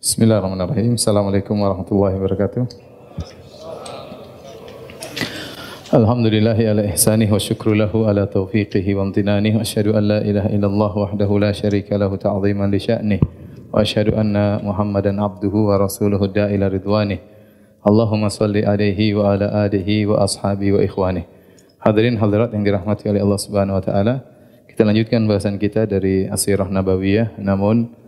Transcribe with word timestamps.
Bismillahirrahmanirrahim. 0.00 0.96
Assalamualaikum 0.96 1.60
warahmatullahi 1.60 2.16
wabarakatuh. 2.16 2.64
Alhamdulillahi 5.92 6.72
ala 6.72 6.88
ihsanih 6.88 7.28
wa 7.28 7.36
syukru 7.36 7.76
lahu 7.76 8.08
ala 8.08 8.24
taufiqihi 8.24 8.96
wa 8.96 9.04
amtinanih 9.04 9.52
wa 9.52 9.60
asyhadu 9.60 9.92
an 9.92 10.08
la 10.08 10.24
ilaha 10.24 10.48
illallah 10.56 10.92
wahdahu 11.04 11.36
la 11.36 11.52
syarika 11.52 12.00
lahu 12.00 12.16
ta'ziman 12.16 12.72
li 12.72 12.80
sya'nih 12.80 13.20
wa 13.68 13.84
asyhadu 13.84 14.16
anna 14.16 14.64
Muhammadan 14.64 15.20
abduhu 15.20 15.68
wa 15.68 15.76
rasuluhu 15.76 16.32
da'ila 16.32 16.72
ridwanih. 16.72 17.20
Allahumma 17.84 18.32
salli 18.32 18.64
alaihi 18.64 19.12
wa 19.12 19.36
ala 19.36 19.68
alihi 19.68 20.08
wa 20.08 20.24
ashabi 20.24 20.72
wa 20.72 20.80
ikhwanih. 20.80 21.28
Hadirin 21.76 22.16
hadirat 22.16 22.56
yang 22.56 22.64
dirahmati 22.64 23.04
oleh 23.04 23.20
Allah 23.20 23.36
Subhanahu 23.36 23.76
wa 23.76 23.84
taala, 23.84 24.24
kita 24.64 24.80
lanjutkan 24.80 25.28
bahasan 25.28 25.60
kita 25.60 25.84
dari 25.84 26.24
Asirah 26.24 26.72
Nabawiyah 26.72 27.36
namun 27.36 28.00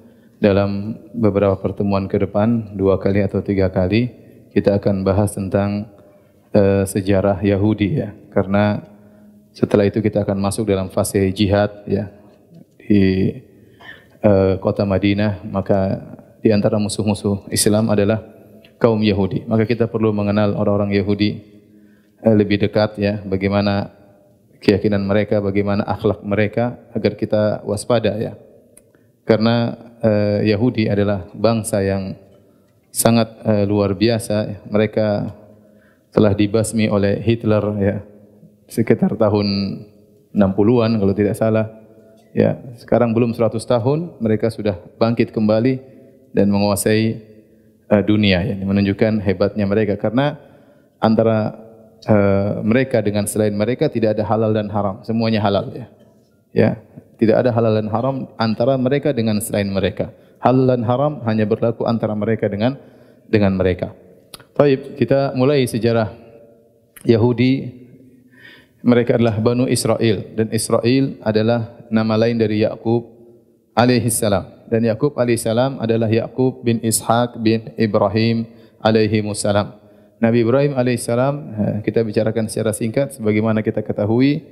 dalam 0.42 0.98
beberapa 1.14 1.54
pertemuan 1.54 2.10
ke 2.10 2.18
depan, 2.18 2.74
dua 2.74 2.98
kali 2.98 3.22
atau 3.22 3.38
tiga 3.38 3.70
kali, 3.70 4.10
kita 4.50 4.82
akan 4.82 5.06
bahas 5.06 5.38
tentang 5.38 5.86
uh, 6.50 6.82
sejarah 6.82 7.38
Yahudi 7.38 8.02
ya. 8.02 8.10
Karena 8.34 8.82
setelah 9.54 9.86
itu 9.86 10.02
kita 10.02 10.26
akan 10.26 10.42
masuk 10.42 10.66
dalam 10.66 10.90
fase 10.90 11.30
jihad 11.30 11.70
ya 11.86 12.10
di 12.82 13.30
uh, 14.26 14.58
kota 14.58 14.82
Madinah, 14.82 15.46
maka 15.46 16.02
di 16.42 16.50
antara 16.50 16.82
musuh-musuh 16.82 17.46
Islam 17.54 17.94
adalah 17.94 18.18
kaum 18.82 18.98
Yahudi. 18.98 19.46
Maka 19.46 19.62
kita 19.62 19.86
perlu 19.86 20.10
mengenal 20.10 20.58
orang-orang 20.58 20.98
Yahudi 20.98 21.52
Eh, 22.22 22.36
lebih 22.38 22.62
dekat 22.62 23.02
ya 23.02 23.18
bagaimana 23.26 23.90
keyakinan 24.62 25.02
mereka, 25.02 25.42
bagaimana 25.42 25.82
akhlak 25.82 26.22
mereka 26.22 26.78
agar 26.94 27.18
kita 27.18 27.66
waspada 27.66 28.14
ya. 28.14 28.38
Karena 29.26 29.74
uh, 30.02 30.38
Yahudi 30.42 30.90
adalah 30.90 31.24
bangsa 31.32 31.80
yang 31.80 32.18
sangat 32.92 33.32
uh, 33.46 33.64
luar 33.64 33.94
biasa. 33.94 34.66
Mereka 34.68 35.32
telah 36.12 36.32
dibasmi 36.36 36.92
oleh 36.92 37.22
Hitler 37.24 37.64
ya 37.80 37.96
sekitar 38.68 39.16
tahun 39.16 39.48
60-an 40.34 40.90
kalau 41.00 41.14
tidak 41.16 41.36
salah. 41.38 41.66
Ya, 42.32 42.56
sekarang 42.80 43.12
belum 43.12 43.36
100 43.36 43.60
tahun 43.60 44.16
mereka 44.16 44.48
sudah 44.48 44.80
bangkit 44.96 45.36
kembali 45.36 45.84
dan 46.32 46.48
menguasai 46.48 47.20
uh, 47.92 48.02
dunia 48.04 48.40
ya. 48.40 48.56
Ini 48.56 48.64
menunjukkan 48.64 49.20
hebatnya 49.20 49.68
mereka 49.68 50.00
karena 50.00 50.40
antara 50.96 51.52
uh, 52.08 52.64
mereka 52.64 53.04
dengan 53.04 53.28
selain 53.28 53.52
mereka 53.52 53.92
tidak 53.92 54.16
ada 54.16 54.24
halal 54.24 54.56
dan 54.56 54.72
haram, 54.72 55.04
semuanya 55.04 55.44
halal 55.44 55.68
ya. 55.76 55.86
Ya, 56.52 56.70
tidak 57.16 57.44
ada 57.44 57.50
halal 57.54 57.74
dan 57.76 57.88
haram 57.88 58.16
antara 58.36 58.74
mereka 58.76 59.10
dengan 59.12 59.40
selain 59.40 59.68
mereka. 59.68 60.12
Halal 60.42 60.76
dan 60.76 60.82
haram 60.86 61.12
hanya 61.24 61.46
berlaku 61.46 61.86
antara 61.86 62.12
mereka 62.16 62.50
dengan 62.50 62.78
dengan 63.28 63.54
mereka. 63.56 63.94
Baik, 64.52 64.98
kita 65.00 65.32
mulai 65.32 65.64
sejarah 65.64 66.12
Yahudi. 67.06 67.82
Mereka 68.82 69.14
adalah 69.14 69.38
Banu 69.38 69.70
Israel 69.70 70.34
dan 70.34 70.50
Israel 70.50 71.14
adalah 71.22 71.86
nama 71.86 72.18
lain 72.18 72.34
dari 72.34 72.66
Yakub 72.66 73.06
alaihi 73.78 74.10
salam. 74.10 74.66
Dan 74.66 74.82
Yakub 74.82 75.14
alaihi 75.14 75.38
salam 75.38 75.78
adalah 75.78 76.10
Yakub 76.10 76.66
bin 76.66 76.82
Ishaq 76.82 77.38
bin 77.38 77.70
Ibrahim 77.78 78.50
alaihi 78.82 79.22
salam. 79.38 79.82
Nabi 80.22 80.46
Ibrahim 80.46 80.78
alaihissalam 80.78 81.34
eh, 81.34 81.76
kita 81.82 82.06
bicarakan 82.06 82.46
secara 82.46 82.70
singkat 82.70 83.18
sebagaimana 83.18 83.58
kita 83.58 83.82
ketahui 83.82 84.46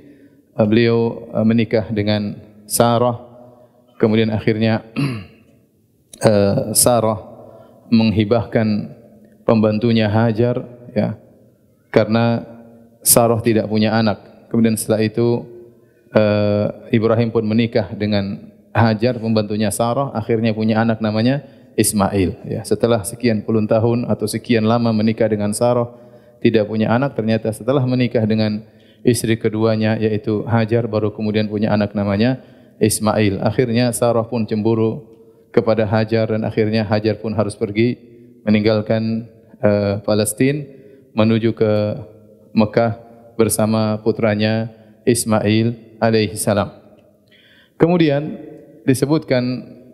eh, 0.51 0.65
beliau 0.67 1.31
eh, 1.31 1.45
menikah 1.47 1.87
dengan 1.95 2.35
Sarah. 2.71 3.19
Kemudian 3.99 4.31
akhirnya 4.31 4.87
Sarah 6.83 7.19
menghibahkan 7.91 8.95
pembantunya 9.43 10.07
Hajar 10.07 10.63
ya. 10.95 11.19
Karena 11.91 12.47
Sarah 13.03 13.43
tidak 13.43 13.67
punya 13.67 13.91
anak. 13.91 14.47
Kemudian 14.47 14.79
setelah 14.79 15.03
itu 15.03 15.43
Ibrahim 16.95 17.35
pun 17.35 17.43
menikah 17.43 17.91
dengan 17.91 18.47
Hajar 18.71 19.19
pembantunya 19.19 19.67
Sarah. 19.67 20.15
Akhirnya 20.15 20.55
punya 20.55 20.79
anak 20.79 21.03
namanya 21.03 21.43
Ismail. 21.75 22.39
Ya, 22.47 22.63
setelah 22.63 23.03
sekian 23.03 23.43
puluh 23.43 23.67
tahun 23.67 24.07
atau 24.07 24.23
sekian 24.31 24.63
lama 24.63 24.95
menikah 24.95 25.27
dengan 25.27 25.51
Sarah, 25.51 25.91
tidak 26.39 26.71
punya 26.71 26.91
anak, 26.91 27.15
ternyata 27.15 27.51
setelah 27.51 27.83
menikah 27.83 28.23
dengan 28.23 28.63
istri 29.03 29.35
keduanya 29.35 29.97
yaitu 29.97 30.45
Hajar 30.45 30.85
baru 30.85 31.11
kemudian 31.11 31.49
punya 31.49 31.73
anak 31.73 31.97
namanya 31.97 32.39
Ismail. 32.81 33.37
Akhirnya 33.45 33.93
Sarah 33.93 34.25
pun 34.25 34.49
cemburu 34.49 35.05
kepada 35.53 35.85
Hajar 35.85 36.33
dan 36.33 36.41
akhirnya 36.41 36.81
Hajar 36.81 37.21
pun 37.21 37.37
harus 37.37 37.53
pergi 37.53 37.95
meninggalkan 38.41 39.29
uh, 39.61 40.01
Palestina 40.01 40.65
menuju 41.13 41.53
ke 41.53 41.73
Mekah 42.57 42.97
bersama 43.37 44.01
putranya 44.01 44.73
Ismail 45.05 45.97
alaihi 46.01 46.33
salam. 46.35 46.73
Kemudian 47.77 48.41
disebutkan 48.81 49.43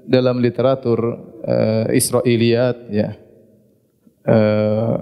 dalam 0.08 0.40
literatur 0.40 1.20
uh, 1.44 1.88
Israiliyat 1.92 2.88
ya 2.88 3.20
uh, 4.24 4.96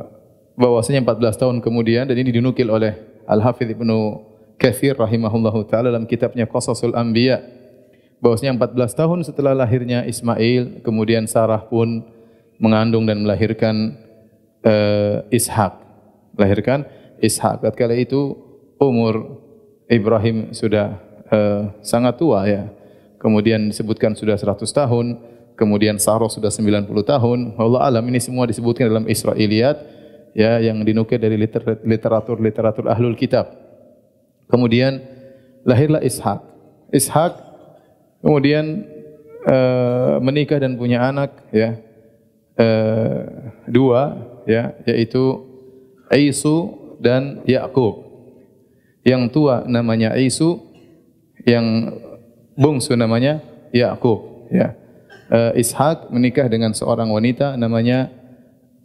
bahwasanya 0.58 1.06
14 1.06 1.42
tahun 1.42 1.58
kemudian 1.62 2.10
dan 2.10 2.18
ini 2.18 2.34
dinukil 2.34 2.74
oleh 2.74 2.98
Al-Hafidz 3.30 3.78
Ibnu 3.78 4.26
Katsir 4.56 4.96
rahimahullahu 4.98 5.68
taala 5.68 5.92
dalam 5.92 6.08
kitabnya 6.08 6.48
Qasasul 6.48 6.96
Anbiya 6.96 7.44
bahwasanya 8.24 8.56
14 8.58 9.00
tahun 9.00 9.20
setelah 9.28 9.54
lahirnya 9.54 10.04
Ismail 10.08 10.82
kemudian 10.82 11.28
Sarah 11.28 11.62
pun 11.66 12.04
mengandung 12.60 13.04
dan 13.04 13.24
melahirkan 13.24 14.00
uh, 14.64 15.24
Ishak 15.30 15.76
melahirkan 16.36 16.88
Ishak 17.20 17.64
tatkala 17.64 17.96
itu 17.96 18.36
umur 18.80 19.44
Ibrahim 19.88 20.52
sudah 20.56 21.00
uh, 21.32 21.72
sangat 21.84 22.18
tua 22.18 22.48
ya 22.48 22.72
kemudian 23.26 23.74
disebutkan 23.74 24.14
sudah 24.14 24.38
100 24.38 24.70
tahun, 24.70 25.18
kemudian 25.58 25.98
Sarah 25.98 26.30
sudah 26.30 26.54
90 26.54 26.86
tahun. 27.02 27.58
Allah 27.58 27.90
alam 27.90 28.06
ini 28.06 28.22
semua 28.22 28.46
disebutkan 28.46 28.86
dalam 28.86 29.10
Israiliyat 29.10 29.82
ya 30.38 30.62
yang 30.62 30.86
dinukil 30.86 31.18
dari 31.18 31.42
literatur-literatur 31.82 32.86
ahlul 32.86 33.18
kitab. 33.18 33.50
Kemudian 34.46 35.02
lahirlah 35.66 36.06
Ishak. 36.06 36.38
Ishak 36.94 37.34
kemudian 38.26 38.90
uh, 39.46 40.18
menikah 40.18 40.58
dan 40.58 40.74
punya 40.74 41.06
anak 41.06 41.38
ya. 41.54 41.78
Uh, 42.56 43.52
dua 43.68 44.16
ya 44.48 44.74
yaitu 44.90 45.46
Aisu 46.10 46.74
dan 46.98 47.46
Yakub. 47.46 48.02
Yang 49.06 49.38
tua 49.38 49.62
namanya 49.70 50.18
Aisu, 50.18 50.66
yang 51.46 51.94
bungsu 52.58 52.98
namanya 52.98 53.44
Yakub 53.70 54.50
ya. 54.50 54.74
Uh, 55.30 55.54
Ishak 55.58 56.10
menikah 56.14 56.46
dengan 56.50 56.74
seorang 56.74 57.10
wanita 57.10 57.58
namanya 57.58 58.14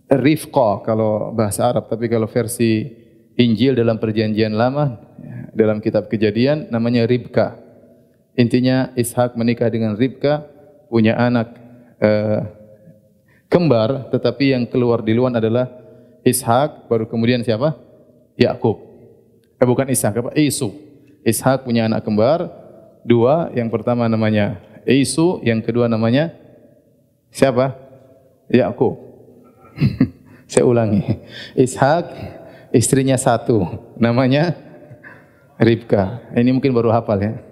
Rifqa 0.09 0.83
kalau 0.83 1.31
bahasa 1.37 1.69
Arab 1.69 1.87
tapi 1.87 2.09
kalau 2.11 2.27
versi 2.27 2.89
Injil 3.37 3.77
dalam 3.77 4.01
perjanjian 4.01 4.57
lama 4.57 4.99
ya, 5.21 5.37
dalam 5.53 5.79
kitab 5.85 6.09
Kejadian 6.09 6.73
namanya 6.73 7.07
Ribka. 7.07 7.60
Intinya 8.41 8.89
Ishak 8.97 9.37
menikah 9.37 9.69
dengan 9.69 9.93
Ribka 10.01 10.49
punya 10.89 11.13
anak 11.21 11.53
uh, 12.01 12.41
kembar 13.53 14.09
tetapi 14.09 14.57
yang 14.57 14.65
keluar 14.65 15.05
di 15.05 15.13
luar 15.13 15.37
adalah 15.37 15.69
Ishak 16.25 16.89
baru 16.89 17.05
kemudian 17.05 17.45
siapa? 17.45 17.77
Yakub. 18.41 18.81
Eh, 19.61 19.67
bukan 19.69 19.93
Ishak 19.93 20.17
apa? 20.25 20.33
Isu. 20.33 20.73
Ishak 21.21 21.69
punya 21.69 21.85
anak 21.85 22.01
kembar 22.01 22.49
dua, 23.05 23.53
yang 23.53 23.69
pertama 23.69 24.09
namanya 24.09 24.57
Isu, 24.89 25.45
yang 25.45 25.61
kedua 25.61 25.85
namanya 25.85 26.33
siapa? 27.29 27.77
Yakub. 28.49 28.97
Saya 30.51 30.65
ulangi. 30.65 31.05
Ishak, 31.53 32.09
istrinya 32.73 33.21
satu, 33.21 33.69
namanya 34.01 34.57
Ribka. 35.61 36.25
Ini 36.33 36.57
mungkin 36.57 36.73
baru 36.73 36.89
hafal 36.89 37.21
ya. 37.21 37.50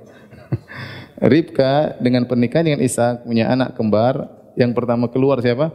Ribka 1.33 1.99
dengan 1.99 2.25
pernikahan 2.25 2.67
dengan 2.67 2.81
Ishak 2.85 3.27
punya 3.27 3.51
anak 3.51 3.75
kembar. 3.75 4.29
Yang 4.59 4.75
pertama 4.75 5.07
keluar 5.11 5.39
siapa? 5.39 5.71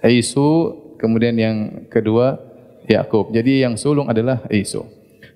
Isu, 0.00 0.72
kemudian 0.96 1.36
yang 1.36 1.86
kedua 1.92 2.40
Yakub. 2.88 3.32
Jadi 3.32 3.64
yang 3.64 3.76
sulung 3.76 4.08
adalah 4.08 4.44
Isu. 4.48 4.84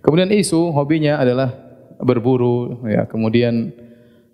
Kemudian 0.01 0.29
Isu 0.33 0.73
hobinya 0.73 1.21
adalah 1.21 1.65
berburu 1.95 2.85
ya 2.91 3.07
kemudian 3.07 3.71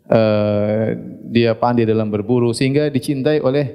uh, 0.09 0.97
dia 1.29 1.53
pandai 1.55 1.85
dalam 1.85 2.09
berburu 2.09 2.57
sehingga 2.57 2.89
dicintai 2.89 3.39
oleh 3.45 3.67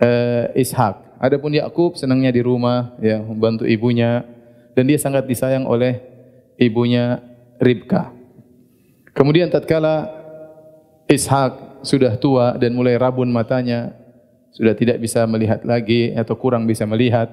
uh, 0.00 0.48
Ishak. 0.56 1.20
Adapun 1.22 1.54
Yakub 1.54 1.94
senangnya 1.94 2.34
di 2.34 2.42
rumah 2.42 2.98
ya 2.98 3.22
membantu 3.22 3.62
ibunya 3.68 4.26
dan 4.74 4.88
dia 4.88 4.98
sangat 4.98 5.28
disayang 5.28 5.68
oleh 5.68 6.02
ibunya 6.58 7.20
Ribka. 7.62 8.21
Kemudian 9.12 9.52
tatkala 9.52 10.08
Ishak 11.08 11.84
sudah 11.84 12.16
tua 12.16 12.56
dan 12.56 12.72
mulai 12.72 12.96
rabun 12.96 13.28
matanya, 13.28 13.92
sudah 14.52 14.72
tidak 14.76 15.00
bisa 15.00 15.24
melihat 15.28 15.64
lagi 15.64 16.12
atau 16.16 16.36
kurang 16.36 16.64
bisa 16.68 16.84
melihat 16.84 17.28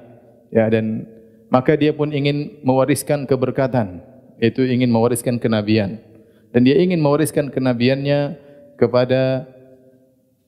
ya 0.48 0.68
dan 0.72 1.04
maka 1.52 1.76
dia 1.76 1.92
pun 1.92 2.10
ingin 2.10 2.60
mewariskan 2.64 3.28
keberkatan 3.28 4.00
yaitu 4.40 4.64
ingin 4.64 4.88
mewariskan 4.88 5.36
kenabian 5.36 6.00
dan 6.50 6.60
dia 6.64 6.80
ingin 6.80 6.98
mewariskan 6.98 7.52
kenabiannya 7.52 8.40
kepada 8.80 9.46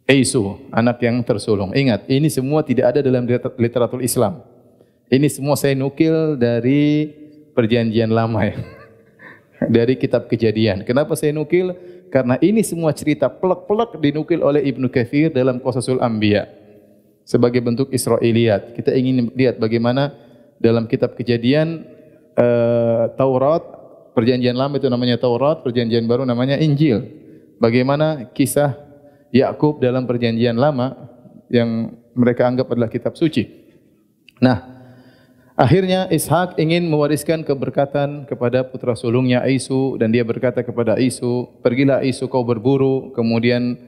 Eisu, 0.03 0.59
anak 0.75 0.99
yang 0.99 1.23
tersulung. 1.23 1.71
Ingat, 1.71 2.11
ini 2.11 2.27
semua 2.27 2.67
tidak 2.67 2.91
ada 2.91 3.01
dalam 3.07 3.23
literatur 3.55 4.03
Islam. 4.03 4.43
Ini 5.07 5.31
semua 5.31 5.55
saya 5.55 5.79
nukil 5.79 6.35
dari 6.35 7.07
perjanjian 7.55 8.11
lama 8.11 8.43
ya. 8.43 8.59
Dari 9.69 9.95
kitab 10.01 10.27
kejadian. 10.27 10.83
Kenapa 10.83 11.15
saya 11.15 11.31
nukil? 11.37 11.77
Karena 12.13 12.37
ini 12.41 12.61
semua 12.61 12.93
cerita 12.93 13.29
pelak-pelak 13.29 13.97
dinukil 14.01 14.45
oleh 14.45 14.61
Ibnu 14.69 14.89
Katsir 14.93 15.33
dalam 15.33 15.61
Qasasul 15.61 16.01
Anbiya. 16.01 16.49
Sebagai 17.23 17.63
bentuk 17.63 17.89
Israiliyat. 17.95 18.75
Kita 18.77 18.93
ingin 18.93 19.31
lihat 19.33 19.57
bagaimana 19.63 20.13
dalam 20.61 20.85
kitab 20.91 21.15
kejadian 21.17 21.87
uh, 22.37 23.11
Taurat, 23.15 23.63
perjanjian 24.13 24.55
lama 24.55 24.77
itu 24.77 24.89
namanya 24.93 25.17
Taurat, 25.17 25.65
perjanjian 25.65 26.05
baru 26.05 26.29
namanya 26.29 26.61
Injil. 26.61 27.03
Bagaimana 27.63 28.31
kisah 28.35 28.77
Yakub 29.33 29.81
dalam 29.81 30.05
perjanjian 30.05 30.59
lama 30.59 31.09
yang 31.49 31.97
mereka 32.13 32.45
anggap 32.45 32.69
adalah 32.69 32.93
kitab 32.93 33.17
suci. 33.17 33.49
Nah, 34.43 34.72
akhirnya 35.63 36.11
Ishak 36.11 36.59
ingin 36.59 36.91
mewariskan 36.91 37.47
keberkatan 37.47 38.27
kepada 38.27 38.67
putra 38.67 38.99
sulungnya 38.99 39.47
Isu 39.47 39.95
dan 39.95 40.11
dia 40.11 40.27
berkata 40.27 40.67
kepada 40.67 40.99
Isu, 40.99 41.63
"Pergilah 41.63 42.03
Isu 42.03 42.27
kau 42.27 42.43
berburu, 42.43 43.15
kemudian 43.15 43.79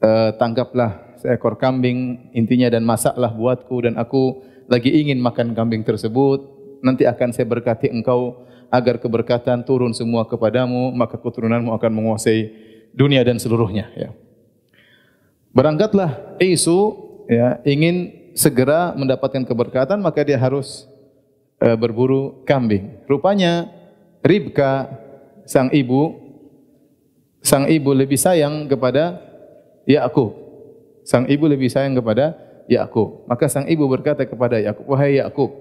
uh, 0.00 0.32
tangkaplah 0.40 1.20
seekor 1.20 1.60
kambing 1.60 2.32
intinya 2.32 2.72
dan 2.72 2.88
masaklah 2.88 3.28
buatku 3.28 3.84
dan 3.84 4.00
aku 4.00 4.40
lagi 4.72 4.88
ingin 4.88 5.20
makan 5.20 5.52
kambing 5.52 5.84
tersebut. 5.84 6.40
Nanti 6.80 7.04
akan 7.04 7.36
saya 7.36 7.44
berkati 7.44 7.92
engkau 7.92 8.48
agar 8.72 8.96
keberkatan 8.96 9.68
turun 9.68 9.92
semua 9.92 10.24
kepadamu, 10.24 10.94
maka 10.96 11.20
keturunanmu 11.20 11.76
akan 11.76 11.90
menguasai 11.92 12.40
dunia 12.96 13.20
dan 13.20 13.36
seluruhnya." 13.36 13.92
Ya. 13.92 14.16
Berangkatlah 15.52 16.40
Isu 16.40 16.96
ya, 17.28 17.60
ingin 17.68 18.16
segera 18.32 18.94
mendapatkan 18.96 19.42
keberkatan 19.44 19.98
maka 19.98 20.22
dia 20.22 20.38
harus 20.38 20.86
uh, 21.62 21.76
berburu 21.78 22.42
kambing. 22.46 23.02
Rupanya 23.06 23.70
Ribka 24.18 24.90
sang 25.46 25.70
ibu 25.70 26.18
sang 27.38 27.70
ibu 27.70 27.94
lebih 27.94 28.18
sayang 28.18 28.66
kepada 28.66 29.22
Yakub. 29.86 30.34
Sang 31.06 31.24
ibu 31.30 31.46
lebih 31.46 31.70
sayang 31.70 31.96
kepada 31.96 32.36
Yakub. 32.68 33.24
Maka 33.30 33.48
sang 33.48 33.64
ibu 33.70 33.88
berkata 33.88 34.26
kepada 34.28 34.60
Yakub, 34.60 34.84
"Wahai 34.90 35.16
Yakub, 35.22 35.54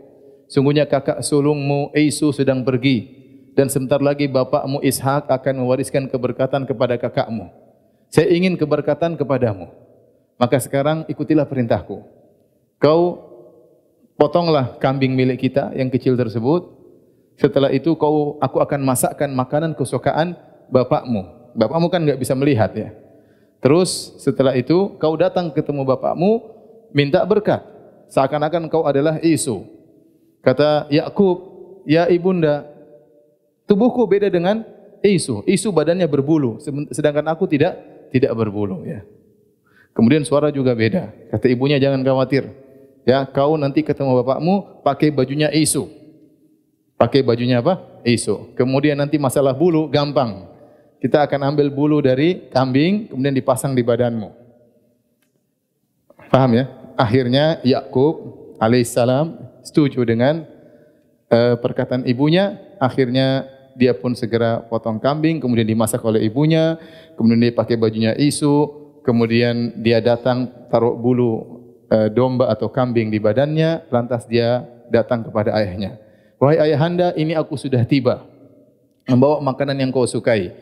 sungguhnya 0.52 0.84
kakak 0.84 1.24
sulungmu 1.24 1.96
Isu 1.96 2.36
sedang 2.36 2.68
pergi 2.68 3.08
dan 3.56 3.72
sebentar 3.72 4.04
lagi 4.04 4.28
bapakmu 4.28 4.84
Ishak 4.84 5.32
akan 5.32 5.64
mewariskan 5.64 6.12
keberkatan 6.12 6.68
kepada 6.68 7.00
kakakmu." 7.00 7.48
Saya 8.12 8.32
ingin 8.32 8.56
keberkatan 8.60 9.16
kepadamu. 9.16 9.72
Maka 10.38 10.62
sekarang 10.62 11.04
ikutilah 11.10 11.48
perintahku. 11.48 12.04
Kau 12.78 13.26
potonglah 14.18 14.75
kambing 14.81 15.14
milik 15.14 15.48
kita 15.48 15.72
yang 15.78 15.88
kecil 15.88 16.18
tersebut. 16.18 16.74
Setelah 17.38 17.69
itu 17.69 17.94
kau 17.94 18.42
aku 18.42 18.58
akan 18.60 18.81
masakkan 18.81 19.30
makanan 19.30 19.78
kesukaan 19.78 20.34
bapakmu. 20.74 21.54
Bapakmu 21.54 21.88
kan 21.94 22.02
nggak 22.02 22.18
bisa 22.18 22.34
melihat 22.34 22.74
ya. 22.74 22.90
Terus 23.62 24.18
setelah 24.18 24.58
itu 24.58 24.98
kau 24.98 25.14
datang 25.14 25.54
ketemu 25.54 25.86
bapakmu 25.86 26.42
minta 26.92 27.22
berkat. 27.24 27.62
Seakan-akan 28.10 28.68
kau 28.74 28.90
adalah 28.90 29.22
Isu. 29.22 29.66
Kata 30.42 30.90
Yakub, 30.90 31.38
"Ya 31.86 32.10
ibunda, 32.10 32.66
tubuhku 33.70 34.02
beda 34.10 34.34
dengan 34.34 34.66
Isu. 35.06 35.46
Isu 35.46 35.70
badannya 35.70 36.10
berbulu, 36.10 36.58
sedangkan 36.90 37.30
aku 37.30 37.46
tidak 37.46 37.78
tidak 38.10 38.34
berbulu 38.34 38.81
ya. 38.81 39.06
Kemudian 39.94 40.25
suara 40.25 40.54
juga 40.54 40.74
beda. 40.78 41.10
Kata 41.34 41.46
ibunya 41.50 41.78
jangan 41.81 42.02
khawatir. 42.06 42.50
Ya, 43.07 43.24
kau 43.24 43.56
nanti 43.56 43.88
ketemu 43.88 44.19
bapakmu 44.19 44.83
pakai 44.83 45.15
bajunya 45.15 45.48
isu. 45.48 45.88
Pakai 47.00 47.24
bajunya 47.24 47.63
apa? 47.63 48.04
Isu. 48.04 48.51
Kemudian 48.59 49.00
nanti 49.00 49.15
masalah 49.15 49.56
bulu 49.56 49.88
gampang. 49.88 50.44
Kita 51.00 51.24
akan 51.24 51.56
ambil 51.56 51.71
bulu 51.71 52.04
dari 52.04 52.51
kambing 52.51 53.07
kemudian 53.07 53.31
dipasang 53.31 53.71
di 53.71 53.80
badanmu. 53.80 54.27
Paham 56.27 56.51
ya? 56.59 56.68
Akhirnya 57.00 57.63
Yakub 57.63 58.44
alaihissalam 58.59 59.39
setuju 59.63 60.03
dengan 60.03 60.44
uh, 61.31 61.56
perkataan 61.63 62.03
ibunya. 62.12 62.60
Akhirnya 62.75 63.48
dia 63.80 63.95
pun 63.95 64.19
segera 64.19 64.68
potong 64.68 65.00
kambing, 65.00 65.39
kemudian 65.39 65.69
dimasak 65.69 66.03
oleh 66.03 66.27
ibunya, 66.27 66.75
kemudian 67.15 67.39
dia 67.39 67.53
pakai 67.56 67.80
bajunya 67.80 68.12
isu, 68.19 68.68
kemudian 69.06 69.80
dia 69.80 70.03
datang 70.03 70.50
taruh 70.68 70.98
bulu 70.98 71.63
domba 72.12 72.51
atau 72.51 72.68
kambing 72.68 73.07
di 73.07 73.19
badannya, 73.19 73.88
lantas 73.88 74.28
dia 74.28 74.68
datang 74.92 75.24
kepada 75.24 75.56
ayahnya. 75.56 75.95
Wahai 76.38 76.69
ayahanda, 76.69 77.18
ini 77.18 77.34
aku 77.34 77.57
sudah 77.57 77.81
tiba, 77.88 78.22
membawa 79.10 79.42
makanan 79.42 79.74
yang 79.80 79.89
kau 79.89 80.06
sukai. 80.06 80.54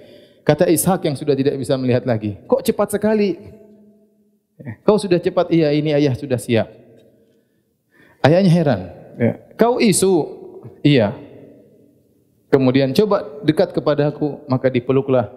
Kata 0.45 0.69
Ishak 0.69 1.03
yang 1.03 1.17
sudah 1.17 1.33
tidak 1.33 1.57
bisa 1.57 1.73
melihat 1.75 2.05
lagi, 2.05 2.37
kok 2.45 2.61
cepat 2.61 2.95
sekali? 2.95 3.35
Kau 4.87 4.95
sudah 4.95 5.19
cepat, 5.19 5.51
iya 5.51 5.73
ini 5.75 5.91
ayah 5.91 6.15
sudah 6.15 6.39
siap. 6.39 6.69
Ayahnya 8.23 8.51
heran, 8.53 8.81
ya. 9.19 9.33
kau 9.59 9.81
isu, 9.81 10.13
iya. 10.79 11.11
Kemudian 12.47 12.95
coba 12.95 13.27
dekat 13.43 13.75
kepadaku, 13.75 14.47
maka 14.47 14.71
dipeluklah 14.71 15.27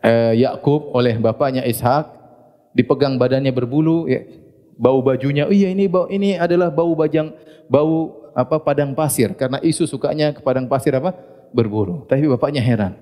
eh, 0.00 0.40
Yakub 0.40 0.88
oleh 0.96 1.20
bapaknya 1.20 1.68
Ishak, 1.68 2.15
dipegang 2.76 3.16
badannya 3.16 3.48
berbulu, 3.56 4.04
ya, 4.04 4.20
bau 4.76 5.00
bajunya, 5.00 5.48
oh 5.48 5.54
iya 5.56 5.72
ini 5.72 5.88
bau 5.88 6.04
ini 6.12 6.36
adalah 6.36 6.68
bau 6.68 6.92
bajang, 6.92 7.32
bau 7.72 8.28
apa 8.36 8.60
padang 8.60 8.92
pasir 8.92 9.32
karena 9.32 9.56
isu 9.64 9.88
sukanya 9.88 10.36
ke 10.36 10.44
padang 10.44 10.68
pasir 10.68 10.92
apa 10.92 11.16
berburu. 11.56 12.04
Tapi 12.04 12.28
bapaknya 12.28 12.60
heran. 12.60 12.92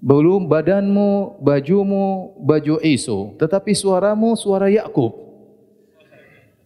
Belum 0.00 0.48
badanmu, 0.48 1.40
bajumu, 1.40 2.36
baju 2.40 2.80
isu, 2.80 3.36
tetapi 3.36 3.76
suaramu 3.76 4.32
suara 4.36 4.72
Yakub. 4.72 5.12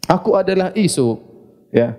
Aku 0.06 0.38
adalah 0.38 0.70
isu, 0.78 1.18
ya. 1.74 1.98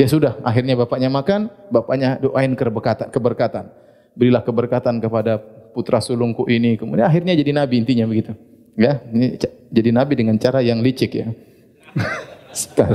Ya 0.00 0.08
sudah, 0.08 0.40
akhirnya 0.40 0.80
bapaknya 0.80 1.12
makan, 1.12 1.52
bapaknya 1.68 2.16
doain 2.16 2.56
keberkatan, 2.56 3.12
keberkatan. 3.12 3.68
Berilah 4.16 4.40
keberkatan 4.40 4.96
kepada 4.96 5.36
putra 5.76 6.00
sulungku 6.00 6.48
ini. 6.48 6.80
Kemudian 6.80 7.04
akhirnya 7.04 7.36
jadi 7.36 7.52
nabi 7.52 7.84
intinya 7.84 8.08
begitu. 8.08 8.32
Ya, 8.78 9.02
ini 9.10 9.38
jadi 9.70 9.90
nabi 9.90 10.18
dengan 10.18 10.38
cara 10.38 10.62
yang 10.62 10.82
licik 10.82 11.14
ya. 11.14 11.28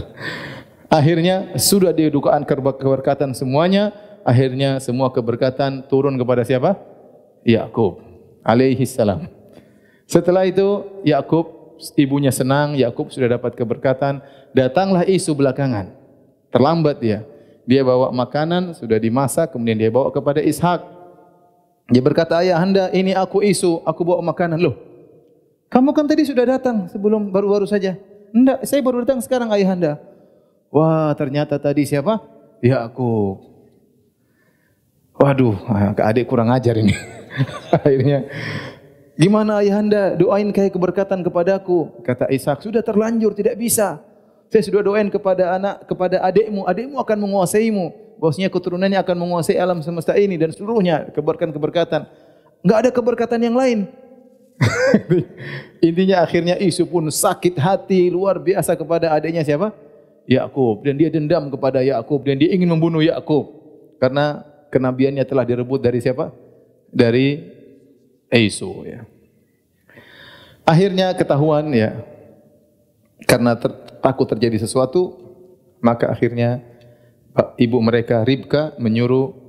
akhirnya 0.98 1.56
sudah 1.60 1.92
didukaan 1.92 2.44
keberkatan 2.48 3.36
semuanya, 3.36 3.92
akhirnya 4.24 4.80
semua 4.80 5.12
keberkatan 5.12 5.88
turun 5.88 6.16
kepada 6.16 6.44
siapa? 6.48 6.80
Yakub 7.46 8.02
alaihi 8.46 8.86
salam. 8.86 9.30
Setelah 10.06 10.46
itu 10.46 10.86
Yakub 11.02 11.78
ibunya 11.98 12.30
senang, 12.30 12.78
Yakub 12.78 13.10
sudah 13.10 13.38
dapat 13.38 13.58
keberkatan, 13.58 14.22
datanglah 14.54 15.04
isu 15.04 15.34
belakangan. 15.34 15.92
Terlambat 16.54 17.02
dia. 17.02 17.26
Dia 17.66 17.82
bawa 17.82 18.14
makanan, 18.14 18.78
sudah 18.78 19.02
dimasak, 19.02 19.50
kemudian 19.50 19.76
dia 19.76 19.90
bawa 19.90 20.14
kepada 20.14 20.38
Ishak. 20.38 20.86
Dia 21.90 22.02
berkata, 22.02 22.38
ayah 22.46 22.62
anda, 22.62 22.94
ini 22.94 23.18
aku 23.18 23.42
isu, 23.42 23.82
aku 23.82 24.06
bawa 24.06 24.22
makanan. 24.22 24.62
Loh, 24.62 24.78
kamu 25.76 25.92
kan 25.92 26.08
tadi 26.08 26.24
sudah 26.24 26.48
datang 26.48 26.88
sebelum 26.88 27.36
baru-baru 27.36 27.68
saja. 27.68 28.00
Enggak, 28.32 28.64
saya 28.64 28.80
baru 28.80 29.04
datang 29.04 29.20
sekarang 29.20 29.52
ayah 29.60 29.76
anda. 29.76 29.94
Wah, 30.72 31.12
ternyata 31.20 31.60
tadi 31.60 31.84
siapa? 31.84 32.24
Ya 32.64 32.80
aku. 32.88 33.36
Waduh, 35.20 35.60
adik 36.00 36.32
kurang 36.32 36.48
ajar 36.56 36.80
ini. 36.80 36.96
Akhirnya, 37.76 38.24
gimana 39.20 39.60
ayah 39.60 39.84
anda? 39.84 40.16
Doain 40.16 40.48
kayak 40.56 40.72
keberkatan 40.72 41.28
kepadaku. 41.28 41.92
Kata 42.08 42.32
Ishak, 42.32 42.64
sudah 42.64 42.80
terlanjur, 42.80 43.36
tidak 43.36 43.60
bisa. 43.60 44.00
Saya 44.48 44.64
sudah 44.64 44.80
doain 44.80 45.12
kepada 45.12 45.60
anak, 45.60 45.92
kepada 45.92 46.24
adikmu, 46.24 46.64
adikmu 46.64 47.04
akan 47.04 47.18
menguasaimu. 47.20 48.16
Bosnya 48.16 48.48
keturunannya 48.48 48.96
akan 49.04 49.28
menguasai 49.28 49.60
alam 49.60 49.84
semesta 49.84 50.16
ini 50.16 50.40
dan 50.40 50.56
seluruhnya 50.56 51.12
keberkatan-keberkatan. 51.12 52.08
Enggak 52.64 52.78
ada 52.80 52.90
keberkatan 52.96 53.44
yang 53.44 53.60
lain. 53.60 53.92
Intinya 55.88 56.24
akhirnya 56.24 56.56
isu 56.58 56.88
pun 56.88 57.08
sakit 57.12 57.60
hati 57.60 58.08
luar 58.08 58.40
biasa 58.40 58.74
kepada 58.74 59.12
adiknya 59.12 59.44
siapa? 59.44 59.76
Yakub 60.26 60.82
dan 60.82 60.98
dia 60.98 61.10
dendam 61.14 61.54
kepada 61.54 61.86
Yakub 61.86 62.26
dan 62.26 62.42
dia 62.42 62.50
ingin 62.50 62.66
membunuh 62.66 63.04
Yakub 63.04 63.62
karena 64.02 64.42
kenabiannya 64.74 65.22
telah 65.28 65.46
direbut 65.46 65.78
dari 65.78 66.02
siapa? 66.02 66.34
Dari 66.90 67.54
Isu 68.34 68.72
ya. 68.90 69.06
Akhirnya 70.66 71.14
ketahuan 71.14 71.70
ya 71.70 72.02
karena 73.30 73.54
ter, 73.54 73.70
takut 74.02 74.26
terjadi 74.26 74.66
sesuatu, 74.66 75.14
maka 75.80 76.10
akhirnya 76.10 76.60
ibu 77.56 77.78
mereka 77.80 78.26
Ribka 78.26 78.74
menyuruh 78.82 79.45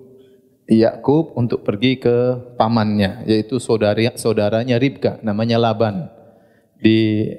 Yakub 0.66 1.30
untuk 1.38 1.62
pergi 1.62 2.02
ke 2.02 2.34
pamannya, 2.58 3.22
yaitu 3.30 3.62
saudari, 3.62 4.10
saudaranya 4.18 4.82
Ribka, 4.82 5.22
namanya 5.22 5.62
Laban, 5.62 6.10
di 6.82 7.30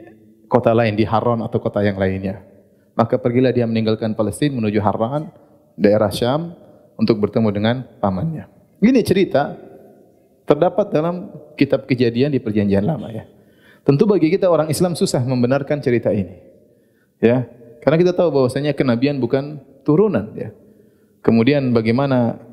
kota 0.48 0.72
lain, 0.72 0.96
di 0.96 1.04
Haran 1.04 1.44
atau 1.44 1.60
kota 1.60 1.84
yang 1.84 2.00
lainnya. 2.00 2.40
Maka 2.96 3.20
pergilah 3.20 3.52
dia 3.52 3.68
meninggalkan 3.68 4.16
Palestina 4.16 4.56
menuju 4.56 4.80
Haran, 4.80 5.28
daerah 5.76 6.08
Syam, 6.08 6.56
untuk 6.96 7.20
bertemu 7.20 7.50
dengan 7.52 7.76
pamannya. 8.00 8.48
Ini 8.80 9.04
cerita 9.04 9.54
terdapat 10.48 10.90
dalam 10.90 11.30
kitab 11.60 11.86
kejadian 11.86 12.32
di 12.32 12.40
perjanjian 12.40 12.88
lama 12.88 13.12
ya. 13.12 13.28
Tentu 13.84 14.08
bagi 14.08 14.32
kita 14.32 14.48
orang 14.48 14.72
Islam 14.72 14.96
susah 14.96 15.22
membenarkan 15.22 15.84
cerita 15.84 16.16
ini. 16.16 16.36
Ya, 17.20 17.44
karena 17.84 17.98
kita 18.00 18.14
tahu 18.16 18.32
bahwasanya 18.32 18.72
kenabian 18.72 19.20
bukan 19.20 19.60
turunan 19.84 20.32
ya. 20.34 20.56
Kemudian 21.22 21.76
bagaimana 21.76 22.47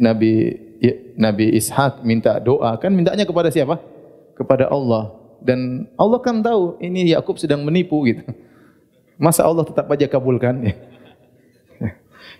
Nabi 0.00 0.56
ya, 0.80 0.94
Nabi 1.20 1.52
Ishak 1.52 2.00
minta 2.00 2.40
doa 2.40 2.72
kan 2.80 2.88
mintanya 2.88 3.28
kepada 3.28 3.52
siapa? 3.52 3.76
Kepada 4.32 4.72
Allah. 4.72 5.12
Dan 5.44 5.88
Allah 6.00 6.20
kan 6.24 6.40
tahu 6.40 6.80
ini 6.80 7.12
Yakub 7.12 7.36
sedang 7.36 7.60
menipu 7.60 8.00
gitu. 8.08 8.24
Masa 9.20 9.44
Allah 9.44 9.68
tetap 9.68 9.84
aja 9.92 10.08
kabulkan 10.08 10.64
ya. 10.64 10.74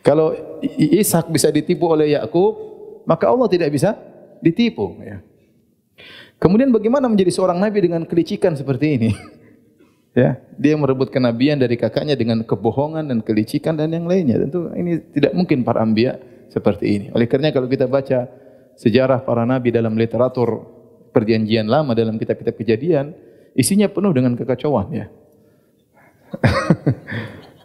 Kalau 0.00 0.32
Ishak 0.64 1.28
bisa 1.28 1.52
ditipu 1.52 1.92
oleh 1.92 2.16
Yakub, 2.16 2.56
maka 3.04 3.28
Allah 3.28 3.44
tidak 3.52 3.68
bisa 3.68 3.92
ditipu 4.40 4.96
ya. 5.04 5.20
Kemudian 6.40 6.72
bagaimana 6.72 7.04
menjadi 7.04 7.36
seorang 7.36 7.60
nabi 7.60 7.84
dengan 7.84 8.08
kelicikan 8.08 8.56
seperti 8.56 8.96
ini? 8.96 9.10
ya, 10.20 10.40
dia 10.56 10.74
merebut 10.80 11.12
kenabian 11.12 11.60
dari 11.60 11.76
kakaknya 11.76 12.16
dengan 12.16 12.40
kebohongan 12.48 13.12
dan 13.12 13.20
kelicikan 13.20 13.76
dan 13.76 13.92
yang 13.92 14.08
lainnya. 14.08 14.40
Tentu 14.40 14.72
ini 14.72 15.04
tidak 15.12 15.36
mungkin 15.36 15.60
para 15.60 15.84
anbiya 15.84 16.16
seperti 16.50 16.86
ini. 16.90 17.06
Oleh 17.14 17.30
karena 17.30 17.54
kalau 17.54 17.70
kita 17.70 17.86
baca 17.86 18.26
sejarah 18.74 19.22
para 19.22 19.46
nabi 19.46 19.70
dalam 19.70 19.94
literatur 19.94 20.66
perjanjian 21.14 21.70
lama 21.70 21.94
dalam 21.94 22.18
kitab-kitab 22.18 22.58
kejadian, 22.58 23.14
isinya 23.54 23.86
penuh 23.86 24.10
dengan 24.10 24.34
kekacauan 24.34 24.86
ya. 24.90 25.06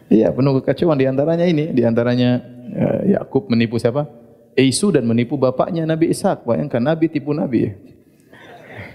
Iya, 0.06 0.30
penuh 0.30 0.62
kekacauan 0.62 1.02
di 1.02 1.06
antaranya 1.10 1.42
ini, 1.42 1.74
di 1.74 1.82
antaranya 1.82 2.38
uh, 2.78 3.02
Yakub 3.10 3.50
menipu 3.50 3.74
siapa? 3.74 4.06
Isu 4.54 4.94
dan 4.94 5.02
menipu 5.02 5.34
bapaknya 5.34 5.82
Nabi 5.82 6.14
Ishak. 6.14 6.46
Bayangkan 6.46 6.78
Nabi 6.78 7.10
tipu 7.10 7.34
Nabi. 7.34 7.74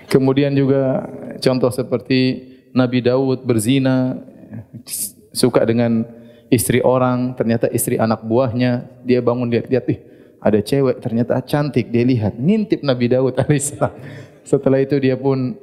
Kemudian 0.08 0.56
juga 0.56 1.04
contoh 1.44 1.68
seperti 1.68 2.48
Nabi 2.72 3.04
Daud 3.04 3.44
berzina, 3.44 4.24
suka 5.36 5.68
dengan 5.68 6.08
istri 6.52 6.84
orang, 6.84 7.32
ternyata 7.40 7.72
istri 7.72 7.96
anak 7.96 8.28
buahnya, 8.28 8.84
dia 9.08 9.24
bangun 9.24 9.48
lihat-lihat, 9.48 9.86
ih 9.88 10.00
ada 10.44 10.60
cewek 10.60 11.00
ternyata 11.00 11.40
cantik, 11.40 11.88
dia 11.88 12.04
lihat, 12.04 12.36
ngintip 12.36 12.84
Nabi 12.84 13.08
Daud 13.08 13.38
alaihissalam. 13.42 13.96
Setelah 14.44 14.84
itu 14.84 15.00
dia 15.00 15.16
pun 15.16 15.56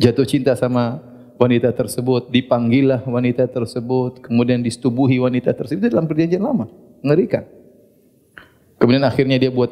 jatuh 0.00 0.24
cinta 0.24 0.56
sama 0.56 1.04
wanita 1.36 1.68
tersebut, 1.74 2.32
dipanggillah 2.32 3.04
wanita 3.04 3.44
tersebut, 3.50 4.24
kemudian 4.24 4.64
disetubuhi 4.64 5.20
wanita 5.20 5.52
tersebut. 5.52 5.84
Itu 5.84 5.88
dalam 5.92 6.08
perjanjian 6.08 6.40
lama, 6.40 6.72
mengerikan. 7.04 7.44
Kemudian 8.80 9.04
akhirnya 9.04 9.36
dia 9.36 9.52
buat 9.52 9.70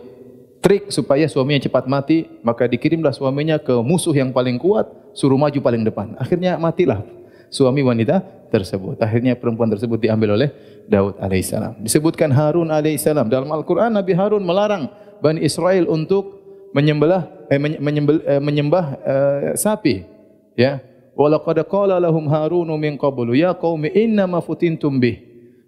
trik 0.60 0.92
supaya 0.92 1.24
suaminya 1.24 1.64
cepat 1.64 1.88
mati, 1.88 2.28
maka 2.44 2.68
dikirimlah 2.68 3.16
suaminya 3.16 3.56
ke 3.56 3.74
musuh 3.80 4.12
yang 4.12 4.34
paling 4.34 4.60
kuat, 4.60 4.90
suruh 5.16 5.40
maju 5.40 5.56
paling 5.62 5.82
depan. 5.86 6.18
Akhirnya 6.20 6.58
matilah 6.58 7.00
suami 7.48 7.86
wanita 7.86 8.39
tersebut. 8.50 8.98
Akhirnya 8.98 9.38
perempuan 9.38 9.70
tersebut 9.70 9.96
diambil 10.02 10.34
oleh 10.34 10.48
Daud 10.90 11.16
alaihissalam. 11.22 11.80
Disebutkan 11.80 12.34
Harun 12.34 12.68
alaihissalam 12.68 13.30
dalam 13.30 13.48
Al-Qur'an 13.48 13.94
Nabi 13.94 14.12
Harun 14.12 14.42
melarang 14.42 14.90
Bani 15.22 15.40
Israel 15.46 15.86
untuk 15.86 16.42
menyembah 16.74 17.46
eh, 17.46 17.60
menyembah, 17.60 18.14
eh, 18.26 18.42
menyembah 18.42 18.84
eh, 19.00 19.50
sapi. 19.54 20.02
Ya. 20.58 20.82
Walaqad 21.14 21.62
qala 21.68 22.00
lahum 22.00 22.26
Harun 22.30 22.70
min 22.80 22.96
qablu 22.96 23.36
ya 23.36 23.52
qaumi 23.52 23.92
inna 23.92 24.24
ma 24.24 24.40
futintum 24.40 24.96
bih 24.96 25.20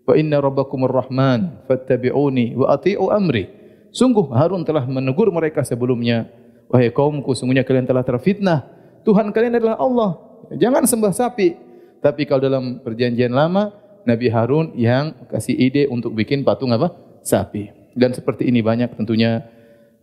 wa 0.08 0.16
inna 0.16 0.40
rabbakumur 0.40 0.88
rahman 0.88 1.62
fattabi'uni 1.68 2.56
wa 2.56 2.72
ati'u 2.72 3.12
amri. 3.12 3.50
Sungguh 3.92 4.32
Harun 4.32 4.64
telah 4.64 4.88
menegur 4.88 5.28
mereka 5.28 5.60
sebelumnya. 5.60 6.24
Wahai 6.72 6.88
kaumku, 6.88 7.36
sungguhnya 7.36 7.68
kalian 7.68 7.84
telah 7.84 8.00
terfitnah. 8.00 8.64
Tuhan 9.04 9.28
kalian 9.28 9.60
adalah 9.60 9.76
Allah. 9.76 10.10
Jangan 10.56 10.88
sembah 10.88 11.12
sapi. 11.12 11.52
Tapi 12.02 12.26
kalau 12.26 12.42
dalam 12.42 12.64
perjanjian 12.82 13.30
lama, 13.30 13.70
Nabi 14.02 14.26
Harun 14.26 14.74
yang 14.74 15.14
kasih 15.30 15.54
ide 15.54 15.86
untuk 15.86 16.12
bikin 16.18 16.42
patung 16.42 16.74
apa? 16.74 16.90
Sapi. 17.22 17.70
Dan 17.94 18.10
seperti 18.10 18.50
ini 18.50 18.58
banyak 18.58 18.98
tentunya 18.98 19.46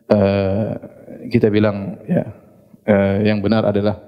uh, 0.07 0.71
kita 1.27 1.51
bilang 1.51 1.99
ya 2.07 2.23
uh, 2.87 3.17
yang 3.19 3.43
benar 3.43 3.67
adalah 3.67 3.99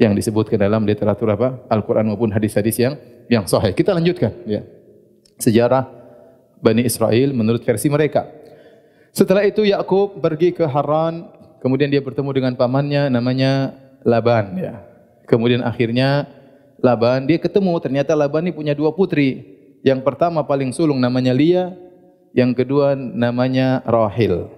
yang 0.00 0.16
disebutkan 0.16 0.58
dalam 0.58 0.82
literatur 0.82 1.30
apa? 1.30 1.62
Al-Qur'an 1.70 2.08
maupun 2.10 2.34
hadis-hadis 2.34 2.82
yang 2.82 2.98
yang 3.30 3.46
sahih. 3.46 3.70
Kita 3.76 3.94
lanjutkan 3.94 4.34
ya. 4.50 4.66
Sejarah 5.38 5.86
Bani 6.60 6.82
Israel 6.84 7.30
menurut 7.32 7.62
versi 7.62 7.86
mereka. 7.86 8.26
Setelah 9.14 9.46
itu 9.46 9.62
Yakub 9.62 10.18
pergi 10.18 10.52
ke 10.52 10.66
Haran, 10.66 11.30
kemudian 11.62 11.88
dia 11.88 12.02
bertemu 12.02 12.30
dengan 12.34 12.52
pamannya 12.58 13.08
namanya 13.08 13.74
Laban 14.02 14.56
ya. 14.58 14.74
Kemudian 15.28 15.62
akhirnya 15.62 16.26
Laban, 16.80 17.28
dia 17.28 17.36
ketemu 17.36 17.76
ternyata 17.80 18.16
Laban 18.16 18.48
ini 18.48 18.52
punya 18.56 18.72
dua 18.72 18.92
putri. 18.92 19.44
Yang 19.80 20.04
pertama 20.04 20.44
paling 20.44 20.72
sulung 20.72 21.00
namanya 21.00 21.32
Lia, 21.32 21.72
yang 22.36 22.52
kedua 22.52 22.96
namanya 22.96 23.80
Rahil. 23.84 24.48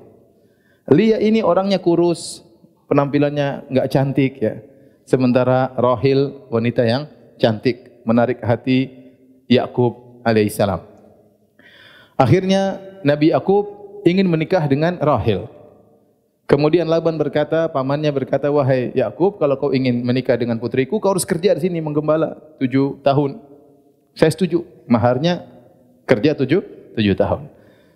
Lia 0.90 1.22
ini 1.22 1.42
orangnya 1.42 1.78
kurus, 1.78 2.42
penampilannya 2.90 3.70
enggak 3.70 3.90
cantik 3.90 4.32
ya. 4.42 4.58
Sementara 5.06 5.70
Rahil 5.78 6.46
wanita 6.50 6.82
yang 6.86 7.06
cantik, 7.38 8.02
menarik 8.06 8.42
hati 8.42 8.90
Yakub 9.50 10.22
alaihissalam. 10.26 10.82
Akhirnya 12.18 12.78
Nabi 13.02 13.34
Yakub 13.34 13.66
ingin 14.06 14.26
menikah 14.30 14.64
dengan 14.70 14.98
Rahil. 15.02 15.50
Kemudian 16.50 16.84
Laban 16.90 17.16
berkata, 17.16 17.70
pamannya 17.70 18.10
berkata, 18.12 18.50
wahai 18.52 18.92
Yakub, 18.92 19.40
kalau 19.40 19.56
kau 19.56 19.70
ingin 19.72 20.02
menikah 20.04 20.36
dengan 20.36 20.58
putriku, 20.58 20.98
kau 20.98 21.14
harus 21.14 21.24
kerja 21.24 21.54
di 21.56 21.64
sini 21.64 21.78
menggembala 21.80 22.36
tujuh 22.60 23.00
tahun. 23.00 23.40
Saya 24.12 24.30
setuju. 24.34 24.66
Maharnya 24.84 25.48
kerja 26.04 26.36
tujuh, 26.36 26.60
tujuh 26.98 27.16
tahun. 27.16 27.48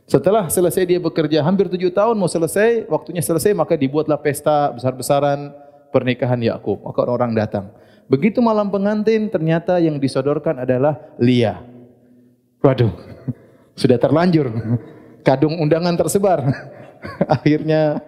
Setelah 0.06 0.46
selesai 0.46 0.86
dia 0.86 1.02
bekerja 1.02 1.42
hampir 1.42 1.66
tujuh 1.66 1.90
tahun, 1.90 2.14
mau 2.14 2.30
selesai, 2.30 2.86
waktunya 2.86 3.20
selesai, 3.20 3.50
maka 3.52 3.74
dibuatlah 3.74 4.16
pesta 4.16 4.70
besar-besaran 4.70 5.50
pernikahan 5.90 6.38
Yakub. 6.38 6.78
Maka 6.86 7.02
orang-orang 7.02 7.34
datang. 7.34 7.74
Begitu 8.06 8.38
malam 8.38 8.70
pengantin, 8.70 9.26
ternyata 9.26 9.82
yang 9.82 9.98
disodorkan 9.98 10.62
adalah 10.62 10.94
Lia. 11.18 11.58
Waduh, 12.62 12.94
sudah 13.80 13.98
terlanjur. 13.98 14.46
Kadung 15.26 15.58
undangan 15.58 15.98
tersebar. 15.98 16.46
Akhirnya 17.36 18.02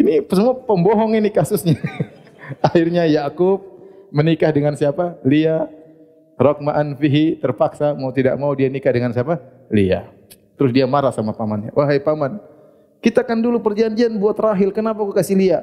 ini 0.00 0.24
semua 0.28 0.54
pembohong 0.56 1.16
ini 1.16 1.28
kasusnya. 1.28 1.76
Akhirnya 2.66 3.06
Yakub 3.06 3.62
menikah 4.10 4.50
dengan 4.50 4.74
siapa? 4.74 5.18
Lia. 5.26 5.66
Rokmaan 6.40 6.96
fihi 6.96 7.36
terpaksa 7.36 7.92
mau 7.92 8.08
tidak 8.16 8.32
mau 8.40 8.56
dia 8.56 8.72
nikah 8.72 8.92
dengan 8.96 9.12
siapa? 9.12 9.36
Lia. 9.68 10.08
Terus 10.56 10.72
dia 10.72 10.88
marah 10.88 11.12
sama 11.12 11.36
pamannya. 11.36 11.68
Wahai 11.76 12.00
paman, 12.00 12.40
kita 13.00 13.24
kan 13.24 13.40
dulu 13.40 13.60
perjanjian 13.64 14.12
buat 14.20 14.36
Rahil, 14.36 14.72
kenapa 14.72 15.00
kau 15.00 15.12
kasih 15.12 15.36
Lia? 15.36 15.60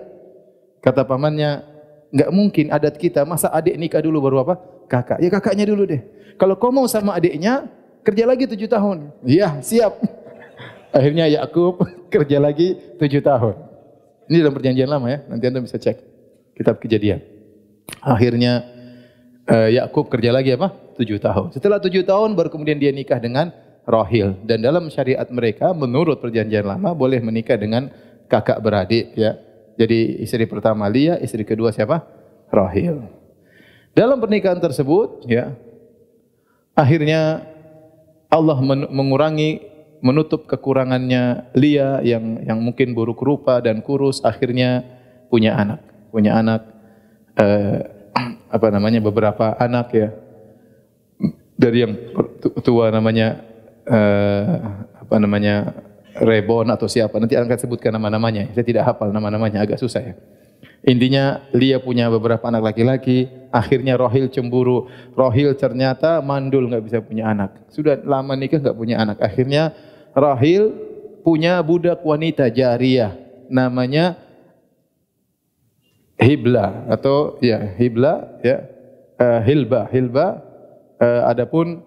Kata 0.81 1.05
pamannya, 1.05 1.61
enggak 2.09 2.29
mungkin 2.33 2.65
adat 2.73 2.97
kita, 2.97 3.21
masa 3.25 3.49
adik 3.53 3.77
nikah 3.77 4.01
dulu 4.01 4.21
baru 4.25 4.41
apa? 4.45 4.57
Kakak. 4.89 5.21
Ya 5.21 5.29
kakaknya 5.29 5.65
dulu 5.69 5.85
deh. 5.85 6.01
Kalau 6.37 6.57
kau 6.57 6.73
mau 6.73 6.85
sama 6.89 7.13
adiknya, 7.13 7.69
kerja 8.01 8.25
lagi 8.25 8.49
tujuh 8.49 8.69
tahun. 8.69 9.13
Iya, 9.21 9.61
siap. 9.61 9.97
Akhirnya 10.95 11.25
Yakub 11.27 11.83
kerja 12.13 12.37
lagi 12.39 12.77
tujuh 12.97 13.21
tahun. 13.23 13.55
Ini 14.27 14.43
dalam 14.43 14.55
perjanjian 14.55 14.89
lama 14.91 15.07
ya, 15.07 15.19
nanti 15.31 15.43
Anda 15.47 15.63
bisa 15.63 15.79
cek 15.79 15.97
kitab 16.59 16.83
kejadian. 16.83 17.23
Akhirnya 18.03 18.67
uh, 19.47 19.69
Yakub 19.71 20.11
kerja 20.11 20.35
lagi 20.35 20.51
apa? 20.55 20.73
Tujuh 20.99 21.21
tahun. 21.21 21.55
Setelah 21.55 21.79
tujuh 21.79 22.03
tahun 22.03 22.35
baru 22.35 22.51
kemudian 22.51 22.75
dia 22.75 22.91
nikah 22.91 23.21
dengan 23.21 23.53
Rohil. 23.87 24.35
Dan 24.43 24.59
dalam 24.59 24.91
syariat 24.91 25.25
mereka 25.31 25.71
menurut 25.71 26.19
perjanjian 26.19 26.67
lama 26.67 26.91
boleh 26.91 27.23
menikah 27.23 27.55
dengan 27.55 27.87
kakak 28.27 28.59
beradik 28.59 29.15
ya. 29.15 29.39
Jadi 29.79 30.19
istri 30.19 30.43
pertama 30.43 30.89
Lia, 30.91 31.15
istri 31.23 31.47
kedua 31.47 31.71
siapa? 31.71 32.03
Rohil. 32.51 33.07
Dalam 33.95 34.19
pernikahan 34.19 34.59
tersebut 34.59 35.23
ya 35.25 35.55
akhirnya 36.75 37.47
Allah 38.27 38.59
mengurangi 38.91 39.76
menutup 40.01 40.45
kekurangannya 40.45 41.53
Lia 41.57 42.01
yang 42.05 42.41
yang 42.45 42.59
mungkin 42.61 42.93
buruk 42.93 43.21
rupa 43.21 43.59
dan 43.63 43.81
kurus 43.81 44.21
akhirnya 44.21 44.85
punya 45.29 45.57
anak. 45.57 45.81
Punya 46.13 46.37
anak 46.37 46.61
uh, 47.37 47.79
apa 48.55 48.67
namanya 48.69 48.99
beberapa 49.01 49.57
anak 49.57 49.87
ya. 49.93 50.09
Dari 51.57 51.77
yang 51.81 51.93
tua 52.61 52.93
namanya 52.93 53.41
uh, 53.89 54.53
apa 55.01 55.15
namanya 55.17 55.73
Rebon 56.17 56.69
atau 56.73 56.89
siapa 56.89 57.17
nanti 57.21 57.37
akan 57.37 57.57
sebutkan 57.57 57.93
nama-namanya. 57.93 58.49
Saya 58.53 58.65
tidak 58.65 58.89
hafal 58.89 59.09
nama-namanya 59.09 59.61
agak 59.65 59.81
susah 59.81 60.01
ya. 60.01 60.15
Intinya 60.87 61.43
Lia 61.51 61.81
punya 61.81 62.07
beberapa 62.07 62.47
anak 62.47 62.73
laki-laki 62.73 63.27
akhirnya 63.51 63.97
Rohil 63.97 64.29
cemburu. 64.31 64.87
Rohil 65.17 65.57
ternyata 65.57 66.23
mandul 66.23 66.69
nggak 66.69 66.83
bisa 66.85 66.97
punya 67.03 67.33
anak. 67.33 67.59
Sudah 67.73 67.99
lama 68.05 68.33
nikah 68.37 68.61
nggak 68.61 68.77
punya 68.77 69.01
anak. 69.01 69.17
Akhirnya 69.19 69.75
Rohil 70.17 70.73
punya 71.21 71.61
budak 71.61 72.01
wanita 72.01 72.49
jariah 72.49 73.13
namanya 73.53 74.17
Hibla 76.17 76.89
atau 76.89 77.37
ya 77.37 77.61
Hibla 77.77 78.41
ya 78.41 78.65
uh, 79.21 79.39
Hilba. 79.45 79.85
Hilba 79.93 80.41
uh, 80.97 81.29
adapun 81.29 81.85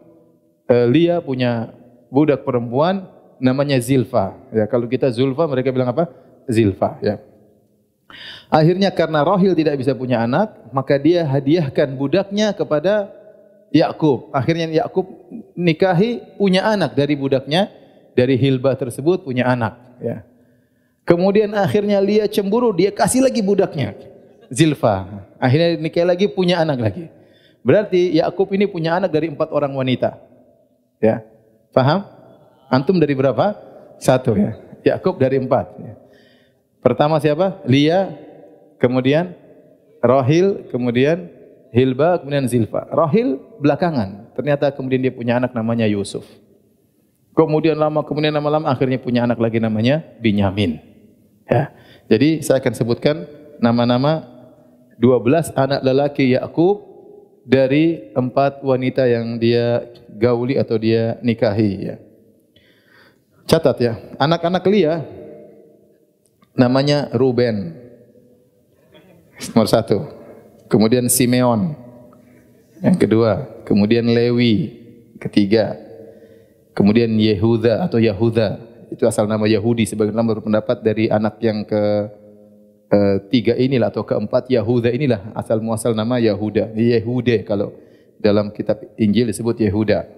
uh, 0.71 0.87
Lia 0.87 1.19
punya 1.19 1.75
budak 2.07 2.47
perempuan 2.47 3.11
namanya 3.43 3.83
Zilfa. 3.83 4.39
Ya 4.55 4.71
kalau 4.71 4.87
kita 4.87 5.11
Zulfa 5.11 5.51
mereka 5.51 5.75
bilang 5.75 5.91
apa? 5.91 6.07
Zilfa 6.47 7.03
ya. 7.03 7.19
Akhirnya 8.47 8.95
karena 8.95 9.27
Rohil 9.27 9.59
tidak 9.59 9.83
bisa 9.83 9.91
punya 9.99 10.23
anak 10.23 10.55
maka 10.71 10.95
dia 11.03 11.27
hadiahkan 11.27 11.99
budaknya 11.99 12.55
kepada 12.55 13.11
Yakub 13.75 14.31
akhirnya 14.35 14.67
Yakub 14.71 15.07
nikahi 15.55 16.39
punya 16.39 16.67
anak 16.67 16.99
dari 16.99 17.15
budaknya 17.15 17.80
dari 18.21 18.37
Hilba 18.37 18.77
tersebut 18.77 19.25
punya 19.25 19.49
anak 19.49 19.81
ya 19.97 20.21
kemudian 21.09 21.57
akhirnya 21.57 21.97
Lia 22.05 22.29
cemburu 22.29 22.77
dia 22.77 22.93
kasih 22.93 23.25
lagi 23.25 23.41
budaknya 23.41 23.97
Zilfa. 24.51 25.07
Akhirnya 25.39 25.79
nikah 25.79 26.05
lagi 26.05 26.27
punya 26.27 26.59
anak 26.59 26.79
lagi. 26.83 27.07
Berarti 27.63 28.19
Yakub 28.19 28.51
ini 28.51 28.67
punya 28.67 28.99
anak 28.99 29.15
dari 29.15 29.31
empat 29.31 29.49
orang 29.55 29.71
wanita. 29.73 30.19
Ya, 30.99 31.23
paham? 31.71 32.05
Antum 32.67 32.99
dari 32.99 33.15
berapa? 33.15 33.57
Satu 34.03 34.35
ya. 34.35 34.59
Yakub 34.83 35.17
dari 35.17 35.39
empat. 35.39 35.67
Ya. 35.79 35.95
Pertama 36.83 37.23
siapa? 37.23 37.63
Lia, 37.65 38.11
kemudian 38.83 39.33
Rohil, 40.03 40.67
kemudian 40.69 41.31
Hilba, 41.71 42.19
kemudian 42.19 42.51
Zilfa. 42.51 42.91
Rohil 42.91 43.39
belakangan. 43.63 44.35
Ternyata 44.35 44.75
kemudian 44.75 45.01
dia 45.05 45.15
punya 45.15 45.39
anak 45.39 45.55
namanya 45.55 45.87
Yusuf. 45.87 46.27
Kemudian 47.35 47.79
lama, 47.79 48.03
kemudian 48.03 48.35
lama-lama 48.35 48.69
akhirnya 48.69 48.99
punya 48.99 49.23
anak 49.25 49.39
lagi 49.39 49.63
namanya 49.63 50.03
Binyamin. 50.19 50.83
Ya. 51.47 51.71
Jadi 52.11 52.43
saya 52.43 52.59
akan 52.59 52.75
sebutkan 52.75 53.27
nama-nama 53.63 54.27
12 54.99 55.55
anak 55.55 55.81
lelaki 55.81 56.35
Yakub 56.35 56.91
dari 57.47 58.13
empat 58.13 58.61
wanita 58.61 59.07
yang 59.07 59.39
dia 59.39 59.87
gauli 60.11 60.59
atau 60.59 60.77
dia 60.77 61.17
nikahi 61.23 61.71
ya. 61.91 61.97
Catat 63.51 63.77
ya, 63.83 63.99
anak-anak 64.21 64.63
Lia 64.71 65.03
namanya 66.55 67.11
Ruben. 67.17 67.75
Nomor 69.57 69.67
satu. 69.67 70.07
Kemudian 70.71 71.09
Simeon. 71.11 71.75
Yang 72.79 72.97
kedua. 73.09 73.49
Kemudian 73.67 74.07
Lewi. 74.07 74.79
Ketiga. 75.19 75.90
Kemudian 76.81 77.13
Yehuda 77.13 77.85
atau 77.85 78.01
Yahuda. 78.01 78.57
Itu 78.89 79.05
asal 79.05 79.29
nama 79.29 79.45
Yahudi 79.45 79.85
sebagai 79.85 80.17
nama 80.17 80.33
berpendapat 80.33 80.81
dari 80.81 81.13
anak 81.13 81.37
yang 81.45 81.61
ke 81.69 82.09
uh, 82.89 83.17
tiga 83.29 83.53
inilah 83.53 83.93
atau 83.93 84.01
keempat 84.01 84.49
Yahuda 84.49 84.89
inilah 84.89 85.29
asal 85.37 85.61
muasal 85.61 85.93
nama 85.93 86.17
Yahuda. 86.17 86.73
Yehude 86.73 87.45
kalau 87.45 87.77
dalam 88.17 88.49
kitab 88.49 88.81
Injil 88.97 89.29
disebut 89.29 89.61
Yehuda. 89.61 90.09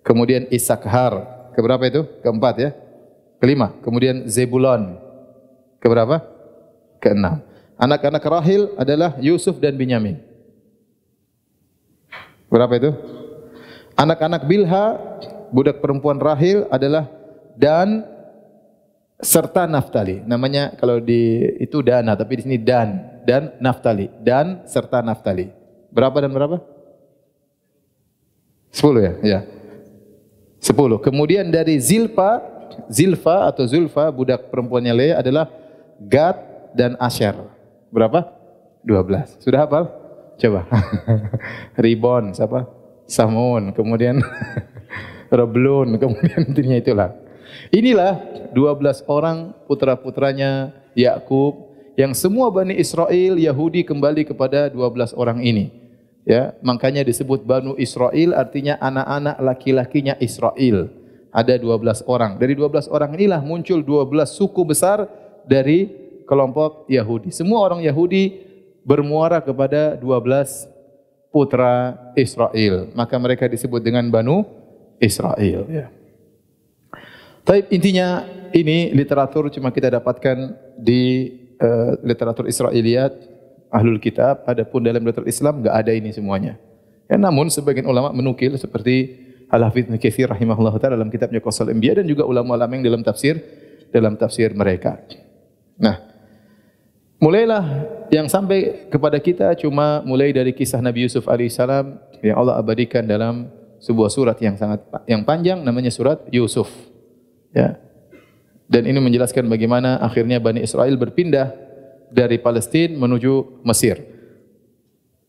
Kemudian 0.00 0.48
Isakhar, 0.48 1.20
keberapa 1.52 1.84
itu? 1.84 2.08
Keempat 2.24 2.54
ya. 2.64 2.70
Kelima. 3.36 3.76
Kemudian 3.84 4.24
Zebulon. 4.24 4.96
Keberapa? 5.84 6.24
Keenam. 6.96 7.44
Anak-anak 7.76 8.24
Rahil 8.24 8.72
adalah 8.80 9.20
Yusuf 9.20 9.60
dan 9.60 9.76
Binyamin. 9.76 10.16
Berapa 12.48 12.72
itu? 12.80 12.88
Anak-anak 14.00 14.48
Bilha, 14.48 14.96
budak 15.50 15.82
perempuan 15.82 16.18
Rahil 16.18 16.66
adalah 16.70 17.08
Dan, 17.56 18.04
serta 19.20 19.64
Naftali. 19.64 20.20
Namanya 20.24 20.76
kalau 20.76 21.00
di 21.00 21.40
itu 21.56 21.80
Dana, 21.80 22.12
tapi 22.12 22.40
di 22.40 22.42
sini 22.44 22.58
Dan 22.60 23.20
dan 23.24 23.56
Naftali. 23.58 24.12
Dan 24.20 24.64
serta 24.68 25.00
Naftali. 25.00 25.48
Berapa 25.88 26.20
dan 26.20 26.30
berapa? 26.32 26.60
Sepuluh 28.68 29.00
ya, 29.00 29.12
ya. 29.24 29.40
Sepuluh. 30.60 31.00
Kemudian 31.00 31.48
dari 31.48 31.80
Zilpa, 31.80 32.44
Zilfa 32.92 33.48
atau 33.48 33.64
Zulfa, 33.64 34.12
budak 34.12 34.52
perempuannya 34.52 34.92
Lea 34.92 35.14
adalah 35.16 35.48
Gad 35.96 36.36
dan 36.76 36.92
Asher. 37.00 37.32
Berapa? 37.88 38.28
Dua 38.84 39.00
belas. 39.00 39.32
Sudah 39.40 39.64
hafal? 39.64 39.88
Coba. 40.36 40.68
Ribon, 41.82 42.36
siapa? 42.36 42.68
Samun, 43.08 43.72
kemudian 43.72 44.20
Reblun, 45.30 45.94
kemudian 46.00 46.42
intinya 46.46 46.76
itulah. 46.76 47.10
Inilah 47.72 48.20
12 48.52 49.06
orang 49.10 49.54
putra-putranya 49.66 50.74
Yakub 50.94 51.66
yang 51.96 52.12
semua 52.12 52.52
Bani 52.52 52.76
Israel 52.76 53.40
Yahudi 53.40 53.82
kembali 53.82 54.28
kepada 54.28 54.68
12 54.68 55.16
orang 55.16 55.40
ini. 55.42 55.72
Ya, 56.26 56.58
makanya 56.58 57.06
disebut 57.06 57.46
Banu 57.46 57.78
Israel 57.78 58.34
artinya 58.34 58.74
anak-anak 58.82 59.36
laki-lakinya 59.38 60.14
Israel. 60.18 60.90
Ada 61.30 61.54
12 61.54 62.02
orang. 62.10 62.34
Dari 62.42 62.58
12 62.58 62.90
orang 62.90 63.14
inilah 63.14 63.38
muncul 63.46 63.78
12 63.78 64.34
suku 64.34 64.66
besar 64.66 65.06
dari 65.46 65.86
kelompok 66.26 66.90
Yahudi. 66.90 67.30
Semua 67.30 67.62
orang 67.62 67.78
Yahudi 67.86 68.42
bermuara 68.82 69.38
kepada 69.38 69.94
12 69.94 70.66
putra 71.30 71.94
Israel. 72.18 72.90
Maka 72.98 73.14
mereka 73.22 73.46
disebut 73.46 73.78
dengan 73.78 74.10
Banu 74.10 74.42
Israel. 75.00 75.64
Ya. 75.68 75.86
Tapi 77.46 77.70
intinya 77.70 78.26
ini 78.50 78.90
literatur 78.90 79.46
cuma 79.54 79.70
kita 79.70 79.92
dapatkan 79.94 80.56
di 80.80 81.30
uh, 81.62 81.94
literatur 82.02 82.50
Israiliyat, 82.50 83.12
ahlul 83.70 84.02
kitab, 84.02 84.42
adapun 84.48 84.82
dalam 84.82 85.04
literatur 85.04 85.30
Islam 85.30 85.62
enggak 85.62 85.76
ada 85.86 85.92
ini 85.94 86.10
semuanya. 86.10 86.58
Ya, 87.06 87.14
namun 87.14 87.46
sebagian 87.46 87.86
ulama 87.86 88.10
menukil 88.10 88.58
seperti 88.58 89.26
Al-Hafidz 89.46 89.86
Nukatsir 89.86 90.26
rahimahullah 90.26 90.74
taala 90.82 90.98
dalam 90.98 91.06
kitabnya 91.06 91.38
Qasal 91.38 91.70
Anbiya 91.70 92.02
dan 92.02 92.06
juga 92.10 92.26
ulama-ulama 92.26 92.74
yang 92.74 92.82
dalam 92.82 93.02
tafsir 93.06 93.38
dalam 93.94 94.18
tafsir 94.18 94.50
mereka. 94.50 94.98
Nah, 95.78 96.02
mulailah 97.22 97.62
yang 98.10 98.26
sampai 98.26 98.90
kepada 98.90 99.22
kita 99.22 99.54
cuma 99.54 100.02
mulai 100.02 100.34
dari 100.34 100.50
kisah 100.50 100.82
Nabi 100.82 101.06
Yusuf 101.06 101.30
alaihissalam 101.30 101.94
yang 102.26 102.36
Allah 102.42 102.58
abadikan 102.58 103.06
dalam 103.06 103.46
sebuah 103.80 104.10
surat 104.10 104.36
yang 104.40 104.56
sangat 104.56 104.84
yang 105.06 105.22
panjang 105.22 105.60
namanya 105.62 105.92
surat 105.92 106.24
Yusuf. 106.32 106.68
Ya. 107.52 107.78
Dan 108.66 108.82
ini 108.90 108.98
menjelaskan 108.98 109.46
bagaimana 109.46 110.02
akhirnya 110.02 110.42
Bani 110.42 110.58
Israel 110.60 110.98
berpindah 110.98 111.54
dari 112.10 112.38
Palestina 112.38 112.98
menuju 112.98 113.62
Mesir. 113.62 114.02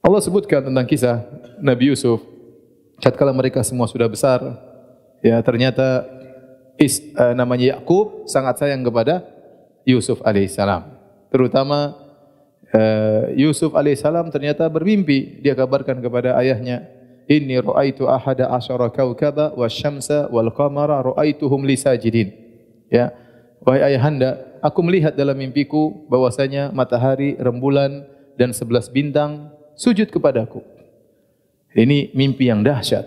Allah 0.01 0.21
sebutkan 0.23 0.65
tentang 0.65 0.87
kisah 0.89 1.21
Nabi 1.61 1.93
Yusuf. 1.93 2.23
Tatkala 2.97 3.29
mereka 3.29 3.61
semua 3.61 3.85
sudah 3.85 4.09
besar, 4.09 4.41
ya 5.21 5.37
ternyata 5.45 6.01
is, 6.81 6.97
uh, 7.13 7.37
namanya 7.37 7.77
Yakub 7.77 8.25
sangat 8.25 8.57
sayang 8.57 8.81
kepada 8.81 9.21
Yusuf 9.85 10.17
alaihissalam. 10.25 10.97
Terutama 11.29 11.93
uh, 12.73 13.29
Yusuf 13.37 13.77
alaihissalam 13.77 14.33
ternyata 14.33 14.65
bermimpi. 14.65 15.45
Dia 15.45 15.53
kabarkan 15.53 16.01
kepada 16.01 16.33
ayahnya, 16.41 16.89
Inni 17.27 17.59
ra'aitu 17.59 18.07
ahada 18.07 18.47
asyara 18.55 18.87
kawkaba 18.87 19.51
wa 19.51 19.67
syamsa 19.67 20.31
wal 20.31 20.47
qamara 20.55 21.03
ra'aituhum 21.03 21.67
li 21.67 21.75
sajidin. 21.75 22.31
Ya. 22.87 23.11
Wahai 23.67 23.91
ayahanda, 23.91 24.39
aku 24.63 24.79
melihat 24.79 25.11
dalam 25.11 25.35
mimpiku 25.35 26.07
bahwasanya 26.07 26.71
matahari, 26.71 27.35
rembulan 27.35 28.07
dan 28.39 28.55
sebelas 28.55 28.87
bintang 28.87 29.51
sujud 29.75 30.07
kepadaku. 30.07 30.63
Ini 31.75 32.15
mimpi 32.15 32.47
yang 32.47 32.63
dahsyat. 32.63 33.03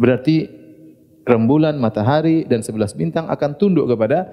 Berarti 0.00 0.48
rembulan, 1.28 1.76
matahari 1.76 2.48
dan 2.48 2.64
sebelas 2.64 2.96
bintang 2.96 3.28
akan 3.28 3.60
tunduk 3.60 3.84
kepada 3.84 4.32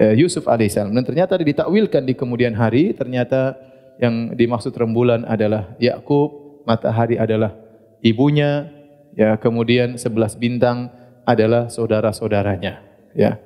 eh, 0.00 0.16
Yusuf 0.16 0.48
alaihissalam. 0.48 0.96
Dan 0.96 1.04
ternyata 1.04 1.36
ditakwilkan 1.36 2.08
di 2.08 2.16
kemudian 2.16 2.56
hari, 2.56 2.96
ternyata 2.96 3.52
yang 4.00 4.32
dimaksud 4.32 4.72
rembulan 4.72 5.28
adalah 5.28 5.76
Yakub, 5.76 6.62
matahari 6.64 7.20
adalah 7.20 7.65
ibunya, 8.06 8.70
ya 9.18 9.34
kemudian 9.34 9.98
sebelas 9.98 10.38
bintang 10.38 10.94
adalah 11.26 11.66
saudara-saudaranya, 11.66 12.80
ya. 13.12 13.42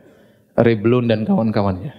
Reblun 0.61 1.09
dan 1.09 1.25
kawan-kawannya. 1.25 1.97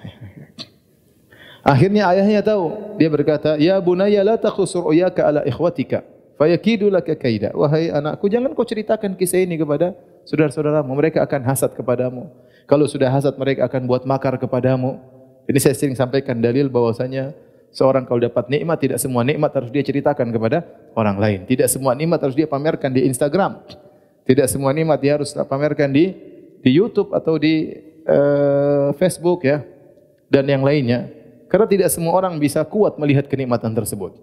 Akhirnya 1.62 2.10
ayahnya 2.14 2.42
tahu, 2.42 2.98
dia 2.98 3.10
berkata, 3.10 3.58
"Ya 3.58 3.78
bunayya 3.82 4.22
la 4.22 4.38
takhusur 4.38 4.86
uyaka 4.90 5.26
ala 5.26 5.42
ikhwatika." 5.46 6.06
Fayakidu 6.42 6.90
laka 6.90 7.14
kaida. 7.14 7.54
Wahai 7.54 7.94
anakku, 7.94 8.26
jangan 8.26 8.50
kau 8.58 8.66
ceritakan 8.66 9.14
kisah 9.14 9.46
ini 9.46 9.62
kepada 9.62 9.94
saudara-saudaramu. 10.26 10.90
Mereka 10.90 11.22
akan 11.22 11.46
hasad 11.46 11.70
kepadamu. 11.78 12.34
Kalau 12.66 12.90
sudah 12.90 13.14
hasad, 13.14 13.38
mereka 13.38 13.70
akan 13.70 13.86
buat 13.86 14.10
makar 14.10 14.42
kepadamu. 14.42 14.98
Ini 15.46 15.60
saya 15.62 15.78
sering 15.78 15.94
sampaikan 15.94 16.42
dalil 16.42 16.66
bahwasanya 16.66 17.38
seorang 17.72 18.04
kalau 18.06 18.20
dapat 18.20 18.52
nikmat, 18.52 18.78
tidak 18.78 18.98
semua 19.00 19.24
nikmat 19.24 19.52
harus 19.56 19.72
dia 19.72 19.82
ceritakan 19.82 20.30
kepada 20.30 20.68
orang 20.94 21.18
lain. 21.18 21.40
Tidak 21.48 21.68
semua 21.72 21.96
nikmat 21.96 22.20
harus 22.22 22.36
dia 22.36 22.46
pamerkan 22.46 22.92
di 22.92 23.08
Instagram. 23.08 23.64
Tidak 24.28 24.46
semua 24.46 24.76
nikmat 24.76 25.02
dia 25.02 25.18
harus 25.18 25.34
pamerkan 25.34 25.90
di 25.90 26.14
di 26.62 26.70
YouTube 26.70 27.10
atau 27.16 27.42
di 27.42 27.74
uh, 28.06 28.94
Facebook 28.96 29.48
ya 29.48 29.66
dan 30.30 30.46
yang 30.46 30.62
lainnya. 30.62 31.10
Karena 31.50 31.68
tidak 31.68 31.90
semua 31.92 32.16
orang 32.16 32.40
bisa 32.40 32.64
kuat 32.64 32.96
melihat 32.96 33.28
kenikmatan 33.28 33.76
tersebut. 33.76 34.16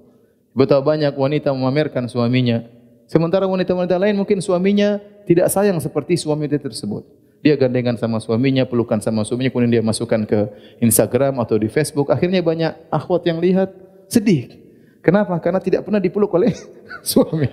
Betapa 0.57 0.81
banyak 0.81 1.13
wanita 1.13 1.53
memamerkan 1.53 2.09
suaminya. 2.09 2.65
Sementara 3.05 3.45
wanita-wanita 3.45 4.01
lain 4.01 4.17
mungkin 4.17 4.41
suaminya 4.41 5.01
tidak 5.29 5.53
sayang 5.53 5.77
seperti 5.81 6.17
suami 6.17 6.49
dia 6.49 6.61
tersebut. 6.61 7.05
Dia 7.38 7.55
gandengan 7.55 7.94
sama 7.94 8.18
suaminya, 8.18 8.66
pelukan 8.66 8.98
sama 8.98 9.22
suaminya, 9.22 9.55
kemudian 9.55 9.79
dia 9.79 9.85
masukkan 9.85 10.27
ke 10.27 10.51
Instagram 10.83 11.38
atau 11.38 11.55
di 11.55 11.70
Facebook. 11.70 12.11
Akhirnya 12.11 12.42
banyak 12.42 12.90
akhwat 12.90 13.22
yang 13.31 13.38
lihat 13.38 13.70
sedih. 14.11 14.59
Kenapa? 15.01 15.38
Karena 15.38 15.62
tidak 15.62 15.87
pernah 15.87 16.03
dipeluk 16.03 16.35
oleh 16.35 16.51
suami. 17.07 17.46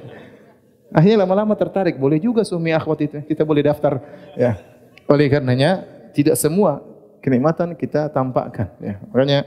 Akhirnya 0.90 1.24
lama-lama 1.24 1.54
tertarik. 1.54 2.02
Boleh 2.02 2.18
juga 2.18 2.42
suami 2.42 2.74
akhwat 2.74 3.00
itu. 3.06 3.18
Kita 3.30 3.46
boleh 3.46 3.62
daftar. 3.70 4.02
Ya. 4.34 4.58
Oleh 5.06 5.30
karenanya 5.30 5.86
tidak 6.18 6.34
semua 6.42 6.82
kenikmatan 7.22 7.78
kita 7.78 8.10
tampakkan. 8.10 8.74
Ya. 8.82 8.98
Makanya 9.14 9.46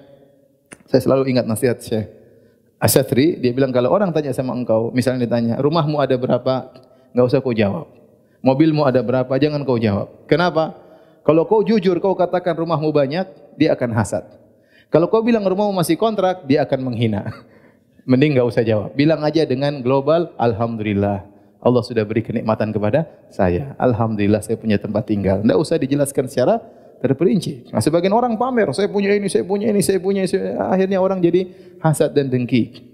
saya 0.87 1.03
selalu 1.03 1.35
ingat 1.35 1.51
nasihat 1.51 1.83
Syekh 1.83 2.19
Asyatri, 2.79 3.43
dia 3.43 3.51
bilang 3.51 3.75
kalau 3.75 3.91
orang 3.91 4.15
tanya 4.15 4.31
sama 4.31 4.55
engkau, 4.55 4.95
misalnya 4.95 5.27
ditanya, 5.27 5.59
rumahmu 5.59 5.99
ada 5.99 6.15
berapa? 6.15 6.71
Enggak 7.11 7.27
usah 7.27 7.43
kau 7.43 7.51
jawab. 7.51 7.91
Mobilmu 8.39 8.87
ada 8.87 9.03
berapa? 9.03 9.31
Jangan 9.35 9.67
kau 9.67 9.79
jawab. 9.79 10.29
Kenapa? 10.31 10.79
Kalau 11.27 11.45
kau 11.45 11.61
jujur, 11.61 11.99
kau 11.99 12.15
katakan 12.15 12.55
rumahmu 12.57 12.89
banyak, 12.95 13.27
dia 13.59 13.75
akan 13.75 13.91
hasad. 13.93 14.25
Kalau 14.89 15.11
kau 15.11 15.21
bilang 15.21 15.45
rumahmu 15.45 15.77
masih 15.77 15.99
kontrak, 16.01 16.47
dia 16.49 16.65
akan 16.65 16.89
menghina. 16.89 17.29
Mending 18.09 18.39
enggak 18.39 18.49
usah 18.49 18.65
jawab. 18.65 18.97
Bilang 18.97 19.21
aja 19.21 19.45
dengan 19.45 19.85
global, 19.85 20.33
Alhamdulillah. 20.41 21.29
Allah 21.59 21.83
sudah 21.83 22.07
beri 22.07 22.23
kenikmatan 22.23 22.71
kepada 22.71 23.05
saya. 23.29 23.75
Alhamdulillah 23.77 24.41
saya 24.41 24.57
punya 24.57 24.79
tempat 24.79 25.05
tinggal. 25.11 25.43
Enggak 25.45 25.59
usah 25.59 25.77
dijelaskan 25.77 26.31
secara 26.31 26.63
terperinci. 27.03 27.69
Nah, 27.71 27.83
sebagian 27.83 28.15
orang 28.15 28.35
pamer, 28.39 28.71
saya 28.75 28.91
punya 28.91 29.15
ini, 29.15 29.27
saya 29.31 29.45
punya 29.47 29.71
ini, 29.71 29.81
saya 29.83 29.99
punya 30.01 30.27
ini. 30.27 30.57
Akhirnya 30.57 30.99
orang 31.03 31.19
jadi 31.23 31.51
hasad 31.83 32.15
dan 32.15 32.31
dengki. 32.31 32.87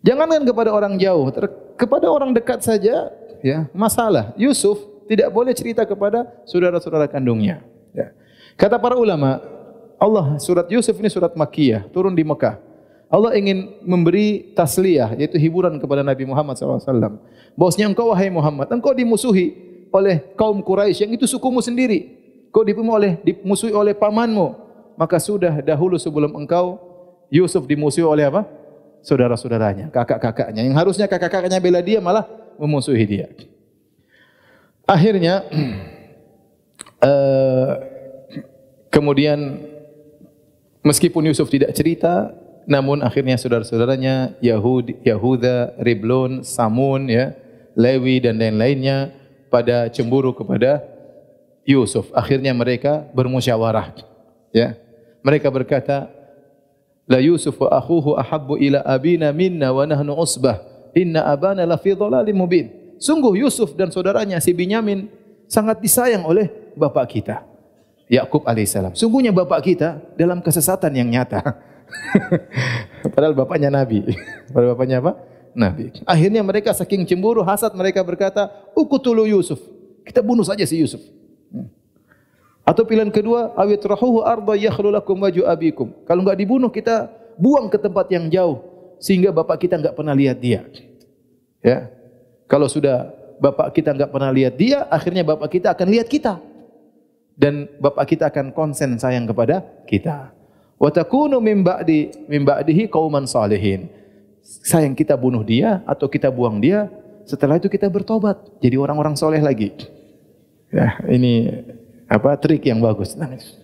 Jangankan 0.00 0.48
kepada 0.48 0.72
orang 0.72 0.96
jauh, 0.96 1.28
kepada 1.76 2.06
orang 2.08 2.32
dekat 2.32 2.64
saja, 2.64 3.12
ya 3.42 3.66
masalah. 3.74 4.32
Yusuf 4.36 4.78
tidak 5.10 5.28
boleh 5.34 5.52
cerita 5.56 5.82
kepada 5.82 6.28
saudara-saudara 6.46 7.10
kandungnya. 7.10 7.64
Ya. 7.90 8.14
Kata 8.54 8.78
para 8.78 8.94
ulama, 8.94 9.42
Allah 9.98 10.38
surat 10.38 10.70
Yusuf 10.70 10.94
ini 10.96 11.10
surat 11.10 11.34
Makkiyah, 11.34 11.90
turun 11.90 12.14
di 12.14 12.22
Mekah. 12.22 12.60
Allah 13.10 13.34
ingin 13.34 13.82
memberi 13.82 14.54
tasliyah, 14.54 15.18
yaitu 15.18 15.34
hiburan 15.34 15.82
kepada 15.82 16.06
Nabi 16.06 16.22
Muhammad 16.22 16.54
SAW. 16.54 17.18
Bosnya 17.58 17.90
engkau 17.90 18.14
wahai 18.14 18.30
Muhammad, 18.30 18.70
engkau 18.70 18.94
dimusuhi 18.94 19.58
oleh 19.90 20.22
kaum 20.38 20.62
Quraisy 20.62 21.02
yang 21.02 21.12
itu 21.18 21.26
sukumu 21.26 21.58
sendiri 21.58 22.20
kau 22.50 22.66
dibunuh 22.66 22.98
oleh 22.98 23.16
dimusuhi 23.22 23.70
oleh 23.70 23.94
pamanmu, 23.94 24.54
maka 24.98 25.16
sudah 25.22 25.62
dahulu 25.62 25.96
sebelum 25.96 26.34
engkau 26.34 26.78
Yusuf 27.30 27.64
dimusuhi 27.64 28.02
oleh 28.02 28.26
apa? 28.26 28.44
Saudara-saudaranya, 29.00 29.88
kakak-kakaknya. 29.88 30.60
Yang 30.66 30.76
harusnya 30.76 31.06
kakak-kakaknya 31.08 31.58
bela 31.62 31.80
dia 31.80 32.04
malah 32.04 32.26
memusuhi 32.60 33.04
dia. 33.08 33.26
Akhirnya 34.84 35.48
uh, 37.00 37.72
kemudian 38.94 39.64
meskipun 40.84 41.32
Yusuf 41.32 41.48
tidak 41.48 41.72
cerita, 41.72 42.36
namun 42.68 43.00
akhirnya 43.00 43.40
saudara-saudaranya 43.40 44.36
Yahud, 44.44 45.00
Yahuda, 45.00 45.80
Riblon, 45.80 46.44
Samun, 46.44 47.08
ya, 47.08 47.32
Lewi 47.72 48.20
dan 48.20 48.36
lain-lainnya 48.36 49.16
pada 49.48 49.88
cemburu 49.88 50.36
kepada 50.36 50.84
Yusuf. 51.66 52.12
Akhirnya 52.12 52.54
mereka 52.54 53.08
bermusyawarah. 53.16 53.96
Ya. 54.54 54.76
Mereka 55.20 55.50
berkata, 55.52 56.08
La 57.10 57.18
Yusuf 57.18 57.58
wa 57.58 57.74
akhuhu 57.74 58.14
ahabbu 58.14 58.54
ila 58.62 58.86
abina 58.86 59.34
minna 59.34 59.74
wa 59.74 59.82
nahnu 59.82 60.14
usbah. 60.14 60.69
Inna 60.94 61.26
abana 61.26 61.62
la 61.66 61.78
fi 61.78 61.94
dhalalim 61.94 62.36
mubin. 62.36 62.66
Sungguh 63.00 63.40
Yusuf 63.40 63.72
dan 63.78 63.88
saudaranya 63.88 64.42
si 64.44 64.52
Binyamin 64.52 65.08
sangat 65.48 65.80
disayang 65.80 66.26
oleh 66.28 66.50
bapak 66.76 67.06
kita. 67.08 67.42
Yakub 68.10 68.42
alaihissalam. 68.42 68.98
Sungguhnya 68.98 69.30
bapak 69.30 69.62
kita 69.62 70.02
dalam 70.18 70.42
kesesatan 70.42 70.90
yang 70.98 71.08
nyata. 71.08 71.40
Padahal 73.14 73.38
bapaknya 73.38 73.70
Nabi. 73.70 74.02
Padahal 74.52 74.74
bapaknya 74.74 74.98
apa? 74.98 75.12
Nabi. 75.54 75.94
Akhirnya 76.06 76.42
mereka 76.42 76.74
saking 76.74 77.06
cemburu, 77.06 77.42
hasad 77.46 77.70
mereka 77.74 78.02
berkata, 78.02 78.50
Ukutulu 78.74 79.26
Yusuf. 79.26 79.58
Kita 80.02 80.22
bunuh 80.22 80.42
saja 80.42 80.62
si 80.66 80.78
Yusuf. 80.78 81.02
Atau 82.66 82.86
pilihan 82.86 83.10
kedua, 83.10 83.54
awit 83.58 83.82
rahuhu 83.82 84.22
arda 84.22 84.54
yakhlu 84.54 84.94
lakum 84.94 85.18
waju 85.18 85.42
abikum. 85.46 85.90
Kalau 86.06 86.22
enggak 86.22 86.38
dibunuh 86.38 86.70
kita 86.70 87.10
buang 87.34 87.66
ke 87.66 87.78
tempat 87.78 88.06
yang 88.14 88.30
jauh 88.30 88.69
sehingga 89.00 89.32
bapak 89.32 89.64
kita 89.64 89.80
enggak 89.80 89.96
pernah 89.96 90.12
lihat 90.12 90.38
dia. 90.38 90.60
Ya. 91.64 91.88
Kalau 92.44 92.68
sudah 92.68 93.08
bapak 93.40 93.72
kita 93.72 93.96
enggak 93.96 94.12
pernah 94.12 94.28
lihat 94.28 94.54
dia, 94.60 94.84
akhirnya 94.92 95.24
bapak 95.24 95.48
kita 95.48 95.72
akan 95.72 95.88
lihat 95.88 96.06
kita. 96.06 96.36
Dan 97.40 97.72
bapak 97.80 98.04
kita 98.04 98.28
akan 98.28 98.52
konsen 98.52 99.00
sayang 99.00 99.24
kepada 99.24 99.64
kita. 99.88 100.28
Wa 100.76 100.92
takunu 100.92 101.40
min 101.40 101.64
ba'di 101.64 102.28
min 102.28 102.44
ba'dihi 102.44 102.92
qauman 102.92 103.24
salihin. 103.24 103.88
Sayang 104.44 104.92
kita 104.92 105.16
bunuh 105.16 105.40
dia 105.40 105.80
atau 105.88 106.04
kita 106.04 106.28
buang 106.28 106.60
dia, 106.60 106.92
setelah 107.24 107.56
itu 107.56 107.72
kita 107.72 107.88
bertobat 107.88 108.36
jadi 108.60 108.76
orang-orang 108.76 109.16
soleh 109.16 109.40
lagi. 109.40 109.72
Ya, 110.68 111.00
ini 111.08 111.64
apa 112.04 112.36
trik 112.36 112.68
yang 112.68 112.84
bagus. 112.84 113.16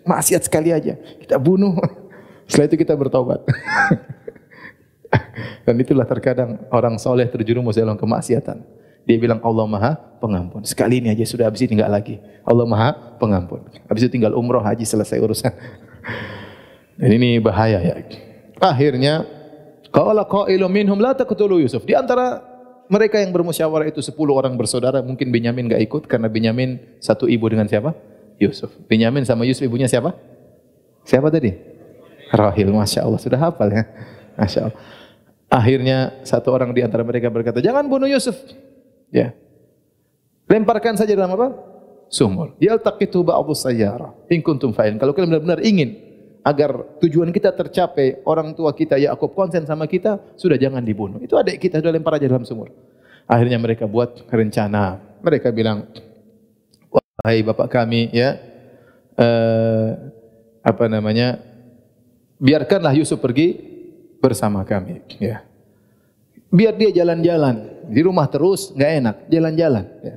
Maksiat 0.08 0.48
sekali 0.48 0.72
aja 0.72 0.96
kita 1.20 1.36
bunuh. 1.36 1.76
Setelah 2.46 2.70
itu 2.70 2.78
kita 2.78 2.94
bertobat. 2.94 3.42
Dan 5.66 5.74
itulah 5.78 6.06
terkadang 6.06 6.66
orang 6.70 6.96
soleh 6.98 7.26
terjerumus 7.28 7.78
dalam 7.78 7.98
kemaksiatan. 7.98 8.62
Dia 9.06 9.16
bilang 9.22 9.38
Allah 9.46 9.66
Maha 9.70 9.92
Pengampun. 10.18 10.66
Sekali 10.66 10.98
ini 10.98 11.14
aja 11.14 11.22
sudah 11.22 11.46
habis 11.46 11.62
tinggal 11.62 11.86
lagi. 11.86 12.18
Allah 12.42 12.66
Maha 12.66 13.18
Pengampun. 13.22 13.62
Habis 13.86 14.06
itu 14.06 14.18
tinggal 14.18 14.34
umroh 14.34 14.58
haji 14.58 14.82
selesai 14.82 15.22
urusan. 15.22 15.52
Dan 16.98 17.10
ini 17.14 17.38
bahaya 17.38 17.78
ya. 17.78 17.94
Akhirnya 18.58 19.22
qala 19.94 20.26
qailu 20.26 20.66
minhum 20.66 20.98
la 20.98 21.14
taqtulu 21.14 21.62
Yusuf. 21.62 21.86
Di 21.86 21.94
antara 21.94 22.42
mereka 22.90 23.22
yang 23.22 23.30
bermusyawarah 23.30 23.90
itu 23.90 24.02
10 24.02 24.14
orang 24.30 24.54
bersaudara, 24.54 25.02
mungkin 25.02 25.30
Benyamin 25.30 25.70
enggak 25.70 25.82
ikut 25.86 26.02
karena 26.06 26.26
Benyamin 26.30 26.98
satu 26.98 27.30
ibu 27.30 27.46
dengan 27.46 27.66
siapa? 27.70 27.94
Yusuf. 28.42 28.74
Benyamin 28.90 29.22
sama 29.22 29.46
Yusuf 29.46 29.66
ibunya 29.66 29.86
siapa? 29.86 30.14
Siapa 31.06 31.30
tadi? 31.30 31.54
Rahil, 32.34 32.74
Masya 32.74 33.06
Allah. 33.06 33.20
Sudah 33.22 33.38
hafal 33.38 33.70
ya? 33.70 33.86
Masya 34.38 34.60
Allah. 34.68 34.78
Akhirnya 35.46 35.98
satu 36.26 36.50
orang 36.50 36.74
di 36.74 36.82
antara 36.82 37.06
mereka 37.06 37.30
berkata, 37.30 37.62
jangan 37.62 37.86
bunuh 37.86 38.10
Yusuf. 38.10 38.34
Ya. 39.14 39.32
Lemparkan 40.46 40.98
saja 40.98 41.14
dalam 41.14 41.34
apa? 41.38 41.54
Sumur. 42.10 42.54
Yaltaqitu 42.62 43.22
ba'dhu 43.22 43.54
sayyara. 43.54 44.14
In 44.30 44.42
kuntum 44.42 44.74
fa'in. 44.74 44.98
Kalau 44.98 45.14
kalian 45.14 45.38
benar-benar 45.38 45.60
ingin 45.62 46.02
agar 46.46 46.98
tujuan 47.02 47.34
kita 47.34 47.50
tercapai, 47.54 48.22
orang 48.22 48.54
tua 48.54 48.70
kita 48.70 48.98
Yakub 48.98 49.34
konsen 49.34 49.66
sama 49.66 49.90
kita, 49.90 50.22
sudah 50.38 50.54
jangan 50.54 50.82
dibunuh. 50.82 51.18
Itu 51.18 51.34
adik 51.34 51.58
kita 51.58 51.82
sudah 51.82 51.94
lempar 51.94 52.18
aja 52.18 52.30
dalam 52.30 52.46
sumur. 52.46 52.70
Akhirnya 53.26 53.58
mereka 53.58 53.90
buat 53.90 54.26
rencana. 54.30 55.02
Mereka 55.22 55.50
bilang, 55.50 55.90
wahai 57.26 57.42
bapak 57.42 57.66
kami 57.66 58.06
ya 58.14 58.38
uh, 59.18 59.88
apa 60.62 60.84
namanya 60.86 61.42
biarkanlah 62.38 62.94
Yusuf 62.94 63.18
pergi 63.18 63.75
bersama 64.22 64.62
kami 64.66 65.02
ya 65.20 65.44
biar 66.50 66.74
dia 66.74 66.90
jalan-jalan 67.02 67.86
di 67.90 68.00
rumah 68.02 68.26
terus 68.30 68.72
nggak 68.72 68.92
enak 69.02 69.16
jalan-jalan 69.28 69.84
ya 70.02 70.16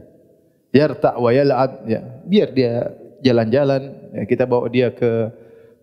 yarta 0.69 1.17
wa 1.17 1.29
yal'ab 1.33 1.71
ya 1.89 2.01
biar 2.25 2.49
dia 2.53 2.73
jalan-jalan 3.25 3.81
ya. 4.13 4.23
kita 4.29 4.43
bawa 4.45 4.69
dia 4.69 4.93
ke 4.93 5.33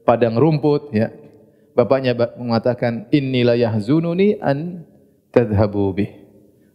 padang 0.07 0.39
rumput 0.39 0.95
ya 0.95 1.11
bapaknya 1.75 2.15
mengatakan 2.39 3.11
inilah 3.11 3.59
yahzununi 3.59 4.39
an 4.41 4.87
tadhhabu 5.35 5.93
bih 5.93 6.11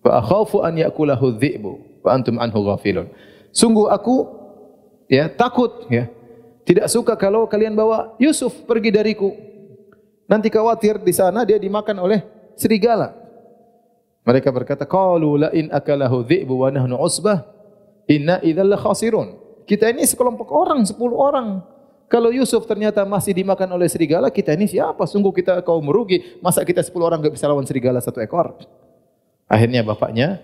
wa 0.03 0.19
akhafu 0.19 0.61
an 0.61 0.77
yakulahu 0.77 1.33
dhi'bu 1.39 2.03
wa 2.03 2.09
antum 2.11 2.37
anhu 2.37 2.59
ghafilun 2.67 3.09
Sungguh 3.51 3.91
aku 3.91 4.27
ya 5.11 5.27
takut 5.27 5.85
ya. 5.91 6.07
Tidak 6.63 6.87
suka 6.87 7.19
kalau 7.19 7.43
kalian 7.51 7.75
bawa 7.75 8.15
Yusuf 8.15 8.63
pergi 8.63 8.95
dariku. 8.95 9.35
Nanti 10.29 10.47
khawatir 10.49 11.01
di 11.01 11.13
sana 11.13 11.45
dia 11.45 11.57
dimakan 11.57 12.01
oleh 12.03 12.23
serigala. 12.57 13.13
Mereka 14.21 14.53
berkata, 14.53 14.85
"Qalu 14.85 15.47
la 15.47 15.49
in 15.51 15.73
akalahu 15.73 16.21
dhi'bu 16.21 16.53
wa 16.53 16.69
nahnu 16.69 16.93
usbah, 17.01 17.41
inna 18.05 18.37
idzal 18.45 18.75
khasirun." 18.77 19.27
Kita 19.65 19.89
ini 19.89 20.05
sekelompok 20.05 20.49
orang, 20.51 20.85
10 20.85 21.15
orang. 21.15 21.61
Kalau 22.11 22.27
Yusuf 22.27 22.67
ternyata 22.67 23.07
masih 23.07 23.31
dimakan 23.31 23.71
oleh 23.71 23.87
serigala, 23.87 24.27
kita 24.27 24.51
ini 24.51 24.67
siapa? 24.67 25.07
Sungguh 25.07 25.31
kita 25.31 25.63
kaum 25.63 25.79
merugi. 25.79 26.37
Masa 26.43 26.59
kita 26.67 26.83
10 26.83 27.07
orang 27.07 27.23
enggak 27.23 27.39
bisa 27.39 27.47
lawan 27.47 27.63
serigala 27.63 28.03
satu 28.03 28.19
ekor? 28.19 28.59
Akhirnya 29.47 29.79
bapaknya 29.79 30.43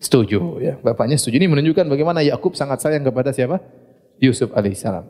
setuju 0.00 0.56
ya. 0.56 0.80
Bapaknya 0.80 1.20
setuju. 1.20 1.36
Ini 1.36 1.52
menunjukkan 1.52 1.84
bagaimana 1.84 2.24
Yakub 2.24 2.56
sangat 2.56 2.80
sayang 2.80 3.04
kepada 3.04 3.28
siapa? 3.28 3.60
Yusuf 4.16 4.56
alaihissalam. 4.56 5.04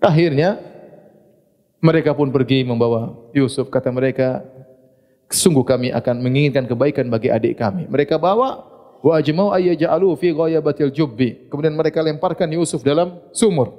Akhirnya 0.00 0.56
mereka 1.80 2.12
pun 2.12 2.28
pergi 2.28 2.62
membawa 2.62 3.16
Yusuf. 3.32 3.72
Kata 3.72 3.88
mereka, 3.88 4.44
sungguh 5.32 5.64
kami 5.64 5.88
akan 5.90 6.20
menginginkan 6.20 6.68
kebaikan 6.68 7.08
bagi 7.08 7.32
adik 7.32 7.56
kami. 7.56 7.88
Mereka 7.88 8.20
bawa 8.20 8.68
wa 9.00 9.12
ajmau 9.16 9.48
ayyaj'alu 9.50 10.08
fi 10.20 10.28
ghayabatil 10.36 10.92
jubbi. 10.92 11.48
Kemudian 11.48 11.72
mereka 11.72 12.04
lemparkan 12.04 12.52
Yusuf 12.52 12.84
dalam 12.84 13.16
sumur. 13.32 13.72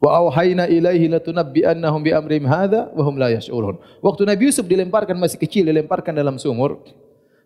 Wa 0.00 0.16
auhayna 0.16 0.64
ilaihi 0.64 1.12
latunabbi'annahum 1.12 2.00
bi 2.00 2.10
amrihim 2.16 2.48
hadza 2.48 2.88
wa 2.96 3.02
hum 3.04 3.20
la 3.20 3.28
yash'urun. 3.36 3.76
Waktu 4.00 4.24
Nabi 4.24 4.48
Yusuf 4.48 4.64
dilemparkan 4.64 5.12
masih 5.18 5.36
kecil 5.36 5.68
dilemparkan 5.68 6.16
dalam 6.16 6.40
sumur, 6.40 6.80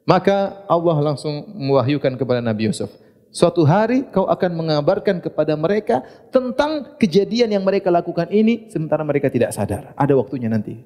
maka 0.07 0.63
Allah 0.71 0.97
langsung 1.03 1.51
mewahyukan 1.51 2.15
kepada 2.15 2.39
Nabi 2.39 2.71
Yusuf. 2.71 2.93
Suatu 3.35 3.67
hari 3.67 4.07
kau 4.15 4.31
akan 4.31 4.55
mengabarkan 4.55 5.19
kepada 5.19 5.59
mereka 5.59 6.07
tentang 6.31 6.95
kejadian 7.03 7.51
yang 7.51 7.67
mereka 7.67 7.91
lakukan 7.91 8.31
ini 8.31 8.71
sementara 8.71 9.03
mereka 9.03 9.27
tidak 9.27 9.51
sadar. 9.51 9.91
Ada 9.99 10.15
waktunya 10.15 10.47
nanti. 10.47 10.79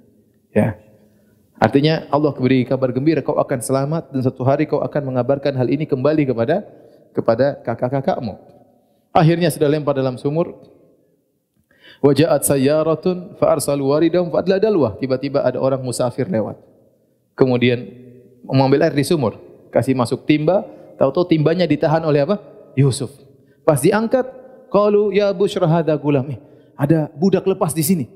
Ya. 0.56 0.80
Artinya 1.60 2.08
Allah 2.08 2.32
beri 2.32 2.64
kabar 2.64 2.88
gembira 2.88 3.20
kau 3.20 3.36
akan 3.36 3.60
selamat 3.60 4.16
dan 4.16 4.24
satu 4.24 4.48
hari 4.48 4.64
kau 4.64 4.80
akan 4.80 5.12
mengabarkan 5.12 5.52
hal 5.60 5.68
ini 5.68 5.84
kembali 5.84 6.24
kepada 6.24 6.64
kepada 7.12 7.60
kakak-kakakmu. 7.60 8.40
Akhirnya 9.12 9.52
sudah 9.52 9.68
lempar 9.68 9.92
dalam 9.92 10.16
sumur. 10.16 10.56
Wajahat 12.00 12.48
sayyaratun 12.48 13.36
fa 13.36 13.60
arsalu 13.60 13.92
waridahum 13.92 14.32
fa 14.32 14.40
dalwah. 14.40 14.96
Tiba-tiba 14.96 15.44
ada 15.44 15.60
orang 15.60 15.84
musafir 15.84 16.24
lewat. 16.24 16.56
Kemudian 17.36 17.92
mengambil 18.40 18.88
air 18.88 18.96
di 18.96 19.04
sumur, 19.04 19.36
kasih 19.68 19.92
masuk 19.92 20.24
timba, 20.24 20.77
tahu-tahu 20.98 21.30
timbanya 21.30 21.64
ditahan 21.64 22.02
oleh 22.02 22.26
apa? 22.26 22.42
Yusuf. 22.74 23.08
Pas 23.62 23.78
diangkat, 23.78 24.26
qalu 24.68 25.14
ya 25.14 25.30
gulam. 25.96 26.26
Eh, 26.34 26.38
ada 26.74 27.08
budak 27.14 27.46
lepas 27.46 27.72
di 27.72 27.86
sini. 27.86 28.06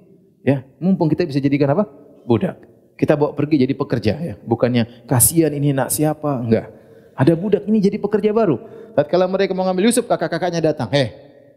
Ya, 0.42 0.66
mumpung 0.82 1.06
kita 1.06 1.22
bisa 1.22 1.38
jadikan 1.38 1.70
apa? 1.72 1.86
Budak. 2.26 2.58
Kita 2.98 3.14
bawa 3.14 3.32
pergi 3.32 3.62
jadi 3.62 3.74
pekerja 3.74 4.14
ya. 4.18 4.34
Bukannya 4.42 5.06
kasihan 5.06 5.50
ini 5.54 5.70
nak 5.70 5.94
siapa, 5.94 6.42
enggak. 6.42 6.70
Ada 7.14 7.32
budak 7.38 7.62
ini 7.66 7.78
jadi 7.78 7.96
pekerja 7.98 8.30
baru. 8.34 8.58
Tatkala 8.92 9.24
mereka 9.30 9.56
mau 9.56 9.64
ngambil 9.64 9.88
Yusuf, 9.88 10.04
kakak-kakaknya 10.04 10.60
datang. 10.60 10.90
Eh, 10.92 11.10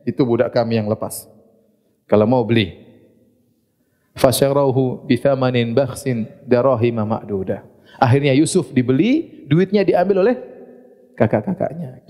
itu 0.08 0.22
budak 0.24 0.54
kami 0.54 0.80
yang 0.80 0.88
lepas. 0.88 1.28
Kalau 2.06 2.30
mau 2.30 2.46
beli. 2.46 2.86
Fasyarahu 4.16 5.04
bithamanin 5.04 5.76
bakhsin 5.76 6.30
darahima 6.48 7.04
ma'dudah. 7.04 7.68
Akhirnya 8.00 8.32
Yusuf 8.32 8.72
dibeli, 8.72 9.44
duitnya 9.48 9.84
diambil 9.84 10.24
oleh 10.24 10.36
kakak-kakaknya. 11.16 12.04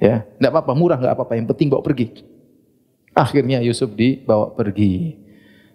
Ya, 0.00 0.24
enggak 0.40 0.50
apa-apa, 0.56 0.72
murah 0.72 0.96
enggak 0.96 1.14
apa-apa, 1.14 1.34
yang 1.36 1.46
penting 1.50 1.68
bawa 1.68 1.84
pergi. 1.84 2.24
Akhirnya 3.12 3.60
Yusuf 3.60 3.92
dibawa 3.92 4.48
pergi. 4.54 5.18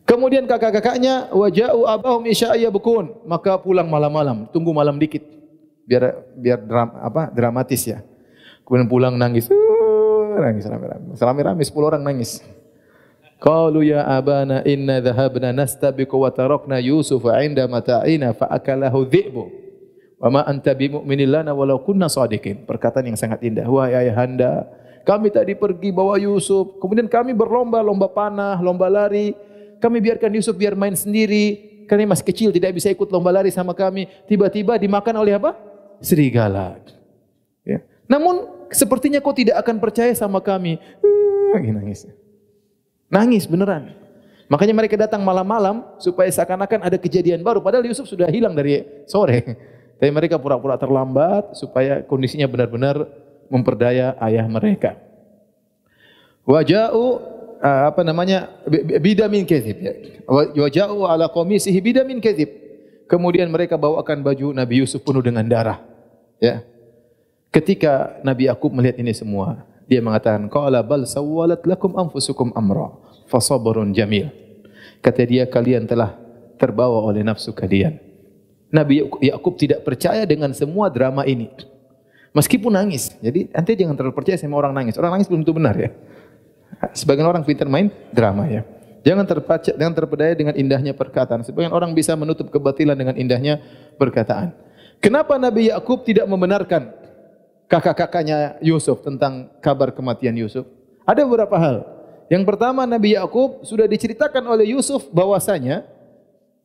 Kemudian 0.05 0.49
kakak-kakaknya 0.49 1.29
waja'u 1.29 1.85
abahum 1.85 2.25
isya'ya 2.25 2.73
bukun, 2.73 3.21
maka 3.29 3.57
pulang 3.61 3.85
malam-malam, 3.85 4.49
tunggu 4.49 4.73
malam 4.73 4.97
dikit. 4.97 5.21
Biar 5.85 6.25
biar 6.33 6.59
dram, 6.65 6.89
apa? 6.97 7.29
dramatis 7.29 7.85
ya. 7.85 8.01
Kemudian 8.65 8.89
pulang 8.89 9.13
nangis. 9.13 9.45
Uh, 9.49 10.41
nangis 10.41 10.65
rame-rame. 10.65 11.13
Rame-rame 11.13 11.61
10 11.61 11.77
orang 11.77 12.01
nangis. 12.01 12.41
Qalu 13.37 13.93
ya 13.93 14.01
abana 14.09 14.65
inna 14.65 14.97
dhahabna 14.97 15.53
nastabiqu 15.53 16.17
wa 16.17 16.33
tarakna 16.33 16.81
Yusuf 16.81 17.21
'inda 17.21 17.69
mata'ina 17.69 18.33
fa 18.33 18.49
akalahu 18.49 19.05
dhi'bu. 19.05 19.64
Wa 20.25 20.29
ma 20.33 20.41
anta 20.41 20.73
bimu'minin 20.73 21.29
lana 21.29 21.53
walau 21.53 21.85
kunna 21.85 22.09
sadiqin. 22.09 22.65
Perkataan 22.65 23.05
yang 23.05 23.13
sangat 23.13 23.45
indah. 23.45 23.69
Wahai 23.69 24.09
ayahanda, 24.09 24.65
kami 25.05 25.29
tadi 25.29 25.53
pergi 25.53 25.93
bawa 25.93 26.17
Yusuf, 26.17 26.81
kemudian 26.81 27.05
kami 27.05 27.37
berlomba, 27.37 27.77
lomba 27.85 28.09
panah, 28.09 28.57
lomba 28.57 28.89
lari, 28.89 29.37
kami 29.77 30.01
biarkan 30.01 30.33
Yusuf 30.33 30.57
biar 30.57 30.73
main 30.73 30.97
sendiri. 30.97 31.77
Karena 31.85 32.09
masih 32.09 32.25
kecil 32.25 32.49
tidak 32.49 32.73
bisa 32.73 32.89
ikut 32.89 33.05
lomba 33.13 33.29
lari 33.29 33.53
sama 33.53 33.77
kami. 33.77 34.09
Tiba-tiba 34.25 34.73
dimakan 34.81 35.21
oleh 35.21 35.37
apa? 35.37 35.53
Serigala. 36.01 36.81
Ya. 37.61 37.85
Namun 38.09 38.49
sepertinya 38.73 39.21
kau 39.21 39.37
tidak 39.37 39.61
akan 39.61 39.77
percaya 39.77 40.09
sama 40.17 40.41
kami. 40.41 40.81
Nangis. 41.53 42.09
Nangis 43.13 43.45
beneran. 43.45 43.93
Makanya 44.49 44.73
mereka 44.73 44.97
datang 44.97 45.21
malam-malam 45.21 45.85
supaya 46.01 46.25
seakan-akan 46.33 46.89
ada 46.89 46.97
kejadian 46.97 47.45
baru. 47.45 47.61
Padahal 47.61 47.85
Yusuf 47.85 48.09
sudah 48.09 48.25
hilang 48.25 48.57
dari 48.57 48.81
sore. 49.05 49.74
Tapi 49.95 50.11
mereka 50.11 50.35
pura-pura 50.35 50.75
terlambat 50.75 51.55
supaya 51.55 52.03
kondisinya 52.03 52.45
benar-benar 52.51 53.07
memperdaya 53.47 54.19
ayah 54.19 54.43
mereka. 54.45 54.99
Waja'u 56.45 57.03
uh, 57.63 57.83
apa 57.89 58.01
namanya 58.05 58.51
bidamin 59.01 59.47
kadzib 59.47 59.77
ya. 59.81 59.93
Wa 60.27 60.69
ja'u 60.69 61.07
ala 61.07 61.31
qamisihi 61.31 61.79
bidamin 61.81 62.21
kadzib. 62.21 62.51
Kemudian 63.05 63.49
mereka 63.53 63.77
bawakan 63.77 64.25
baju 64.25 64.53
Nabi 64.53 64.81
Yusuf 64.81 65.01
penuh 65.05 65.21
dengan 65.21 65.45
darah. 65.45 65.81
Ya. 66.41 66.65
Ketika 67.53 68.19
Nabi 68.25 68.49
Yakub 68.49 68.73
melihat 68.73 68.97
ini 68.99 69.13
semua, 69.13 69.63
dia 69.85 70.01
mengatakan, 70.01 70.49
"Qala 70.49 70.81
bal 70.81 71.05
sawwalat 71.05 71.63
lakum 71.63 71.93
anfusukum 71.95 72.51
amra, 72.57 72.91
fasabrun 73.29 73.93
jamil." 73.93 74.33
Kata 75.05 75.21
dia, 75.21 75.45
kalian 75.45 75.85
telah 75.85 76.17
terbawa 76.57 77.05
oleh 77.05 77.21
nafsu 77.21 77.53
kalian. 77.53 78.04
Nabi 78.75 79.07
Yakub 79.23 79.55
tidak 79.55 79.87
percaya 79.87 80.27
dengan 80.27 80.51
semua 80.51 80.91
drama 80.91 81.23
ini. 81.23 81.47
Meskipun 82.35 82.75
nangis. 82.75 83.15
Jadi 83.23 83.47
nanti 83.55 83.71
jangan 83.79 83.95
terlalu 83.95 84.19
percaya 84.19 84.35
sama 84.35 84.59
orang 84.59 84.75
nangis. 84.75 84.99
Orang 84.99 85.15
nangis 85.15 85.31
belum 85.31 85.47
tentu 85.47 85.55
benar 85.55 85.79
ya. 85.79 85.95
Sebagian 86.91 87.23
orang 87.23 87.47
pintar 87.47 87.71
main 87.71 87.87
drama 88.11 88.43
ya. 88.51 88.67
Jangan 89.07 89.23
terpaca, 89.23 89.71
jangan 89.71 89.95
terpedaya 89.95 90.35
dengan 90.35 90.51
indahnya 90.59 90.91
perkataan. 90.91 91.47
Sebagian 91.47 91.71
orang 91.71 91.95
bisa 91.95 92.11
menutup 92.19 92.51
kebatilan 92.51 92.99
dengan 92.99 93.15
indahnya 93.15 93.63
perkataan. 93.95 94.51
Kenapa 94.99 95.39
Nabi 95.39 95.71
Yakub 95.71 96.03
tidak 96.03 96.27
membenarkan 96.27 96.91
kakak-kakaknya 97.71 98.59
Yusuf 98.59 98.99
tentang 99.05 99.55
kabar 99.63 99.95
kematian 99.95 100.35
Yusuf? 100.35 100.67
Ada 101.07 101.23
beberapa 101.23 101.55
hal. 101.55 101.85
Yang 102.27 102.43
pertama 102.49 102.83
Nabi 102.89 103.13
Yakub 103.15 103.61
sudah 103.63 103.85
diceritakan 103.85 104.41
oleh 104.43 104.73
Yusuf 104.73 105.05
bahwasanya 105.13 105.85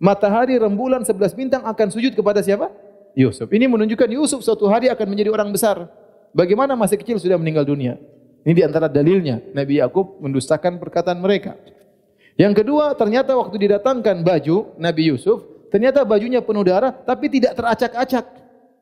matahari, 0.01 0.57
rembulan, 0.57 1.05
sebelas 1.05 1.37
bintang 1.37 1.63
akan 1.63 1.89
sujud 1.93 2.17
kepada 2.17 2.41
siapa? 2.41 2.73
Yusuf. 3.13 3.47
Ini 3.53 3.69
menunjukkan 3.69 4.09
Yusuf 4.17 4.41
suatu 4.41 4.67
hari 4.67 4.89
akan 4.89 5.07
menjadi 5.07 5.31
orang 5.31 5.53
besar. 5.53 5.87
Bagaimana 6.33 6.73
masih 6.75 6.97
kecil 6.97 7.21
sudah 7.21 7.37
meninggal 7.37 7.69
dunia? 7.69 8.01
Ini 8.41 8.57
di 8.57 8.63
antara 8.65 8.89
dalilnya 8.89 9.45
Nabi 9.53 9.83
Yakub 9.83 10.17
mendustakan 10.25 10.81
perkataan 10.81 11.21
mereka. 11.21 11.61
Yang 12.41 12.65
kedua, 12.65 12.97
ternyata 12.97 13.37
waktu 13.37 13.69
didatangkan 13.69 14.25
baju 14.25 14.73
Nabi 14.81 15.13
Yusuf, 15.13 15.45
ternyata 15.69 16.01
bajunya 16.09 16.41
penuh 16.41 16.65
darah 16.65 16.95
tapi 16.95 17.29
tidak 17.29 17.53
teracak-acak, 17.53 18.25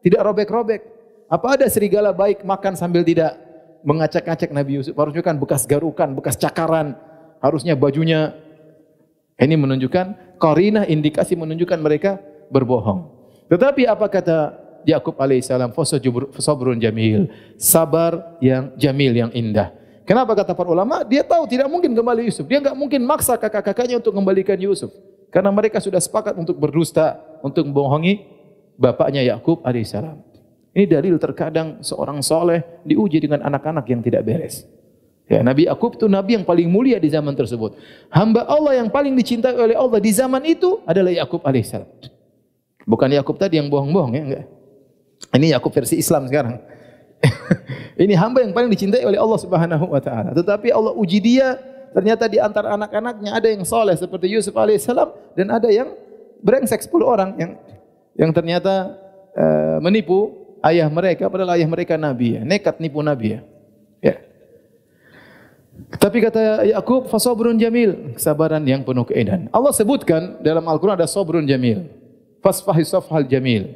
tidak 0.04 0.20
robek-robek. 0.22 0.80
Apa 1.26 1.58
ada 1.58 1.66
serigala 1.66 2.14
baik 2.14 2.46
makan 2.46 2.78
sambil 2.78 3.02
tidak 3.02 3.34
mengacak-acak 3.82 4.54
Nabi 4.54 4.78
Yusuf? 4.78 4.94
Harusnya 4.94 5.24
kan 5.26 5.36
bekas 5.40 5.66
garukan, 5.66 6.14
bekas 6.14 6.38
cakaran. 6.38 6.94
Harusnya 7.42 7.74
bajunya 7.74 8.36
ini 9.38 9.54
menunjukkan 9.54 10.36
korinah 10.42 10.84
indikasi 10.90 11.38
menunjukkan 11.38 11.78
mereka 11.78 12.18
berbohong. 12.50 13.06
Tetapi 13.46 13.86
apa 13.86 14.06
kata 14.10 14.38
Yakub 14.82 15.14
alaihissalam 15.18 15.70
fasabrun 16.34 16.78
jamil. 16.82 17.30
Sabar 17.54 18.38
yang 18.42 18.74
jamil 18.74 19.12
yang 19.14 19.30
indah. 19.30 19.70
Kenapa 20.08 20.32
kata 20.32 20.56
para 20.56 20.72
ulama? 20.72 21.04
Dia 21.04 21.20
tahu 21.20 21.44
tidak 21.44 21.68
mungkin 21.68 21.92
kembali 21.92 22.32
Yusuf. 22.32 22.48
Dia 22.48 22.64
enggak 22.64 22.76
mungkin 22.76 23.04
maksa 23.04 23.36
kakak-kakaknya 23.36 24.00
untuk 24.00 24.16
kembalikan 24.16 24.56
Yusuf. 24.56 24.88
Karena 25.28 25.52
mereka 25.52 25.76
sudah 25.84 26.00
sepakat 26.00 26.32
untuk 26.40 26.56
berdusta, 26.56 27.20
untuk 27.44 27.68
membohongi 27.68 28.24
bapaknya 28.80 29.20
Yakub 29.28 29.60
alaihissalam. 29.60 30.16
Ini 30.72 30.88
dalil 30.88 31.20
terkadang 31.20 31.84
seorang 31.84 32.24
soleh 32.24 32.64
diuji 32.88 33.20
dengan 33.20 33.44
anak-anak 33.44 33.84
yang 33.92 34.00
tidak 34.00 34.24
beres. 34.24 34.64
Ya, 35.28 35.44
Nabi 35.44 35.68
Yakub 35.68 36.00
itu 36.00 36.08
nabi 36.08 36.40
yang 36.40 36.44
paling 36.48 36.64
mulia 36.72 36.96
di 36.96 37.12
zaman 37.12 37.36
tersebut. 37.36 37.76
Hamba 38.08 38.48
Allah 38.48 38.80
yang 38.80 38.88
paling 38.88 39.12
dicintai 39.12 39.52
oleh 39.60 39.76
Allah 39.76 40.00
di 40.00 40.08
zaman 40.08 40.40
itu 40.48 40.80
adalah 40.88 41.12
Yakub 41.12 41.44
alaihissalam. 41.44 41.84
Bukan 42.88 43.12
Yakub 43.12 43.36
tadi 43.36 43.60
yang 43.60 43.68
bohong-bohong 43.68 44.16
ya, 44.16 44.22
enggak. 44.24 44.44
Ini 45.36 45.46
Yakub 45.52 45.68
versi 45.76 46.00
Islam 46.00 46.24
sekarang. 46.32 46.56
ini 48.02 48.16
hamba 48.16 48.40
yang 48.40 48.56
paling 48.56 48.72
dicintai 48.72 49.04
oleh 49.04 49.20
Allah 49.20 49.36
Subhanahu 49.36 49.92
wa 49.92 50.00
taala. 50.00 50.32
Tetapi 50.32 50.72
Allah 50.72 50.96
uji 50.96 51.20
dia, 51.20 51.60
ternyata 51.92 52.24
di 52.24 52.40
antara 52.40 52.72
anak-anaknya 52.72 53.36
ada 53.36 53.52
yang 53.52 53.68
soleh 53.68 53.92
seperti 54.00 54.32
Yusuf 54.32 54.56
alaihissalam 54.56 55.12
dan 55.36 55.52
ada 55.52 55.68
yang 55.68 55.92
brengsek 56.40 56.80
10 56.88 57.04
orang 57.04 57.30
yang 57.36 57.52
yang 58.16 58.30
ternyata 58.32 58.96
uh, 59.36 59.76
menipu 59.84 60.32
ayah 60.64 60.88
mereka 60.88 61.28
padahal 61.28 61.60
ayah 61.60 61.68
mereka 61.68 62.00
nabi 62.00 62.40
ya. 62.40 62.42
Nekat 62.48 62.80
nipu 62.80 63.04
nabi 63.04 63.36
ya. 63.36 63.40
Tapi 65.98 66.18
kata 66.20 66.66
Yakub, 66.68 67.06
fasabrun 67.06 67.56
jamil, 67.56 68.12
kesabaran 68.18 68.60
yang 68.66 68.82
penuh 68.82 69.06
keindahan. 69.06 69.46
Allah 69.54 69.72
sebutkan 69.72 70.42
dalam 70.42 70.66
Al-Qur'an 70.66 70.98
ada 70.98 71.08
sabrun 71.08 71.46
jamil. 71.46 71.86
Fasfahi 72.42 72.82
safhal 72.84 73.24
jamil. 73.24 73.72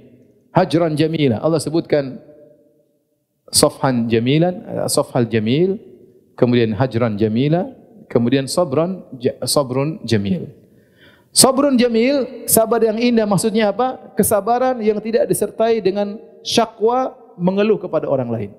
Hajran 0.53 0.93
jamila. 0.99 1.41
Allah 1.41 1.63
sebutkan 1.63 2.21
safhan 3.49 4.11
jamilan, 4.13 4.87
safhal 4.91 5.25
jamil, 5.25 5.81
kemudian 6.37 6.77
hajran 6.77 7.17
jamila, 7.17 7.69
kemudian 8.13 8.45
sabran 8.45 9.05
sabrun 9.49 10.03
jamil. 10.05 10.53
Sabrun 11.33 11.81
jamil, 11.81 12.45
sabar 12.45 12.85
yang 12.85 13.01
indah 13.01 13.25
maksudnya 13.25 13.73
apa? 13.73 14.13
Kesabaran 14.13 14.77
yang 14.85 15.01
tidak 15.01 15.25
disertai 15.25 15.81
dengan 15.81 16.21
syakwa 16.45 17.17
mengeluh 17.41 17.81
kepada 17.81 18.05
orang 18.05 18.29
lain. 18.29 18.51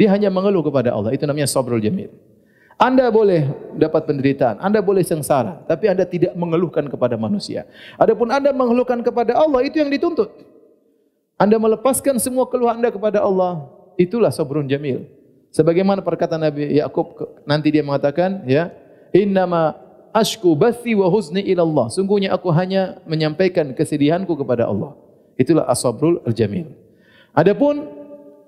Dia 0.00 0.08
hanya 0.16 0.32
mengeluh 0.32 0.64
kepada 0.64 0.96
Allah. 0.96 1.12
Itu 1.12 1.28
namanya 1.28 1.44
sabrul 1.44 1.76
jamil. 1.76 2.08
Anda 2.76 3.08
boleh 3.08 3.72
dapat 3.72 4.04
penderitaan, 4.04 4.60
Anda 4.60 4.84
boleh 4.84 5.00
sengsara, 5.00 5.64
tapi 5.64 5.88
Anda 5.88 6.04
tidak 6.04 6.36
mengeluhkan 6.36 6.84
kepada 6.92 7.16
manusia. 7.16 7.64
Adapun 7.96 8.28
Anda 8.28 8.52
mengeluhkan 8.52 9.00
kepada 9.00 9.32
Allah, 9.32 9.64
itu 9.64 9.80
yang 9.80 9.88
dituntut. 9.88 10.28
Anda 11.40 11.56
melepaskan 11.56 12.20
semua 12.20 12.44
keluhan 12.44 12.84
Anda 12.84 12.92
kepada 12.92 13.24
Allah, 13.24 13.64
itulah 13.96 14.28
sabrun 14.28 14.68
jamil. 14.68 15.08
Sebagaimana 15.56 16.04
perkataan 16.04 16.44
Nabi 16.44 16.76
Yakub 16.76 17.16
nanti 17.48 17.72
dia 17.72 17.80
mengatakan, 17.80 18.44
ya, 18.44 18.68
innama 19.08 19.72
ashku 20.12 20.52
bathi 20.52 20.92
wa 20.92 21.08
huzni 21.08 21.48
ila 21.56 21.64
Allah. 21.64 21.86
Sungguhnya 21.88 22.36
aku 22.36 22.52
hanya 22.52 23.00
menyampaikan 23.08 23.72
kesedihanku 23.72 24.36
kepada 24.36 24.68
Allah. 24.68 24.92
Itulah 25.40 25.64
as-sabrul 25.64 26.20
jamil. 26.36 26.76
Adapun 27.32 27.95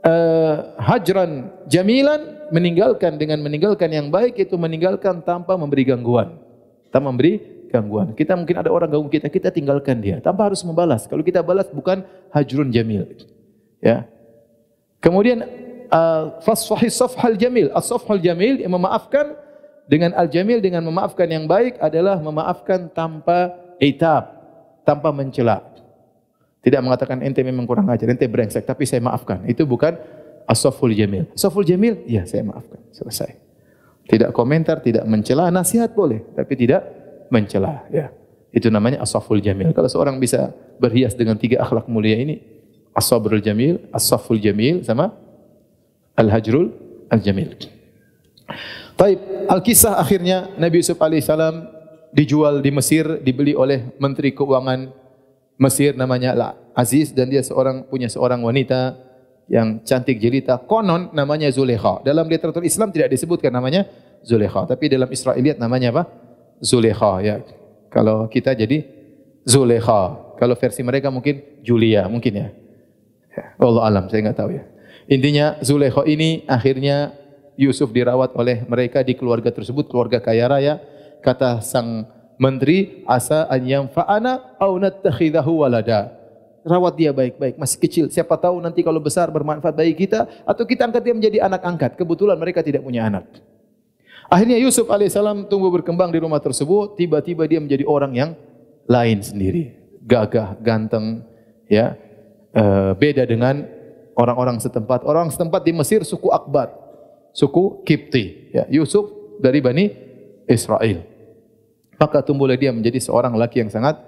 uh, 0.04 0.76
hajran 0.78 1.50
jamilan 1.66 2.48
meninggalkan 2.54 3.16
dengan 3.20 3.38
meninggalkan 3.42 3.90
yang 3.92 4.08
baik 4.08 4.38
itu 4.38 4.54
meninggalkan 4.56 5.20
tanpa 5.22 5.54
memberi 5.54 5.84
gangguan. 5.88 6.38
Tanpa 6.88 7.12
memberi 7.12 7.40
gangguan. 7.68 8.16
Kita 8.16 8.32
mungkin 8.34 8.56
ada 8.56 8.72
orang 8.72 8.88
ganggu 8.88 9.08
kita, 9.12 9.28
kita 9.28 9.52
tinggalkan 9.52 10.00
dia 10.00 10.18
tanpa 10.24 10.48
harus 10.48 10.64
membalas. 10.64 11.04
Kalau 11.04 11.20
kita 11.20 11.44
balas 11.44 11.68
bukan 11.68 12.02
hajrun 12.32 12.72
jamil. 12.72 13.04
Ya. 13.84 14.08
Kemudian 14.98 15.44
uh, 15.92 16.40
safhal 16.88 17.36
jamil. 17.36 17.70
As-safhal 17.76 18.18
jamil 18.18 18.58
yang 18.64 18.72
memaafkan 18.74 19.36
dengan 19.88 20.12
al-jamil 20.16 20.60
dengan 20.60 20.84
memaafkan 20.84 21.28
yang 21.28 21.48
baik 21.48 21.80
adalah 21.80 22.20
memaafkan 22.20 22.92
tanpa 22.92 23.56
itab, 23.80 24.32
tanpa 24.84 25.12
mencela. 25.12 25.64
Tidak 26.58 26.80
mengatakan 26.82 27.22
ente 27.22 27.40
memang 27.46 27.64
kurang 27.64 27.86
ajar, 27.88 28.10
ente 28.10 28.26
brengsek, 28.26 28.66
tapi 28.66 28.82
saya 28.84 28.98
maafkan. 28.98 29.46
Itu 29.46 29.62
bukan 29.64 29.94
Asoful 30.48 30.96
jamil. 30.96 31.28
Asoful 31.36 31.68
jamil, 31.68 32.00
ya 32.08 32.24
saya 32.24 32.40
maafkan. 32.40 32.80
Selesai. 32.96 33.36
Tidak 34.08 34.32
komentar, 34.32 34.80
tidak 34.80 35.04
mencela, 35.04 35.52
nasihat 35.52 35.92
boleh, 35.92 36.24
tapi 36.32 36.56
tidak 36.56 36.80
mencela. 37.28 37.84
Ya. 37.92 38.08
Itu 38.48 38.72
namanya 38.72 39.04
asoful 39.04 39.44
jamil. 39.44 39.76
Kalau 39.76 39.92
seorang 39.92 40.16
bisa 40.16 40.56
berhias 40.80 41.12
dengan 41.12 41.36
tiga 41.36 41.60
akhlak 41.60 41.84
mulia 41.84 42.16
ini, 42.16 42.40
asabrul 42.96 43.44
jamil, 43.44 43.76
asoful 43.92 44.40
jamil, 44.40 44.80
sama 44.88 45.12
al-hajrul 46.16 46.72
al-jamil. 47.12 47.52
Taib, 48.96 49.20
al-kisah 49.52 50.00
akhirnya 50.00 50.48
Nabi 50.56 50.80
Yusuf 50.80 50.96
alaihissalam 50.96 51.68
dijual 52.16 52.64
di 52.64 52.72
Mesir, 52.72 53.20
dibeli 53.20 53.52
oleh 53.52 53.92
Menteri 54.00 54.32
Keuangan 54.32 54.88
Mesir 55.58 55.98
namanya 55.98 56.54
Aziz 56.70 57.10
dan 57.10 57.26
dia 57.26 57.42
seorang 57.42 57.82
punya 57.90 58.06
seorang 58.06 58.38
wanita 58.46 58.94
yang 59.50 59.82
cantik 59.82 60.22
jelita 60.22 60.60
konon 60.62 61.10
namanya 61.10 61.50
Zulekha. 61.50 61.98
Dalam 62.06 62.30
literatur 62.30 62.62
Islam 62.62 62.94
tidak 62.94 63.10
disebutkan 63.10 63.50
namanya 63.50 63.88
Zulekha, 64.22 64.70
tapi 64.70 64.86
dalam 64.86 65.10
Israiliyat 65.10 65.58
namanya 65.58 65.90
apa? 65.90 66.02
Zulekha 66.62 67.18
ya. 67.24 67.42
Kalau 67.90 68.30
kita 68.30 68.54
jadi 68.54 68.84
Zulekha. 69.42 70.36
Kalau 70.38 70.54
versi 70.54 70.86
mereka 70.86 71.10
mungkin 71.10 71.42
Julia, 71.66 72.06
mungkin 72.06 72.32
ya. 72.38 72.48
ya. 73.34 73.44
Allah 73.58 73.82
alam, 73.90 74.04
saya 74.06 74.30
nggak 74.30 74.38
tahu 74.38 74.54
ya. 74.54 74.62
Intinya 75.10 75.58
Zulekha 75.64 76.06
ini 76.06 76.46
akhirnya 76.46 77.16
Yusuf 77.58 77.90
dirawat 77.90 78.38
oleh 78.38 78.62
mereka 78.70 79.02
di 79.02 79.18
keluarga 79.18 79.50
tersebut, 79.50 79.90
keluarga 79.90 80.22
kaya 80.22 80.46
raya. 80.46 80.74
Kata 81.18 81.58
sang 81.58 82.06
menteri, 82.38 83.02
asa 83.04 83.44
an 83.50 83.62
yanfa'ana 83.66 84.56
au 84.62 84.78
nattakhidahu 84.78 85.66
walada 85.66 86.18
rawat 86.68 86.94
dia 87.00 87.10
baik-baik, 87.16 87.56
masih 87.56 87.78
kecil. 87.80 88.04
Siapa 88.12 88.36
tahu 88.36 88.60
nanti 88.60 88.84
kalau 88.84 89.00
besar 89.00 89.32
bermanfaat 89.32 89.72
bagi 89.72 89.96
kita 89.96 90.28
atau 90.44 90.62
kita 90.68 90.84
angkat 90.84 91.02
dia 91.02 91.14
menjadi 91.16 91.38
anak 91.48 91.64
angkat. 91.64 91.92
Kebetulan 91.96 92.36
mereka 92.36 92.60
tidak 92.60 92.84
punya 92.84 93.08
anak. 93.08 93.24
Akhirnya 94.28 94.60
Yusuf 94.60 94.92
alaihissalam 94.92 95.48
tumbuh 95.48 95.72
berkembang 95.72 96.12
di 96.12 96.20
rumah 96.20 96.38
tersebut. 96.38 97.00
Tiba-tiba 97.00 97.48
dia 97.48 97.58
menjadi 97.64 97.88
orang 97.88 98.12
yang 98.12 98.30
lain 98.84 99.24
sendiri, 99.24 99.72
gagah, 100.04 100.60
ganteng, 100.60 101.24
ya, 101.64 101.96
e, 102.52 102.62
beda 102.92 103.24
dengan 103.24 103.64
orang-orang 104.12 104.60
setempat. 104.60 105.08
Orang 105.08 105.32
setempat 105.32 105.64
di 105.64 105.72
Mesir 105.72 106.04
suku 106.04 106.28
Akbat, 106.28 106.68
suku 107.32 107.80
Kipti. 107.88 108.52
Ya, 108.52 108.68
Yusuf 108.68 109.08
dari 109.40 109.64
bani 109.64 109.96
Israel. 110.44 111.17
Maka 111.98 112.22
tumbuhlah 112.22 112.54
dia 112.54 112.70
menjadi 112.70 113.02
seorang 113.02 113.34
laki 113.34 113.66
yang 113.66 113.70
sangat 113.74 113.98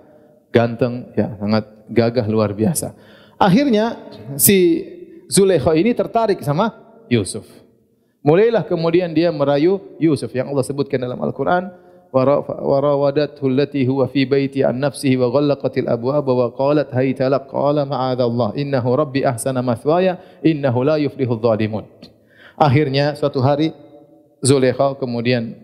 ganteng, 0.54 1.10
ya 1.18 1.34
sangat 1.38 1.66
gagah 1.90 2.26
luar 2.30 2.54
biasa. 2.54 2.94
Akhirnya 3.34 3.98
si 4.38 4.86
Zulaikha 5.30 5.74
ini 5.74 5.94
tertarik 5.94 6.38
sama 6.42 6.74
Yusuf. 7.10 7.46
Mulailah 8.22 8.66
kemudian 8.66 9.10
dia 9.10 9.32
merayu 9.34 9.80
Yusuf 9.98 10.30
yang 10.34 10.50
Allah 10.52 10.66
sebutkan 10.66 11.00
dalam 11.00 11.18
Al-Qur'an 11.18 11.72
warawadathu 12.12 13.46
allati 13.46 13.86
huwa 13.86 14.10
fi 14.10 14.26
baiti 14.26 14.66
an 14.66 14.82
nafsihi 14.82 15.14
wa 15.14 15.30
ghallaqatil 15.30 15.86
abwab 15.86 16.26
wa 16.26 16.50
qalat 16.50 16.90
hayta 16.90 17.30
lak 17.30 17.46
qala 17.46 17.86
ma'adallah 17.86 18.58
innahu 18.58 18.98
rabbi 18.98 19.22
ahsana 19.22 19.62
mathwaya 19.62 20.18
innahu 20.42 20.82
la 20.82 20.98
yuflihudz 20.98 21.40
zalimun. 21.40 21.86
Akhirnya 22.58 23.14
suatu 23.16 23.40
hari 23.40 23.72
Zulaikha 24.42 24.98
kemudian 24.98 25.54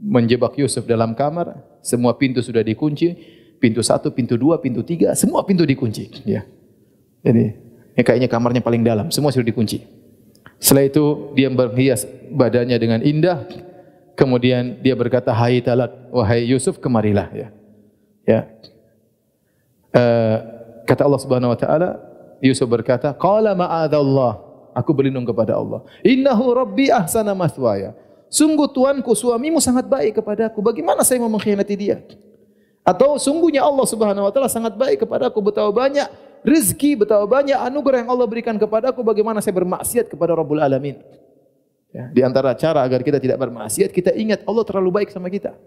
menjebak 0.00 0.56
Yusuf 0.60 0.84
dalam 0.84 1.16
kamar, 1.16 1.56
semua 1.80 2.14
pintu 2.16 2.44
sudah 2.44 2.60
dikunci, 2.60 3.16
pintu 3.56 3.80
satu, 3.80 4.12
pintu 4.12 4.36
dua, 4.36 4.60
pintu 4.60 4.84
tiga, 4.84 5.16
semua 5.16 5.42
pintu 5.42 5.64
dikunci. 5.64 6.24
Ya. 6.28 6.44
Jadi, 7.24 7.44
ini 7.96 8.02
kayaknya 8.04 8.28
kamarnya 8.28 8.62
paling 8.62 8.84
dalam, 8.84 9.08
semua 9.08 9.32
sudah 9.32 9.48
dikunci. 9.48 9.82
Setelah 10.56 10.88
itu 10.88 11.04
dia 11.36 11.48
berhias 11.52 12.08
badannya 12.32 12.76
dengan 12.80 13.00
indah. 13.04 13.44
Kemudian 14.16 14.80
dia 14.80 14.96
berkata, 14.96 15.28
Hai 15.32 15.60
talak, 15.60 16.08
wahai 16.08 16.48
Yusuf, 16.48 16.80
kemarilah. 16.80 17.28
Ya. 17.36 17.48
ya. 18.24 18.40
Uh, 19.92 20.36
kata 20.88 21.04
Allah 21.04 21.20
Subhanahu 21.20 21.52
Wa 21.52 21.58
Taala, 21.60 21.90
Yusuf 22.40 22.64
berkata, 22.64 23.12
Qala 23.12 23.52
ma'adallah, 23.52 24.40
aku 24.72 24.96
berlindung 24.96 25.28
kepada 25.28 25.56
Allah. 25.56 25.84
Innahu 26.00 26.52
Rabbi 26.56 26.88
ahsana 26.88 27.36
maswaya. 27.36 27.92
Sungguh 28.26 28.66
tuanku 28.70 29.14
suamimu 29.14 29.62
sangat 29.62 29.86
baik 29.86 30.18
kepadaku. 30.22 30.58
Bagaimana 30.58 31.06
saya 31.06 31.22
mau 31.22 31.30
mengkhianati 31.30 31.74
dia? 31.78 32.02
Atau 32.86 33.18
sungguhnya 33.18 33.66
Allah 33.66 33.86
Subhanahu 33.86 34.26
wa 34.26 34.32
taala 34.34 34.46
sangat 34.46 34.78
baik 34.78 35.02
kepadaku 35.02 35.42
betapa 35.42 35.74
banyak 35.74 36.06
rezeki, 36.46 37.02
betapa 37.02 37.26
banyak 37.26 37.58
anugerah 37.58 38.06
yang 38.06 38.10
Allah 38.14 38.26
berikan 38.30 38.54
kepadaku 38.54 39.02
bagaimana 39.02 39.42
saya 39.42 39.58
bermaksiat 39.58 40.06
kepada 40.06 40.38
Rabbul 40.38 40.62
Alamin. 40.62 41.02
Ya, 41.90 42.06
di 42.14 42.22
antara 42.22 42.54
cara 42.54 42.86
agar 42.86 43.02
kita 43.02 43.18
tidak 43.18 43.42
bermaksiat, 43.42 43.90
kita 43.90 44.14
ingat 44.14 44.46
Allah 44.46 44.62
terlalu 44.62 45.02
baik 45.02 45.10
sama 45.10 45.26
kita. 45.26 45.58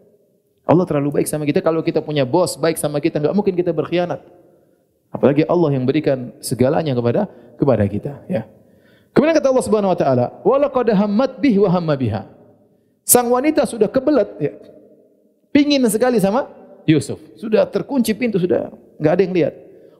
Allah 0.63 0.85
terlalu 0.87 1.19
baik 1.19 1.27
sama 1.27 1.43
kita. 1.43 1.59
Kalau 1.59 1.83
kita 1.83 1.99
punya 1.99 2.23
bos 2.23 2.55
baik 2.55 2.79
sama 2.79 3.03
kita, 3.03 3.19
enggak 3.19 3.35
mungkin 3.35 3.51
kita 3.51 3.75
berkhianat. 3.75 4.23
Apalagi 5.09 5.43
Allah 5.43 5.75
yang 5.75 5.83
berikan 5.83 6.31
segalanya 6.39 6.95
kepada 6.95 7.27
kepada 7.59 7.83
kita, 7.89 8.13
ya. 8.31 8.47
Kemudian 9.11 9.35
kata 9.35 9.49
Allah 9.49 9.65
Subhanahu 9.65 9.91
wa 9.91 9.99
taala, 9.99 10.25
"Wa 10.45 10.55
laqad 10.55 10.87
hammat 10.93 11.41
bih 11.41 11.65
wa 11.65 11.69
hamma 11.73 11.97
biha." 11.97 12.38
Sang 13.09 13.25
wanita 13.25 13.65
sudah 13.65 13.89
kebelet 13.89 14.29
ya. 14.37 14.53
Pingin 15.49 15.81
sekali 15.89 16.21
sama 16.21 16.45
Yusuf. 16.85 17.17
Sudah 17.41 17.65
terkunci 17.65 18.13
pintu, 18.13 18.37
sudah 18.37 18.69
nggak 19.01 19.13
ada 19.17 19.21
yang 19.25 19.33
lihat. 19.33 19.53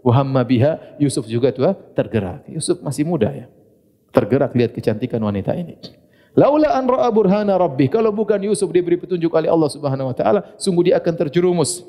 Wahamma 0.06 0.46
biha, 0.46 0.78
Yusuf 1.02 1.26
juga 1.26 1.50
tuh 1.50 1.74
tergerak. 1.98 2.46
Yusuf 2.46 2.78
masih 2.86 3.10
muda 3.10 3.34
ya. 3.34 3.50
Tergerak 4.14 4.54
lihat 4.54 4.78
kecantikan 4.78 5.18
wanita 5.26 5.58
ini. 5.58 5.82
Laula 6.38 6.78
an 6.78 6.86
ra'a 6.86 7.10
burhana 7.10 7.58
rabbi. 7.58 7.90
Kalau 7.90 8.14
bukan 8.14 8.38
Yusuf 8.46 8.70
diberi 8.70 9.02
petunjuk 9.02 9.34
oleh 9.34 9.50
Allah 9.50 9.70
Subhanahu 9.74 10.14
wa 10.14 10.16
taala, 10.16 10.46
sungguh 10.62 10.94
dia 10.94 11.02
akan 11.02 11.14
terjerumus. 11.18 11.82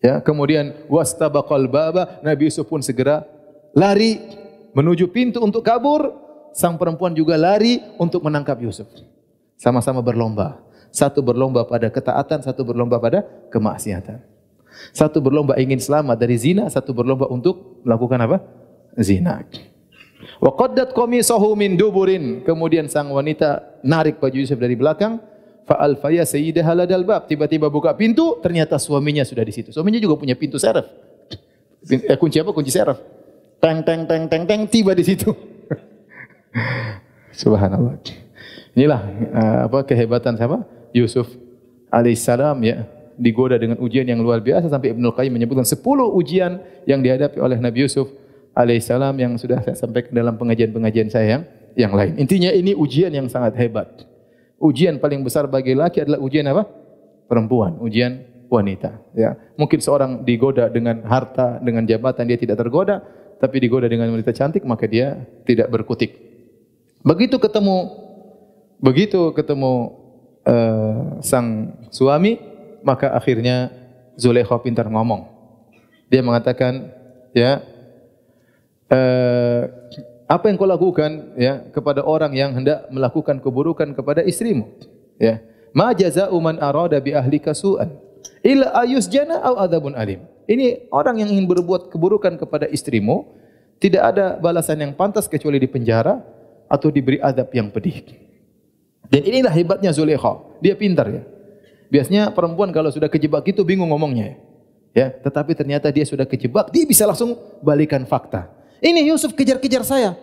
Ya, 0.00 0.24
kemudian 0.24 0.72
wastabaqal 0.88 1.68
baba, 1.68 2.16
Nabi 2.24 2.48
Yusuf 2.48 2.64
pun 2.64 2.80
segera 2.80 3.28
lari 3.76 4.24
menuju 4.72 5.12
pintu 5.12 5.44
untuk 5.44 5.60
kabur. 5.60 6.16
Sang 6.56 6.80
perempuan 6.80 7.12
juga 7.12 7.36
lari 7.36 7.84
untuk 8.00 8.24
menangkap 8.24 8.56
Yusuf. 8.64 8.88
Sama-sama 9.56 10.04
berlomba. 10.04 10.60
Satu 10.92 11.20
berlomba 11.20 11.64
pada 11.68 11.92
ketaatan, 11.92 12.40
satu 12.40 12.64
berlomba 12.64 12.96
pada 12.96 13.24
kemaksiatan. 13.52 14.20
Satu 14.92 15.20
berlomba 15.24 15.56
ingin 15.56 15.80
selamat 15.80 16.16
dari 16.16 16.36
zina, 16.36 16.68
satu 16.68 16.92
berlomba 16.92 17.28
untuk 17.28 17.80
melakukan 17.84 18.20
apa? 18.20 18.38
zina. 18.96 19.44
Wa 20.40 20.52
qaddat 20.56 20.96
qamisahu 20.96 21.52
min 21.52 21.76
duburin. 21.76 22.40
Kemudian 22.44 22.88
sang 22.88 23.12
wanita 23.12 23.80
narik 23.84 24.16
baju 24.20 24.36
Yusuf 24.36 24.56
dari 24.56 24.76
belakang. 24.76 25.20
Fa 25.68 25.82
alfaya 25.82 26.24
sayyidaha 26.24 26.72
ladal 26.72 27.04
bab. 27.04 27.28
Tiba-tiba 27.28 27.68
buka 27.68 27.92
pintu, 27.92 28.38
ternyata 28.40 28.80
suaminya 28.80 29.26
sudah 29.26 29.44
di 29.44 29.52
situ. 29.52 29.68
Suaminya 29.74 30.00
juga 30.00 30.16
punya 30.16 30.32
pintu 30.38 30.56
serif. 30.56 30.86
Eh, 31.86 32.16
kunci 32.16 32.40
apa? 32.40 32.56
Kunci 32.56 32.72
serif. 32.72 32.96
Teng 33.60 33.82
teng 33.82 34.08
teng 34.08 34.24
teng 34.30 34.44
teng 34.48 34.62
tiba 34.70 34.96
di 34.96 35.04
situ. 35.04 35.32
Subhanallah. 37.40 38.25
Inilah 38.76 39.00
uh, 39.32 39.58
apa 39.72 39.88
kehebatan 39.88 40.36
siapa? 40.36 40.60
Yusuf 40.92 41.32
alaihissalam 41.88 42.60
ya 42.60 42.84
digoda 43.16 43.56
dengan 43.56 43.80
ujian 43.80 44.04
yang 44.04 44.20
luar 44.20 44.44
biasa 44.44 44.68
sampai 44.68 44.92
Ibnu 44.92 45.16
Qayyim 45.16 45.32
menyebutkan 45.32 45.64
10 45.64 45.80
ujian 46.12 46.60
yang 46.84 47.00
dihadapi 47.00 47.40
oleh 47.40 47.56
Nabi 47.56 47.88
Yusuf 47.88 48.12
alaihissalam 48.52 49.16
yang 49.16 49.32
sudah 49.40 49.64
saya 49.64 49.76
sampaikan 49.76 50.12
dalam 50.12 50.36
pengajian-pengajian 50.36 51.08
saya 51.08 51.26
yang, 51.26 51.42
yang 51.72 51.92
lain. 51.96 52.20
Intinya 52.20 52.52
ini 52.52 52.76
ujian 52.76 53.12
yang 53.12 53.32
sangat 53.32 53.56
hebat. 53.56 54.04
Ujian 54.60 55.00
paling 55.00 55.24
besar 55.24 55.48
bagi 55.48 55.72
laki 55.76 56.04
adalah 56.04 56.20
ujian 56.20 56.44
apa? 56.48 56.64
Perempuan, 57.28 57.80
ujian 57.80 58.24
wanita. 58.48 59.00
Ya, 59.12 59.36
mungkin 59.56 59.80
seorang 59.80 60.24
digoda 60.24 60.68
dengan 60.68 61.04
harta, 61.04 61.60
dengan 61.60 61.84
jabatan 61.84 62.24
dia 62.28 62.38
tidak 62.40 62.60
tergoda, 62.60 63.00
tapi 63.36 63.60
digoda 63.60 63.88
dengan 63.88 64.08
wanita 64.12 64.32
cantik 64.32 64.64
maka 64.64 64.88
dia 64.88 65.20
tidak 65.44 65.68
berkutik. 65.68 66.16
Begitu 67.04 67.36
ketemu, 67.36 68.05
begitu 68.80 69.32
ketemu 69.32 69.96
uh, 70.46 71.20
sang 71.24 71.76
suami, 71.90 72.38
maka 72.84 73.12
akhirnya 73.12 73.72
Zulaikha 74.16 74.56
pintar 74.64 74.88
ngomong. 74.88 75.28
Dia 76.08 76.24
mengatakan, 76.24 76.88
ya, 77.36 77.60
uh, 78.88 79.62
apa 80.26 80.44
yang 80.50 80.56
kau 80.58 80.66
lakukan 80.66 81.38
ya 81.38 81.62
kepada 81.70 82.02
orang 82.02 82.34
yang 82.34 82.50
hendak 82.54 82.88
melakukan 82.90 83.38
keburukan 83.38 83.94
kepada 83.94 84.26
istrimu? 84.26 84.66
Ya. 85.20 85.42
Ma 85.76 85.92
jazaa'u 85.92 86.34
man 86.40 86.56
arada 86.58 86.96
bi 86.98 87.12
ahlika 87.12 87.52
su'an 87.52 88.06
illa 88.42 88.72
ayusjana 88.82 89.38
au 89.42 89.54
adzabun 89.60 89.94
alim. 89.94 90.24
Ini 90.46 90.90
orang 90.94 91.22
yang 91.22 91.30
ingin 91.30 91.46
berbuat 91.46 91.90
keburukan 91.90 92.38
kepada 92.38 92.70
istrimu 92.70 93.26
tidak 93.82 94.14
ada 94.14 94.38
balasan 94.38 94.78
yang 94.78 94.92
pantas 94.94 95.26
kecuali 95.26 95.58
di 95.58 95.68
penjara 95.68 96.22
atau 96.70 96.88
diberi 96.88 97.18
azab 97.18 97.50
yang 97.52 97.68
pedih. 97.70 98.25
Dan 99.10 99.22
inilah 99.22 99.52
hebatnya 99.54 99.90
Zulaikha. 99.94 100.42
Dia 100.58 100.74
pintar 100.74 101.06
ya. 101.10 101.22
Biasanya 101.86 102.34
perempuan 102.34 102.74
kalau 102.74 102.90
sudah 102.90 103.06
kejebak 103.06 103.46
itu 103.46 103.62
bingung 103.62 103.90
ngomongnya. 103.90 104.38
Ya, 104.96 105.12
tetapi 105.12 105.52
ternyata 105.52 105.92
dia 105.92 106.08
sudah 106.08 106.24
kejebak, 106.24 106.72
dia 106.72 106.88
bisa 106.88 107.04
langsung 107.04 107.36
balikan 107.60 108.08
fakta. 108.08 108.48
Ini 108.80 109.04
Yusuf 109.12 109.36
kejar-kejar 109.36 109.84
saya. 109.84 110.16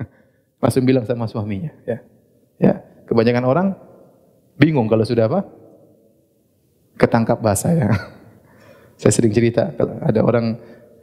Langsung 0.62 0.88
bilang 0.88 1.04
sama 1.04 1.28
suaminya, 1.28 1.68
ya. 1.84 2.00
Ya, 2.56 2.80
kebanyakan 3.04 3.44
orang 3.44 3.66
bingung 4.56 4.88
kalau 4.88 5.04
sudah 5.04 5.28
apa? 5.28 5.44
Ketangkap 6.96 7.44
bahasa 7.44 7.76
ya. 7.76 7.92
Saya 9.00 9.12
sering 9.12 9.36
cerita 9.36 9.68
kalau 9.76 10.00
ada 10.00 10.20
orang 10.24 10.56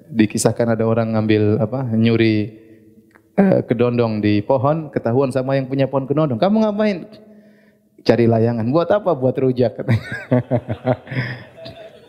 dikisahkan 0.10 0.74
ada 0.74 0.82
orang 0.82 1.14
ngambil 1.14 1.62
apa? 1.62 1.86
nyuri 1.94 2.63
eh, 3.38 3.62
kedondong 3.66 4.22
di 4.22 4.42
pohon, 4.46 4.94
ketahuan 4.94 5.34
sama 5.34 5.58
yang 5.58 5.66
punya 5.66 5.90
pohon 5.90 6.06
kedondong. 6.06 6.38
Kamu 6.38 6.64
ngapain? 6.64 7.10
Cari 8.04 8.28
layangan. 8.28 8.68
Buat 8.70 8.90
apa? 8.92 9.16
Buat 9.16 9.36
rujak. 9.40 9.80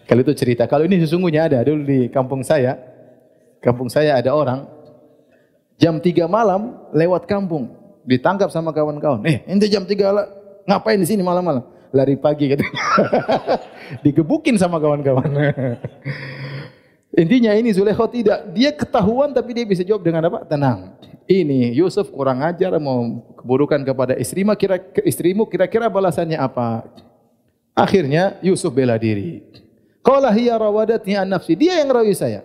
Kalau 0.08 0.20
itu 0.20 0.34
cerita. 0.36 0.68
Kalau 0.68 0.84
ini 0.84 1.00
sesungguhnya 1.00 1.48
ada 1.48 1.64
dulu 1.64 1.86
di 1.86 2.00
kampung 2.10 2.44
saya. 2.44 2.76
Kampung 3.62 3.88
saya 3.88 4.20
ada 4.20 4.36
orang 4.36 4.68
jam 5.80 5.96
3 5.96 6.28
malam 6.28 6.76
lewat 6.92 7.24
kampung 7.24 7.72
ditangkap 8.04 8.52
sama 8.52 8.76
kawan-kawan. 8.76 9.24
Eh, 9.24 9.40
ente 9.48 9.64
jam 9.72 9.88
3 9.88 10.12
lah, 10.12 10.28
ngapain 10.68 11.00
di 11.00 11.08
sini 11.08 11.24
malam-malam? 11.24 11.64
Lari 11.94 12.20
pagi. 12.20 12.52
Digebukin 14.04 14.60
sama 14.60 14.76
kawan-kawan. 14.82 15.30
Intinya 17.14 17.54
ini 17.54 17.70
Zulaikha 17.70 18.10
tidak, 18.10 18.38
dia 18.50 18.74
ketahuan 18.74 19.30
tapi 19.30 19.54
dia 19.54 19.62
bisa 19.62 19.86
jawab 19.86 20.02
dengan 20.02 20.26
apa? 20.26 20.42
Tenang. 20.42 20.98
Ini 21.24 21.72
Yusuf 21.78 22.10
kurang 22.10 22.42
ajar 22.42 22.74
mau 22.82 23.22
keburukan 23.38 23.80
kepada 23.80 24.12
istrimu 24.18 24.52
kira 24.58 24.76
istrimu 25.06 25.46
kira-kira 25.48 25.86
balasannya 25.88 26.36
apa? 26.36 26.84
Akhirnya 27.72 28.36
Yusuf 28.44 28.74
bela 28.74 28.98
diri. 28.98 29.40
Qala 30.04 30.28
hiya 30.34 30.58
rawadatni 30.60 31.16
an 31.16 31.32
nafsi. 31.32 31.56
Dia 31.56 31.80
yang 31.80 31.88
rawi 31.88 32.12
saya. 32.12 32.44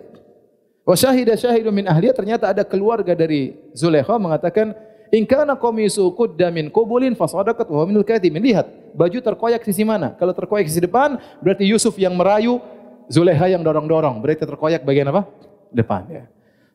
Wa 0.86 0.96
syahida 0.96 1.36
syahidun 1.36 1.74
min 1.74 1.86
ahliya 1.90 2.16
ternyata 2.16 2.48
ada 2.48 2.64
keluarga 2.64 3.12
dari 3.12 3.52
Zulaikha 3.76 4.16
mengatakan 4.16 4.72
in 5.12 5.28
kana 5.28 5.58
qamisu 5.58 6.08
qudda 6.16 6.48
min 6.48 6.72
qubulin 6.72 7.12
fasadaqat 7.12 7.68
wa 7.68 7.84
minal 7.84 8.06
kadhibin. 8.06 8.40
Lihat, 8.40 8.96
baju 8.96 9.18
terkoyak 9.20 9.60
sisi 9.66 9.84
mana? 9.84 10.16
Kalau 10.16 10.32
terkoyak 10.32 10.64
sisi 10.70 10.80
depan 10.80 11.20
berarti 11.44 11.68
Yusuf 11.68 12.00
yang 12.00 12.16
merayu 12.16 12.62
Zulaiha 13.10 13.58
yang 13.58 13.66
dorong-dorong, 13.66 14.22
berarti 14.22 14.46
terkoyak 14.46 14.86
bagian 14.86 15.10
apa? 15.10 15.26
Depan 15.74 16.06
ya. 16.06 16.24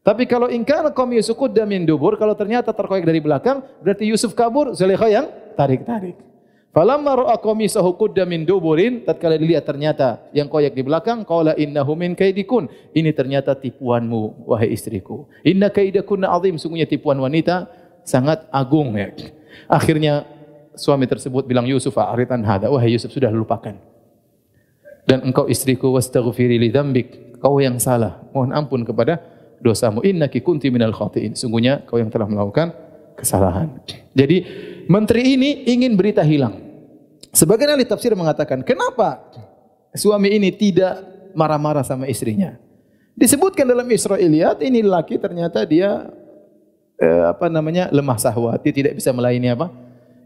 Tapi 0.06 0.28
kalau 0.30 0.52
ingkar 0.52 0.86
kaum 0.94 1.10
Yusuf 1.16 1.40
min 1.66 1.88
dubur, 1.88 2.20
kalau 2.20 2.36
ternyata 2.36 2.76
terkoyak 2.76 3.08
dari 3.08 3.24
belakang, 3.24 3.64
berarti 3.82 4.06
Yusuf 4.06 4.36
kabur, 4.36 4.76
Zulaiha 4.76 5.08
yang 5.10 5.26
tarik-tarik. 5.58 6.14
Falamma 6.76 7.16
ra'a 7.16 7.40
qamisahu 7.40 7.96
qudda 7.96 8.28
min 8.28 8.44
duburin, 8.44 9.08
tatkala 9.08 9.40
dilihat 9.40 9.64
ternyata 9.64 10.28
yang 10.36 10.52
koyak 10.52 10.76
di 10.76 10.84
belakang, 10.84 11.24
qala 11.24 11.56
innahu 11.56 11.96
min 11.96 12.14
kaidikun. 12.20 12.68
Ini 12.92 13.16
ternyata 13.16 13.56
tipuanmu 13.56 14.44
wahai 14.44 14.76
istriku. 14.76 15.26
Inna 15.48 15.72
kaidakunna 15.72 16.36
azim, 16.36 16.60
sungguhnya 16.60 16.84
tipuan 16.84 17.16
wanita 17.16 17.72
sangat 18.04 18.44
agung 18.52 18.92
ya. 18.92 19.08
Akhirnya 19.72 20.28
suami 20.76 21.08
tersebut 21.08 21.48
bilang 21.48 21.64
Yusuf 21.64 21.96
a'ritan 21.96 22.44
hada, 22.44 22.68
wahai 22.68 22.92
Yusuf 22.92 23.10
sudah 23.10 23.32
lupakan 23.32 23.95
dan 25.06 25.22
engkau 25.22 25.46
istriku 25.46 25.94
wastaghfiri 25.94 26.58
li 26.58 26.70
dzambik 26.74 27.38
kau 27.38 27.62
yang 27.62 27.78
salah 27.78 28.26
mohon 28.34 28.50
ampun 28.52 28.82
kepada 28.82 29.22
dosamu. 29.62 30.02
Innaki 30.02 30.42
kunti 30.42 30.74
minal 30.74 30.94
khatiin. 30.94 31.38
Sungguhnya 31.38 31.86
kau 31.86 32.02
yang 32.02 32.10
telah 32.10 32.26
melakukan 32.26 32.74
kesalahan. 33.16 33.72
Jadi 34.18 34.46
menteri 34.90 35.38
ini 35.38 35.66
ingin 35.70 35.96
berita 35.96 36.26
hilang. 36.26 36.58
Sebagian 37.36 37.76
ahli 37.76 37.84
tafsir 37.84 38.16
mengatakan 38.16 38.64
kenapa 38.64 39.22
suami 39.92 40.32
ini 40.32 40.52
tidak 40.56 41.04
marah-marah 41.36 41.84
sama 41.84 42.08
istrinya? 42.08 42.56
Disebutkan 43.16 43.64
dalam 43.68 43.88
Israiliyat 43.88 44.60
ini 44.64 44.84
laki 44.84 45.20
ternyata 45.20 45.64
dia 45.64 46.12
eh, 47.00 47.26
apa 47.32 47.48
namanya 47.48 47.88
lemah 47.92 48.20
sahwat 48.20 48.60
dia 48.64 48.74
tidak 48.76 48.94
bisa 49.00 49.12
melayani 49.12 49.52
apa? 49.52 49.68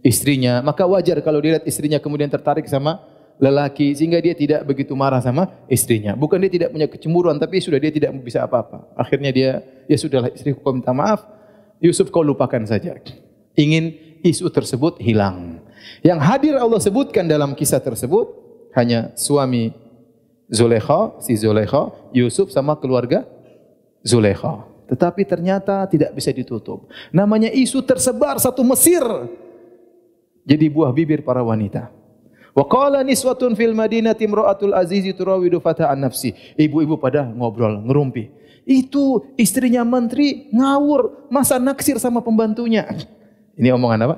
Istrinya. 0.06 0.62
Maka 0.62 0.86
wajar 0.86 1.18
kalau 1.22 1.42
dilihat 1.42 1.66
istrinya 1.66 1.98
kemudian 1.98 2.30
tertarik 2.30 2.66
sama 2.70 3.02
lelaki 3.40 3.96
sehingga 3.96 4.20
dia 4.20 4.36
tidak 4.36 4.68
begitu 4.68 4.94
marah 4.94 5.24
sama 5.24 5.48
istrinya. 5.72 6.14
Bukan 6.14 6.38
dia 6.44 6.52
tidak 6.52 6.70
punya 6.76 6.88
kecemburuan 6.92 7.40
tapi 7.40 7.64
sudah 7.64 7.80
dia 7.80 7.90
tidak 7.90 8.12
bisa 8.20 8.44
apa-apa. 8.44 8.86
Akhirnya 9.00 9.32
dia 9.32 9.64
ya 9.88 9.96
sudahlah 9.96 10.30
istriku 10.36 10.60
kau 10.60 10.76
minta 10.76 10.92
maaf. 10.92 11.24
Yusuf 11.80 12.12
kau 12.12 12.22
lupakan 12.22 12.60
saja. 12.68 13.00
Ingin 13.56 13.96
isu 14.22 14.52
tersebut 14.52 15.00
hilang. 15.00 15.64
Yang 16.04 16.20
hadir 16.20 16.54
Allah 16.60 16.84
sebutkan 16.84 17.24
dalam 17.26 17.56
kisah 17.56 17.80
tersebut 17.80 18.28
hanya 18.76 19.16
suami 19.16 19.72
Zulekha, 20.52 21.16
si 21.24 21.40
Zulekha, 21.40 21.96
Yusuf 22.12 22.52
sama 22.52 22.76
keluarga 22.76 23.24
Zulekha. 24.04 24.68
Tetapi 24.92 25.22
ternyata 25.24 25.86
tidak 25.86 26.18
bisa 26.18 26.34
ditutup. 26.34 26.90
Namanya 27.14 27.54
isu 27.54 27.86
tersebar 27.86 28.42
satu 28.42 28.66
Mesir. 28.66 29.06
Jadi 30.44 30.66
buah 30.66 30.90
bibir 30.90 31.22
para 31.22 31.46
wanita. 31.46 31.99
Wa 32.54 32.66
qala 32.66 33.06
niswatun 33.06 33.54
fil 33.54 33.78
madinati 33.78 34.26
imra'atul 34.26 34.74
aziz 34.74 35.06
turawidu 35.14 35.62
fata 35.62 35.90
an 35.90 36.10
nafsi. 36.10 36.34
Ibu-ibu 36.58 36.98
pada 36.98 37.26
ngobrol, 37.26 37.82
ngerumpi. 37.86 38.30
Itu 38.70 39.34
istrinya 39.34 39.82
menteri 39.82 40.50
ngawur, 40.54 41.30
masa 41.34 41.58
naksir 41.58 41.98
sama 41.98 42.22
pembantunya. 42.22 42.86
Ini 43.58 43.74
omongan 43.74 44.06
apa? 44.06 44.16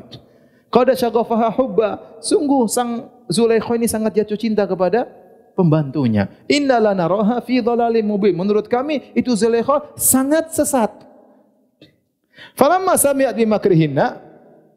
Qada 0.71 0.95
syaghafaha 0.95 1.49
hubba. 1.55 2.19
Sungguh 2.23 2.67
sang 2.67 3.11
Zulaikha 3.31 3.79
ini 3.79 3.87
sangat 3.87 4.15
jatuh 4.19 4.39
cinta 4.39 4.67
kepada 4.67 5.07
pembantunya. 5.55 6.27
Innala 6.51 6.95
naraha 6.95 7.39
fi 7.43 7.59
dhalalim 7.59 8.07
mubin. 8.07 8.35
Menurut 8.35 8.67
kami 8.67 9.11
itu 9.15 9.31
Zulaikha 9.35 9.95
sangat 9.95 10.51
sesat. 10.51 10.91
Falamma 12.55 12.99
sami'at 12.99 13.35
bimakrihinna 13.35 14.19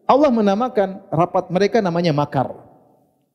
Allah 0.04 0.30
menamakan 0.30 1.00
rapat 1.08 1.48
mereka 1.48 1.78
namanya 1.80 2.12
makar. 2.12 2.63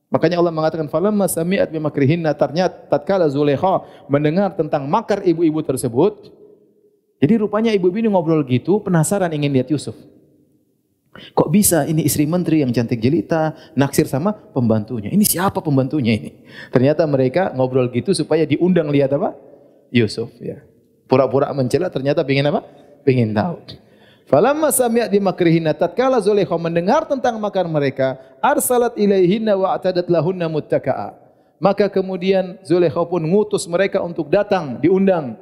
Makanya 0.10 0.42
Allah 0.42 0.50
mengatakan 0.50 0.90
falamma 0.90 1.30
sami'at 1.30 1.70
bimakrihinna 1.70 2.34
ternyata 2.34 2.90
tatkala 2.90 3.30
Zulaikha 3.30 3.86
mendengar 4.10 4.58
tentang 4.58 4.90
makar 4.90 5.22
ibu-ibu 5.22 5.62
tersebut 5.62 6.34
jadi 7.20 7.36
rupanya 7.36 7.76
ibu-ibu 7.76 8.00
ini 8.00 8.10
ngobrol 8.10 8.42
gitu 8.48 8.80
penasaran 8.80 9.30
ingin 9.36 9.52
lihat 9.52 9.68
Yusuf. 9.68 9.94
Kok 11.36 11.52
bisa 11.52 11.84
ini 11.84 12.08
istri 12.08 12.24
menteri 12.24 12.64
yang 12.64 12.72
cantik 12.72 13.04
jelita 13.04 13.52
naksir 13.76 14.08
sama 14.08 14.32
pembantunya? 14.32 15.12
Ini 15.12 15.26
siapa 15.28 15.60
pembantunya 15.60 16.16
ini? 16.16 16.32
Ternyata 16.72 17.04
mereka 17.04 17.52
ngobrol 17.52 17.92
gitu 17.92 18.16
supaya 18.16 18.48
diundang 18.48 18.88
lihat 18.88 19.12
apa? 19.12 19.36
Yusuf 19.92 20.32
ya. 20.40 20.64
Pura-pura 21.12 21.52
mencela 21.52 21.92
ternyata 21.92 22.24
ingin 22.24 22.48
apa? 22.48 22.64
Pengen 23.04 23.36
tahu. 23.36 23.58
Falamma 24.30 24.70
sami'at 24.70 25.10
di 25.10 25.18
makrihinna 25.18 25.74
tatkala 25.74 26.22
Zulaikha 26.22 26.54
mendengar 26.62 27.02
tentang 27.10 27.42
makan 27.42 27.66
mereka, 27.66 28.14
arsalat 28.38 28.94
ilaihinna 28.94 29.58
wa 29.58 29.74
atadat 29.74 30.06
lahunna 30.06 30.46
muttaka'a. 30.46 31.18
Maka 31.58 31.90
kemudian 31.90 32.62
Zulaikha 32.62 33.02
pun 33.10 33.26
ngutus 33.26 33.66
mereka 33.66 34.06
untuk 34.06 34.30
datang, 34.30 34.78
diundang. 34.78 35.34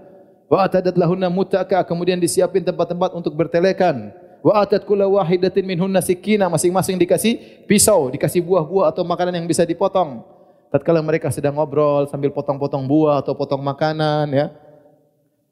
Wa 0.48 0.64
atadat 0.64 0.96
lahunna 0.96 1.28
muttaka'a, 1.28 1.84
kemudian 1.84 2.16
disiapin 2.16 2.64
tempat-tempat 2.64 3.12
untuk 3.12 3.36
bertelekan. 3.36 4.16
Wa 4.40 4.64
atat 4.64 4.88
kulla 4.88 5.04
wahidatin 5.04 5.68
minhunna 5.68 6.00
sikina, 6.00 6.48
masing-masing 6.48 6.96
dikasih 6.96 7.68
pisau, 7.68 8.08
dikasih 8.08 8.40
buah-buah 8.40 8.96
atau 8.96 9.04
makanan 9.04 9.36
yang 9.36 9.48
bisa 9.52 9.68
dipotong. 9.68 10.24
Tatkala 10.72 11.04
mereka 11.04 11.28
sedang 11.28 11.60
ngobrol 11.60 12.08
sambil 12.08 12.32
potong-potong 12.32 12.88
buah 12.88 13.20
atau 13.20 13.36
potong 13.36 13.60
makanan 13.60 14.32
ya. 14.32 14.48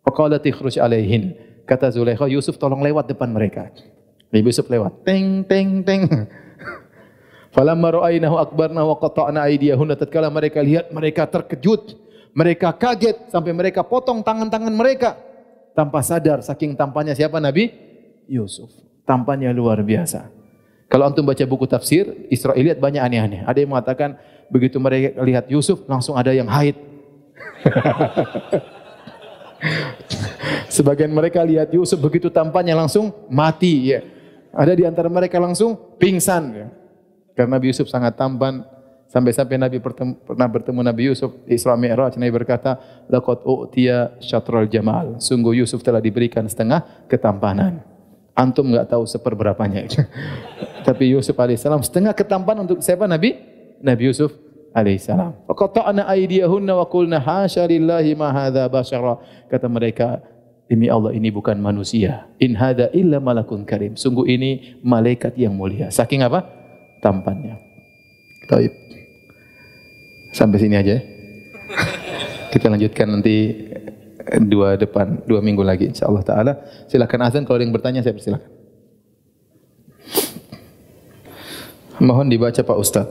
Faqalat 0.08 0.40
ikhruj 0.48 0.80
alaihin. 0.80 1.36
Kata 1.66 1.90
Zulaikha, 1.90 2.30
Yusuf 2.30 2.62
tolong 2.62 2.86
lewat 2.86 3.10
depan 3.10 3.34
mereka. 3.34 3.74
Nabi 4.30 4.46
Yusuf 4.46 4.70
lewat. 4.70 5.02
Teng 5.02 5.42
teng 5.50 5.82
teng. 5.82 6.06
Falamma 7.56 8.02
ra'aynahu 8.02 8.38
akbarna 8.38 8.86
wa 8.86 8.96
qata'na 9.02 9.50
aydiyahunna 9.50 9.98
tatkala 9.98 10.30
mereka 10.30 10.62
lihat 10.62 10.94
mereka 10.94 11.26
terkejut, 11.26 11.98
mereka 12.38 12.70
kaget 12.76 13.32
sampai 13.34 13.56
mereka 13.56 13.82
potong 13.82 14.22
tangan-tangan 14.22 14.76
mereka 14.76 15.18
tanpa 15.72 16.04
sadar 16.06 16.46
saking 16.46 16.78
tampannya 16.78 17.18
siapa 17.18 17.42
Nabi 17.42 17.74
Yusuf. 18.30 18.70
Tampannya 19.08 19.50
luar 19.56 19.82
biasa. 19.82 20.30
Kalau 20.92 21.10
antum 21.10 21.26
baca 21.26 21.42
buku 21.48 21.66
tafsir, 21.66 22.28
Israeliat 22.30 22.78
banyak 22.78 23.02
aneh-aneh. 23.02 23.42
Ada 23.48 23.64
yang 23.64 23.74
mengatakan 23.74 24.20
begitu 24.52 24.78
mereka 24.78 25.18
lihat 25.26 25.50
Yusuf 25.50 25.82
langsung 25.90 26.14
ada 26.14 26.30
yang 26.30 26.46
haid. 26.46 26.78
Sebagian 30.76 31.08
mereka 31.16 31.40
lihat 31.40 31.72
Yusuf 31.72 31.96
begitu 32.04 32.28
tampannya 32.28 32.76
langsung 32.76 33.16
mati 33.32 33.96
ya. 33.96 34.04
Ada 34.52 34.76
di 34.76 34.84
antara 34.84 35.08
mereka 35.08 35.40
langsung 35.40 35.96
pingsan 35.96 36.44
ya. 36.52 36.68
Karena 37.32 37.56
Nabi 37.56 37.72
Yusuf 37.72 37.88
sangat 37.88 38.20
tampan 38.20 38.68
sampai-sampai 39.08 39.56
Nabi 39.56 39.80
bertemu, 39.80 40.20
pernah 40.28 40.48
bertemu 40.52 40.80
Nabi 40.84 41.02
Yusuf 41.08 41.32
di 41.48 41.56
Isra 41.56 41.80
Mi'raj 41.80 42.20
Nabi 42.20 42.32
berkata 42.36 42.76
u'tiya 43.08 44.20
syatrul 44.20 44.68
jamal. 44.68 45.16
Sungguh 45.24 45.64
Yusuf 45.64 45.80
telah 45.80 46.04
diberikan 46.04 46.44
setengah 46.44 47.08
ketampanan. 47.08 47.80
Antum 48.36 48.68
enggak 48.68 48.92
tahu 48.92 49.08
seperberapanya. 49.08 49.88
Tapi 50.88 51.16
Yusuf 51.16 51.40
alaihissalam 51.40 51.80
setengah 51.88 52.12
ketampanan 52.12 52.68
untuk 52.68 52.84
siapa 52.84 53.08
Nabi? 53.08 53.40
Nabi 53.80 54.12
Yusuf 54.12 54.36
alaihissalam. 54.76 55.48
Faqata'na 55.48 56.04
aydiyahunna 56.12 56.76
wa 56.76 56.84
qulna 56.92 57.24
hasya 57.24 57.64
lillahi 57.64 58.12
ma 58.20 58.36
hadza 58.36 58.68
basyara. 58.68 59.24
Kata 59.48 59.72
mereka, 59.72 60.20
demi 60.66 60.90
Allah 60.90 61.14
ini 61.14 61.30
bukan 61.30 61.58
manusia. 61.62 62.30
In 62.42 62.58
hadza 62.58 62.90
illa 62.94 63.22
malakun 63.22 63.66
karim. 63.66 63.94
Sungguh 63.98 64.26
ini 64.26 64.82
malaikat 64.82 65.38
yang 65.38 65.54
mulia. 65.54 65.90
Saking 65.94 66.26
apa? 66.26 66.66
tampannya. 67.06 67.62
Taib. 68.50 68.74
Sampai 70.34 70.58
sini 70.58 70.74
aja. 70.74 70.98
Ya. 70.98 71.00
Kita 72.54 72.74
lanjutkan 72.74 73.20
nanti 73.20 73.70
dua 74.50 74.74
depan 74.74 75.22
dua 75.30 75.38
minggu 75.46 75.62
lagi 75.62 75.94
insyaallah 75.94 76.26
taala. 76.26 76.54
Silakan 76.90 77.30
azan 77.30 77.46
kalau 77.46 77.62
ada 77.62 77.64
yang 77.70 77.76
bertanya 77.76 78.02
saya 78.02 78.18
persilakan. 78.18 78.52
Mohon 82.02 82.28
dibaca 82.28 82.60
Pak 82.60 82.78
Ustaz. 82.82 83.08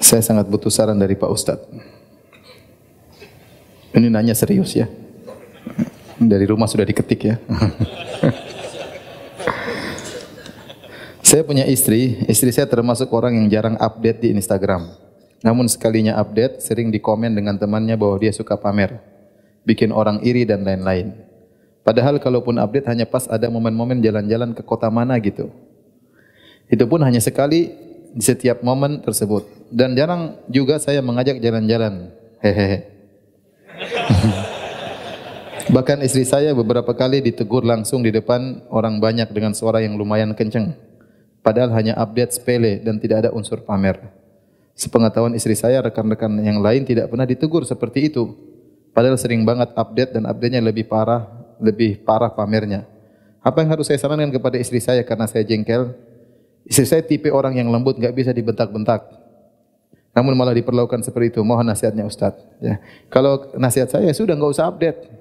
Saya 0.00 0.22
sangat 0.22 0.46
butuh 0.46 0.70
saran 0.70 0.96
dari 0.96 1.18
Pak 1.18 1.30
Ustaz. 1.30 1.58
Ini 3.90 4.06
nanya 4.06 4.38
serius 4.38 4.78
ya. 4.78 4.86
Dari 6.20 6.44
rumah 6.44 6.68
sudah 6.68 6.84
diketik 6.84 7.20
ya. 7.24 7.36
Saya 11.24 11.46
punya 11.46 11.64
istri, 11.64 12.26
istri 12.26 12.50
saya 12.50 12.66
termasuk 12.66 13.08
orang 13.14 13.38
yang 13.38 13.46
jarang 13.48 13.76
update 13.80 14.18
di 14.20 14.28
Instagram. 14.34 14.90
Namun 15.40 15.70
sekalinya 15.70 16.18
update, 16.18 16.60
sering 16.60 16.90
dikomen 16.92 17.32
dengan 17.32 17.56
temannya 17.56 17.96
bahwa 17.96 18.18
dia 18.20 18.34
suka 18.34 18.58
pamer. 18.58 18.98
Bikin 19.64 19.94
orang 19.94 20.20
iri 20.26 20.44
dan 20.44 20.66
lain-lain. 20.66 21.14
Padahal 21.86 22.20
kalaupun 22.20 22.60
update 22.60 22.90
hanya 22.90 23.06
pas 23.08 23.24
ada 23.30 23.48
momen-momen 23.48 24.02
jalan-jalan 24.04 24.52
ke 24.52 24.60
kota 24.66 24.90
mana 24.92 25.16
gitu. 25.22 25.48
Itu 26.68 26.84
pun 26.90 27.00
hanya 27.00 27.22
sekali 27.22 27.72
di 28.10 28.24
setiap 28.26 28.60
momen 28.60 29.00
tersebut. 29.00 29.46
Dan 29.70 29.96
jarang 29.96 30.36
juga 30.50 30.76
saya 30.82 31.00
mengajak 31.00 31.40
jalan-jalan. 31.40 32.10
Hehehe. 32.42 32.78
Bahkan 35.68 36.00
istri 36.00 36.24
saya 36.24 36.56
beberapa 36.56 36.96
kali 36.96 37.20
ditegur 37.20 37.66
langsung 37.68 38.00
di 38.00 38.08
depan 38.08 38.64
orang 38.72 38.96
banyak 38.96 39.28
dengan 39.28 39.52
suara 39.52 39.84
yang 39.84 40.00
lumayan 40.00 40.32
kenceng 40.32 40.72
padahal 41.40 41.72
hanya 41.76 41.96
update 41.96 42.36
sepele 42.36 42.80
dan 42.80 43.00
tidak 43.00 43.26
ada 43.26 43.30
unsur 43.32 43.64
pamer. 43.64 44.00
Sepengetahuan 44.76 45.36
istri 45.36 45.52
saya, 45.52 45.84
rekan-rekan 45.84 46.40
yang 46.40 46.64
lain 46.64 46.88
tidak 46.88 47.12
pernah 47.12 47.28
ditegur 47.28 47.68
seperti 47.68 48.08
itu. 48.08 48.32
Padahal 48.96 49.20
sering 49.20 49.44
banget 49.44 49.76
update 49.76 50.16
dan 50.16 50.24
update-nya 50.24 50.64
lebih 50.64 50.88
parah, 50.88 51.28
lebih 51.60 52.00
parah 52.00 52.32
pamernya. 52.32 52.88
Apa 53.44 53.60
yang 53.60 53.72
harus 53.76 53.88
saya 53.88 54.00
sarankan 54.00 54.32
kepada 54.32 54.56
istri 54.56 54.80
saya 54.80 55.04
karena 55.04 55.28
saya 55.28 55.44
jengkel? 55.44 55.92
Istri 56.64 56.86
saya 56.86 57.02
tipe 57.04 57.28
orang 57.32 57.56
yang 57.56 57.68
lembut, 57.68 57.96
nggak 57.96 58.12
bisa 58.12 58.30
dibentak-bentak. 58.32 59.04
Namun 60.16 60.34
malah 60.34 60.56
diperlakukan 60.56 61.06
seperti 61.06 61.38
itu. 61.38 61.40
Mohon 61.44 61.72
nasihatnya 61.72 62.04
Ustaz. 62.04 62.34
Ya. 62.58 62.82
Kalau 63.08 63.52
nasihat 63.56 63.88
saya 63.88 64.10
sudah 64.10 64.34
nggak 64.34 64.52
usah 64.52 64.66
update. 64.68 65.19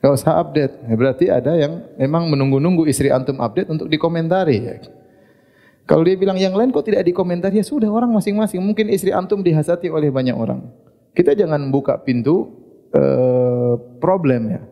Gak 0.00 0.12
usah 0.16 0.40
update. 0.40 0.80
Ya, 0.88 0.94
berarti 0.96 1.24
ada 1.28 1.52
yang 1.60 1.84
memang 2.00 2.24
menunggu-nunggu 2.32 2.88
istri 2.88 3.12
antum 3.12 3.36
update 3.36 3.68
untuk 3.68 3.84
dikomentari. 3.84 4.56
Ya. 4.56 4.74
Kalau 5.84 6.00
dia 6.08 6.16
bilang 6.16 6.40
yang 6.40 6.56
lain 6.56 6.72
kok 6.72 6.88
tidak 6.88 7.04
dikomentari, 7.04 7.60
ya 7.60 7.64
sudah 7.64 7.92
orang 7.92 8.08
masing-masing. 8.16 8.64
Mungkin 8.64 8.88
istri 8.88 9.12
antum 9.12 9.44
dihasati 9.44 9.92
oleh 9.92 10.08
banyak 10.08 10.32
orang. 10.32 10.64
Kita 11.12 11.36
jangan 11.36 11.68
buka 11.68 12.00
pintu 12.00 12.48
uh, 12.96 13.76
problem 14.00 14.56
ya. 14.56 14.62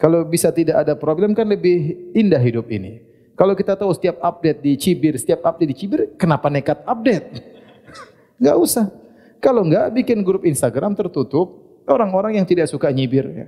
Kalau 0.00 0.24
bisa 0.24 0.48
tidak 0.48 0.88
ada 0.88 0.96
problem 0.96 1.36
kan 1.36 1.44
lebih 1.44 2.08
indah 2.16 2.40
hidup 2.40 2.72
ini. 2.72 3.04
Kalau 3.36 3.52
kita 3.52 3.76
tahu 3.76 3.92
setiap 3.92 4.24
update 4.24 4.64
di 4.64 4.72
Cibir, 4.80 5.14
setiap 5.20 5.44
update 5.44 5.68
di 5.68 5.76
Cibir, 5.76 6.00
kenapa 6.16 6.48
nekat 6.48 6.80
update? 6.88 7.26
Gak 8.44 8.56
usah. 8.56 8.88
Kalau 9.42 9.68
enggak, 9.68 9.92
bikin 9.92 10.24
grup 10.24 10.46
Instagram 10.48 10.96
tertutup, 10.96 11.60
orang-orang 11.84 12.40
yang 12.40 12.46
tidak 12.46 12.70
suka 12.70 12.88
nyibir. 12.94 13.26
Ya 13.30 13.46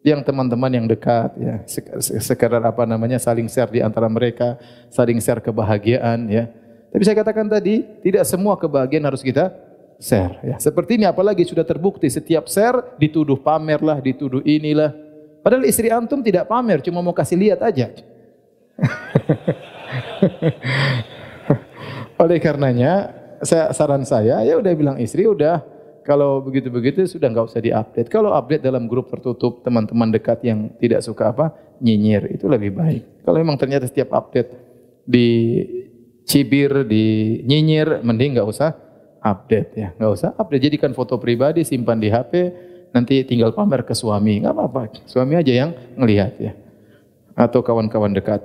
yang 0.00 0.24
teman-teman 0.24 0.72
yang 0.72 0.88
dekat 0.88 1.28
ya 1.36 1.60
sekedar 2.00 2.64
apa 2.64 2.88
namanya 2.88 3.20
saling 3.20 3.52
share 3.52 3.68
di 3.68 3.84
antara 3.84 4.08
mereka, 4.08 4.56
saling 4.88 5.20
share 5.20 5.44
kebahagiaan 5.44 6.24
ya. 6.28 6.48
Tapi 6.90 7.06
saya 7.06 7.22
katakan 7.22 7.46
tadi, 7.46 7.86
tidak 8.02 8.26
semua 8.26 8.58
kebahagiaan 8.58 9.06
harus 9.06 9.22
kita 9.22 9.54
share 10.00 10.40
ya. 10.42 10.56
Seperti 10.56 10.96
ini 10.96 11.04
apalagi 11.04 11.44
sudah 11.44 11.62
terbukti 11.62 12.08
setiap 12.08 12.48
share 12.48 12.96
dituduh 12.96 13.36
pamer 13.38 13.84
lah, 13.84 14.00
dituduh 14.00 14.40
inilah. 14.42 14.96
Padahal 15.44 15.68
istri 15.68 15.92
antum 15.92 16.24
tidak 16.24 16.48
pamer, 16.48 16.80
cuma 16.80 17.04
mau 17.04 17.12
kasih 17.12 17.36
lihat 17.36 17.60
aja. 17.60 17.92
Oleh 22.20 22.40
karenanya, 22.40 23.12
saya 23.40 23.72
saran 23.72 24.04
saya 24.04 24.44
ya 24.44 24.60
udah 24.60 24.72
bilang 24.76 25.00
istri 25.00 25.24
udah 25.24 25.64
kalau 26.10 26.42
begitu-begitu 26.42 27.06
sudah 27.06 27.30
nggak 27.30 27.46
usah 27.54 27.62
diupdate. 27.62 28.10
Kalau 28.10 28.34
update 28.34 28.66
dalam 28.66 28.90
grup 28.90 29.14
tertutup 29.14 29.62
teman-teman 29.62 30.10
dekat 30.10 30.42
yang 30.42 30.66
tidak 30.82 31.06
suka 31.06 31.30
apa 31.30 31.54
nyinyir 31.78 32.34
itu 32.34 32.50
lebih 32.50 32.74
baik. 32.74 33.22
Kalau 33.22 33.38
memang 33.38 33.54
ternyata 33.54 33.86
setiap 33.86 34.10
update 34.18 34.50
di 35.06 35.28
cibir, 36.26 36.82
di 36.82 37.38
nyinyir, 37.46 38.02
mending 38.02 38.34
nggak 38.34 38.48
usah 38.50 38.74
update 39.22 39.70
ya, 39.78 39.94
nggak 39.94 40.10
usah 40.10 40.30
update. 40.34 40.66
Jadikan 40.66 40.90
foto 40.98 41.14
pribadi, 41.22 41.62
simpan 41.62 42.02
di 42.02 42.10
HP, 42.10 42.32
nanti 42.90 43.22
tinggal 43.22 43.54
pamer 43.54 43.86
ke 43.86 43.94
suami, 43.94 44.42
nggak 44.42 44.50
apa-apa. 44.50 45.06
Suami 45.06 45.38
aja 45.38 45.52
yang 45.54 45.70
ngelihat 45.94 46.42
ya, 46.42 46.58
atau 47.38 47.62
kawan-kawan 47.62 48.10
dekat. 48.10 48.42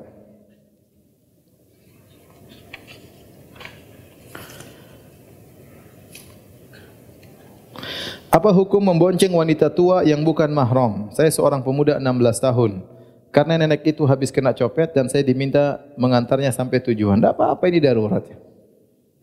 Apa 8.35 8.51
hukum 8.51 8.83
membonceng 8.83 9.31
wanita 9.31 9.71
tua 9.71 10.03
yang 10.03 10.19
bukan 10.19 10.51
mahram? 10.51 11.07
Saya 11.15 11.31
seorang 11.31 11.63
pemuda 11.63 12.03
16 12.03 12.43
tahun. 12.43 12.83
Karena 13.31 13.55
nenek 13.55 13.87
itu 13.87 14.03
habis 14.03 14.27
kena 14.27 14.51
copet 14.51 14.91
dan 14.91 15.07
saya 15.07 15.23
diminta 15.23 15.79
mengantarnya 15.95 16.51
sampai 16.51 16.83
tujuan. 16.83 17.15
Tidak 17.15 17.31
apa-apa 17.31 17.71
ini 17.71 17.79
darurat. 17.79 18.27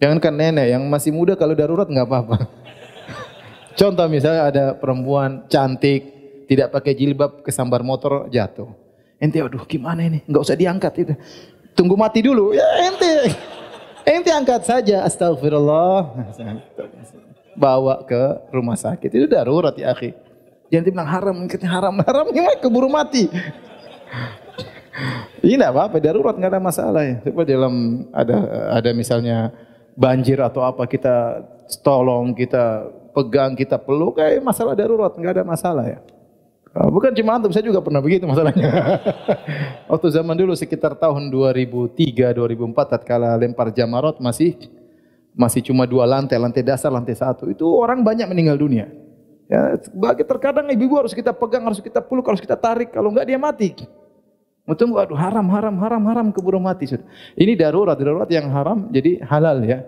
Jangankan 0.01 0.33
nenek 0.33 0.67
yang 0.73 0.89
masih 0.89 1.13
muda 1.13 1.37
kalau 1.37 1.53
darurat 1.53 1.85
nggak 1.93 2.09
apa-apa. 2.09 2.49
Contoh 3.85 4.09
misalnya 4.09 4.49
ada 4.49 4.65
perempuan 4.81 5.45
cantik, 5.45 6.09
tidak 6.49 6.73
pakai 6.73 6.97
jilbab 6.97 7.45
kesambar 7.45 7.85
motor 7.85 8.33
jatuh. 8.33 8.73
Ente 9.21 9.45
aduh 9.45 9.69
gimana 9.69 10.09
ini? 10.09 10.25
Enggak 10.25 10.49
usah 10.49 10.57
diangkat 10.57 10.93
itu. 11.05 11.13
Tunggu 11.77 12.01
mati 12.01 12.25
dulu. 12.25 12.57
Ya 12.57 12.65
ente. 12.89 13.29
Ente 14.09 14.33
angkat 14.33 14.65
saja. 14.65 15.05
Astagfirullah 15.05 16.17
bawa 17.57 18.05
ke 18.05 18.53
rumah 18.53 18.77
sakit. 18.77 19.11
Itu 19.13 19.27
darurat 19.29 19.77
ya 19.77 19.93
akhi. 19.93 20.13
Jangan 20.73 20.85
bilang 20.89 21.09
haram, 21.09 21.37
mungkin 21.37 21.61
haram, 21.69 21.95
haram 22.07 22.27
gimana 22.33 22.57
keburu 22.57 22.89
mati. 22.89 23.29
Ini 25.43 25.59
tidak 25.59 25.75
apa-apa, 25.75 25.97
darurat 25.99 26.39
nggak 26.39 26.53
ada 26.53 26.63
masalah 26.63 27.03
ya. 27.03 27.17
Coba 27.27 27.43
dalam 27.43 28.07
ada 28.15 28.37
ada 28.79 28.91
misalnya 28.95 29.51
banjir 29.99 30.39
atau 30.39 30.63
apa 30.63 30.87
kita 30.87 31.43
tolong, 31.83 32.33
kita 32.33 32.89
pegang, 33.13 33.59
kita 33.59 33.77
peluk, 33.77 34.21
kayak 34.21 34.41
masalah 34.41 34.79
darurat 34.79 35.13
nggak 35.13 35.35
ada 35.41 35.45
masalah 35.45 35.85
ya. 35.85 35.99
Ah, 36.73 36.89
bukan 36.89 37.13
cuma 37.13 37.37
antum, 37.37 37.53
saya 37.53 37.69
juga 37.69 37.85
pernah 37.85 38.01
begitu 38.01 38.25
masalahnya. 38.25 38.97
Waktu 39.93 40.09
zaman 40.09 40.33
dulu 40.33 40.57
sekitar 40.57 40.97
tahun 40.97 41.29
2003, 41.29 42.33
2004, 42.33 42.93
tatkala 42.97 43.37
lempar 43.37 43.69
jamarot 43.77 44.17
masih 44.25 44.57
masih 45.33 45.65
cuma 45.65 45.89
dua 45.89 46.05
lantai, 46.05 46.37
lantai 46.37 46.63
dasar, 46.65 46.93
lantai 46.93 47.17
satu. 47.17 47.49
Itu 47.49 47.65
orang 47.77 48.05
banyak 48.05 48.29
meninggal 48.29 48.61
dunia. 48.61 48.87
Ya, 49.53 49.77
bagi 49.93 50.25
terkadang 50.25 50.65
ibu-ibu 50.73 50.97
harus 50.97 51.13
kita 51.13 51.33
pegang, 51.37 51.65
harus 51.69 51.81
kita 51.81 52.01
peluk, 52.01 52.25
harus 52.25 52.41
kita 52.41 52.57
tarik. 52.57 52.93
Kalau 52.93 53.13
enggak 53.13 53.29
dia 53.29 53.37
mati. 53.37 53.77
Tunggu, 54.63 54.95
aduh 54.97 55.19
haram, 55.19 55.45
haram, 55.51 55.75
haram, 55.83 56.03
haram 56.07 56.27
keburu 56.31 56.63
mati. 56.63 56.89
Sudah. 56.89 57.05
Ini 57.37 57.59
darurat, 57.59 57.99
darurat 57.99 58.31
yang 58.31 58.49
haram 58.49 58.89
jadi 58.95 59.21
halal 59.27 59.61
ya. 59.67 59.85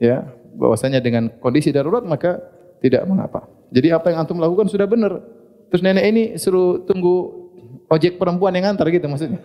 Ya, 0.00 0.32
bahwasanya 0.56 1.02
dengan 1.02 1.28
kondisi 1.42 1.70
darurat 1.74 2.06
maka 2.06 2.40
tidak 2.80 3.04
mengapa. 3.06 3.46
Jadi 3.72 3.88
apa 3.92 4.10
yang 4.10 4.24
antum 4.24 4.40
lakukan 4.40 4.68
sudah 4.68 4.86
benar. 4.88 5.20
Terus 5.68 5.82
nenek 5.84 6.04
ini 6.08 6.22
suruh 6.36 6.84
tunggu 6.84 7.48
ojek 7.88 8.20
perempuan 8.20 8.52
yang 8.56 8.72
antar 8.72 8.88
gitu 8.88 9.08
maksudnya. 9.08 9.40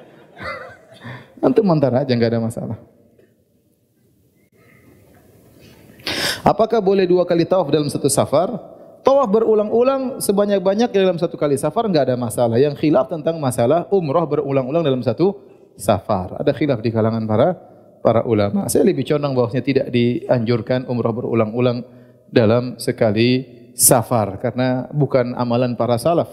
antum 1.46 1.68
antar 1.72 2.04
aja 2.04 2.12
nggak 2.12 2.32
ada 2.36 2.42
masalah. 2.42 2.78
Apakah 6.44 6.84
boleh 6.84 7.08
dua 7.10 7.24
kali 7.24 7.46
tawaf 7.46 7.72
dalam 7.72 7.88
satu 7.88 8.10
safar? 8.12 8.54
Tawaf 9.06 9.30
berulang-ulang 9.32 10.20
sebanyak-banyak 10.20 10.92
dalam 10.92 11.16
satu 11.16 11.40
kali 11.40 11.56
safar 11.56 11.88
enggak 11.88 12.12
ada 12.12 12.20
masalah. 12.20 12.60
Yang 12.60 12.84
khilaf 12.84 13.08
tentang 13.08 13.40
masalah 13.40 13.88
umrah 13.94 14.28
berulang-ulang 14.28 14.84
dalam 14.84 15.00
satu 15.00 15.38
safar. 15.80 16.42
Ada 16.42 16.52
khilaf 16.52 16.84
di 16.84 16.92
kalangan 16.92 17.24
para 17.24 17.56
para 18.04 18.22
ulama. 18.28 18.68
Saya 18.68 18.84
lebih 18.84 19.08
condong 19.08 19.34
bahwasanya 19.38 19.64
tidak 19.64 19.88
dianjurkan 19.94 20.86
umrah 20.92 21.14
berulang-ulang 21.16 21.86
dalam 22.28 22.76
sekali 22.82 23.58
safar 23.78 24.42
karena 24.42 24.90
bukan 24.92 25.38
amalan 25.38 25.78
para 25.78 25.96
salaf. 25.96 26.28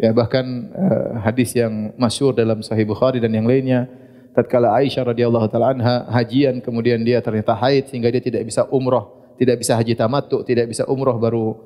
Ya 0.00 0.16
bahkan 0.16 0.72
uh, 0.72 1.20
hadis 1.20 1.52
yang 1.52 1.92
masyhur 2.00 2.32
dalam 2.32 2.64
Sahih 2.64 2.88
Bukhari 2.88 3.20
dan 3.20 3.36
yang 3.36 3.44
lainnya 3.44 3.84
tatkala 4.32 4.72
Aisyah 4.80 5.12
radhiyallahu 5.12 5.46
taala 5.52 5.76
anha 5.76 6.08
hajian 6.08 6.64
kemudian 6.64 7.04
dia 7.04 7.20
ternyata 7.20 7.52
haid 7.52 7.92
sehingga 7.92 8.08
dia 8.08 8.24
tidak 8.24 8.48
bisa 8.48 8.64
umrah, 8.72 9.04
tidak 9.40 9.56
bisa 9.64 9.72
haji 9.72 9.96
tamattu, 9.96 10.44
tidak 10.44 10.68
bisa 10.68 10.84
umrah 10.84 11.16
baru 11.16 11.56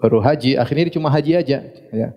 baru 0.00 0.24
haji, 0.24 0.56
akhirnya 0.56 0.88
dia 0.88 0.94
cuma 0.96 1.12
haji 1.12 1.32
aja. 1.36 1.58
Ya. 1.92 2.08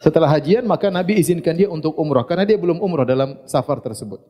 Setelah 0.00 0.32
hajian 0.32 0.64
maka 0.64 0.88
Nabi 0.88 1.20
izinkan 1.20 1.52
dia 1.52 1.68
untuk 1.68 1.92
umrah 2.00 2.24
karena 2.24 2.48
dia 2.48 2.56
belum 2.56 2.80
umrah 2.80 3.04
dalam 3.04 3.36
safar 3.44 3.84
tersebut. 3.84 4.24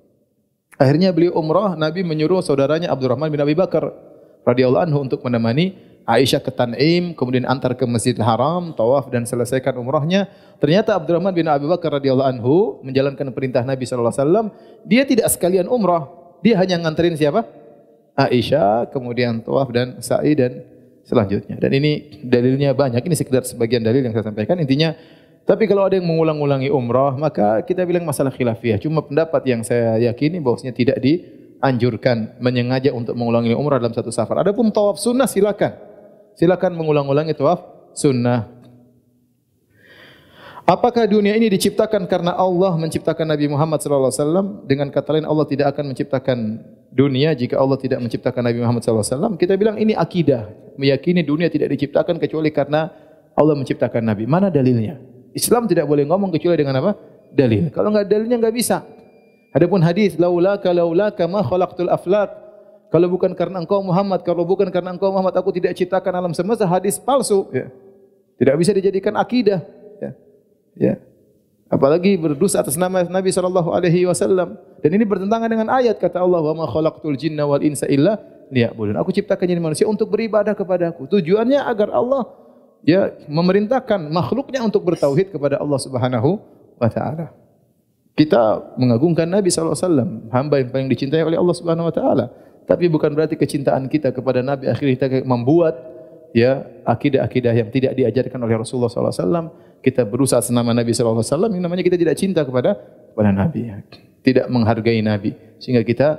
Akhirnya 0.74 1.14
beliau 1.14 1.38
umrah, 1.38 1.78
Nabi 1.78 2.02
menyuruh 2.02 2.42
saudaranya 2.42 2.90
Abdurrahman 2.90 3.30
bin 3.30 3.38
Abi 3.38 3.54
Bakar 3.54 3.86
radhiyallahu 4.42 4.90
anhu 4.90 4.98
untuk 5.06 5.22
menemani 5.22 5.74
Aisyah 6.08 6.40
ke 6.40 6.48
Tan'im, 6.48 7.12
kemudian 7.12 7.44
antar 7.44 7.76
ke 7.76 7.84
Masjidil 7.84 8.24
Haram, 8.24 8.72
tawaf 8.72 9.12
dan 9.12 9.28
selesaikan 9.28 9.76
umrahnya. 9.76 10.24
Ternyata 10.56 10.96
Abdurrahman 10.96 11.36
bin 11.36 11.44
Abi 11.50 11.68
Bakar 11.68 12.00
radhiyallahu 12.00 12.28
anhu 12.32 12.56
menjalankan 12.80 13.28
perintah 13.36 13.60
Nabi 13.60 13.84
sallallahu 13.84 14.14
alaihi 14.14 14.24
wasallam, 14.24 14.46
dia 14.88 15.02
tidak 15.04 15.28
sekalian 15.28 15.68
umrah, 15.68 16.08
dia 16.40 16.56
hanya 16.56 16.80
nganterin 16.80 17.12
siapa? 17.18 17.44
Aisyah, 18.18 18.90
kemudian 18.90 19.38
tawaf 19.46 19.70
dan 19.70 20.02
sa'i 20.02 20.34
dan 20.34 20.66
selanjutnya. 21.06 21.54
Dan 21.62 21.70
ini 21.78 22.18
dalilnya 22.26 22.74
banyak. 22.74 22.98
Ini 22.98 23.14
sekedar 23.14 23.46
sebagian 23.46 23.86
dalil 23.86 24.02
yang 24.02 24.10
saya 24.10 24.26
sampaikan. 24.26 24.58
Intinya, 24.58 24.90
tapi 25.46 25.70
kalau 25.70 25.86
ada 25.86 25.94
yang 25.94 26.10
mengulang-ulangi 26.10 26.66
umrah, 26.66 27.14
maka 27.14 27.62
kita 27.62 27.86
bilang 27.86 28.02
masalah 28.02 28.34
khilafiyah. 28.34 28.82
Cuma 28.82 29.06
pendapat 29.06 29.46
yang 29.46 29.62
saya 29.62 29.96
yakini 30.02 30.42
bahwasanya 30.42 30.74
tidak 30.74 30.98
dianjurkan 30.98 32.36
menyengaja 32.42 32.90
untuk 32.90 33.14
mengulangi 33.14 33.54
umrah 33.54 33.78
dalam 33.78 33.94
satu 33.94 34.10
safar. 34.10 34.42
Adapun 34.42 34.74
tawaf 34.74 34.98
sunnah 34.98 35.30
silakan. 35.30 35.78
Silakan 36.34 36.74
mengulang-ulangi 36.74 37.38
tawaf 37.38 37.62
sunnah. 37.94 38.57
Apakah 40.68 41.08
dunia 41.08 41.32
ini 41.32 41.48
diciptakan 41.48 42.04
karena 42.04 42.36
Allah 42.36 42.76
menciptakan 42.76 43.24
Nabi 43.24 43.48
Muhammad 43.48 43.80
SAW? 43.80 44.68
Dengan 44.68 44.92
kata 44.92 45.16
lain 45.16 45.24
Allah 45.24 45.48
tidak 45.48 45.72
akan 45.72 45.96
menciptakan 45.96 46.60
dunia 46.92 47.32
jika 47.32 47.56
Allah 47.56 47.80
tidak 47.80 48.04
menciptakan 48.04 48.44
Nabi 48.44 48.60
Muhammad 48.60 48.84
SAW. 48.84 49.32
Kita 49.40 49.56
bilang 49.56 49.80
ini 49.80 49.96
akidah. 49.96 50.44
Meyakini 50.76 51.24
dunia 51.24 51.48
tidak 51.48 51.72
diciptakan 51.72 52.20
kecuali 52.20 52.52
karena 52.52 52.92
Allah 53.32 53.56
menciptakan 53.56 54.12
Nabi. 54.12 54.28
Mana 54.28 54.52
dalilnya? 54.52 55.00
Islam 55.32 55.64
tidak 55.64 55.88
boleh 55.88 56.04
ngomong 56.04 56.28
kecuali 56.36 56.60
dengan 56.60 56.84
apa? 56.84 57.00
Dalil. 57.32 57.72
Kalau 57.72 57.88
enggak 57.88 58.04
dalilnya 58.04 58.36
enggak 58.36 58.52
bisa. 58.52 58.84
Adapun 59.56 59.80
hadis 59.80 60.20
laulaka 60.20 60.68
laulaka 60.76 61.24
ma 61.24 61.40
khalaqtul 61.48 61.88
aflaq. 61.88 62.28
Kalau 62.92 63.08
bukan 63.08 63.32
karena 63.32 63.64
engkau 63.64 63.80
Muhammad, 63.80 64.20
kalau 64.20 64.44
bukan 64.44 64.68
karena 64.68 64.92
engkau 64.92 65.08
Muhammad 65.16 65.32
aku 65.32 65.48
tidak 65.48 65.72
ciptakan 65.80 66.12
alam 66.12 66.32
semesta 66.36 66.68
hadis 66.68 67.00
palsu. 67.00 67.48
Ya. 67.56 67.72
Tidak 68.36 68.52
bisa 68.60 68.76
dijadikan 68.76 69.16
akidah. 69.16 69.77
Ya. 70.78 71.02
Apalagi 71.68 72.16
berdosa 72.16 72.64
atas 72.64 72.80
nama 72.80 73.04
Nabi 73.04 73.28
sallallahu 73.28 73.76
alaihi 73.76 74.08
wasallam. 74.08 74.56
Dan 74.80 74.90
ini 74.96 75.04
bertentangan 75.04 75.52
dengan 75.52 75.68
ayat 75.68 76.00
kata 76.00 76.24
Allah, 76.24 76.40
"Wa 76.40 76.56
ma 76.56 76.64
khalaqtul 76.64 77.18
jinna 77.20 77.44
wal 77.44 77.60
insa 77.60 77.84
illa 77.84 78.16
liya'budun." 78.48 78.96
Aku 78.96 79.12
ciptakan 79.12 79.44
jin 79.44 79.60
manusia 79.60 79.84
untuk 79.84 80.08
beribadah 80.08 80.56
kepadaku. 80.56 81.04
Tujuannya 81.12 81.60
agar 81.60 81.92
Allah 81.92 82.24
ya 82.86 83.12
memerintahkan 83.28 84.08
makhluknya 84.08 84.64
untuk 84.64 84.80
bertauhid 84.88 85.36
kepada 85.36 85.60
Allah 85.60 85.76
Subhanahu 85.76 86.40
wa 86.80 86.88
taala. 86.88 87.36
Kita 88.16 88.74
mengagungkan 88.80 89.28
Nabi 89.28 89.52
sallallahu 89.52 89.76
alaihi 89.76 89.86
wasallam, 89.92 90.10
hamba 90.32 90.54
yang 90.64 90.70
paling 90.72 90.88
dicintai 90.88 91.20
oleh 91.20 91.36
Allah 91.36 91.54
Subhanahu 91.54 91.92
wa 91.92 91.94
taala. 91.94 92.24
Tapi 92.64 92.88
bukan 92.88 93.12
berarti 93.12 93.36
kecintaan 93.36 93.92
kita 93.92 94.16
kepada 94.16 94.40
Nabi 94.40 94.72
akhirnya 94.72 94.96
kita 94.96 95.08
membuat 95.28 95.97
ya 96.36 96.64
akidah-akidah 96.84 97.52
yang 97.52 97.68
tidak 97.72 97.92
diajarkan 97.96 98.38
oleh 98.44 98.60
Rasulullah 98.60 98.90
wasallam 98.90 99.52
kita 99.78 100.02
berusaha 100.02 100.42
senama 100.42 100.74
Nabi 100.74 100.90
alaihi 100.90 101.22
wasallam, 101.22 101.50
namanya 101.54 101.82
kita 101.86 101.94
tidak 101.94 102.18
cinta 102.18 102.42
kepada 102.42 102.74
kepada 103.14 103.30
Nabi. 103.30 103.70
Tidak 104.22 104.46
menghargai 104.50 105.00
Nabi 105.00 105.32
sehingga 105.62 105.86
kita 105.86 106.18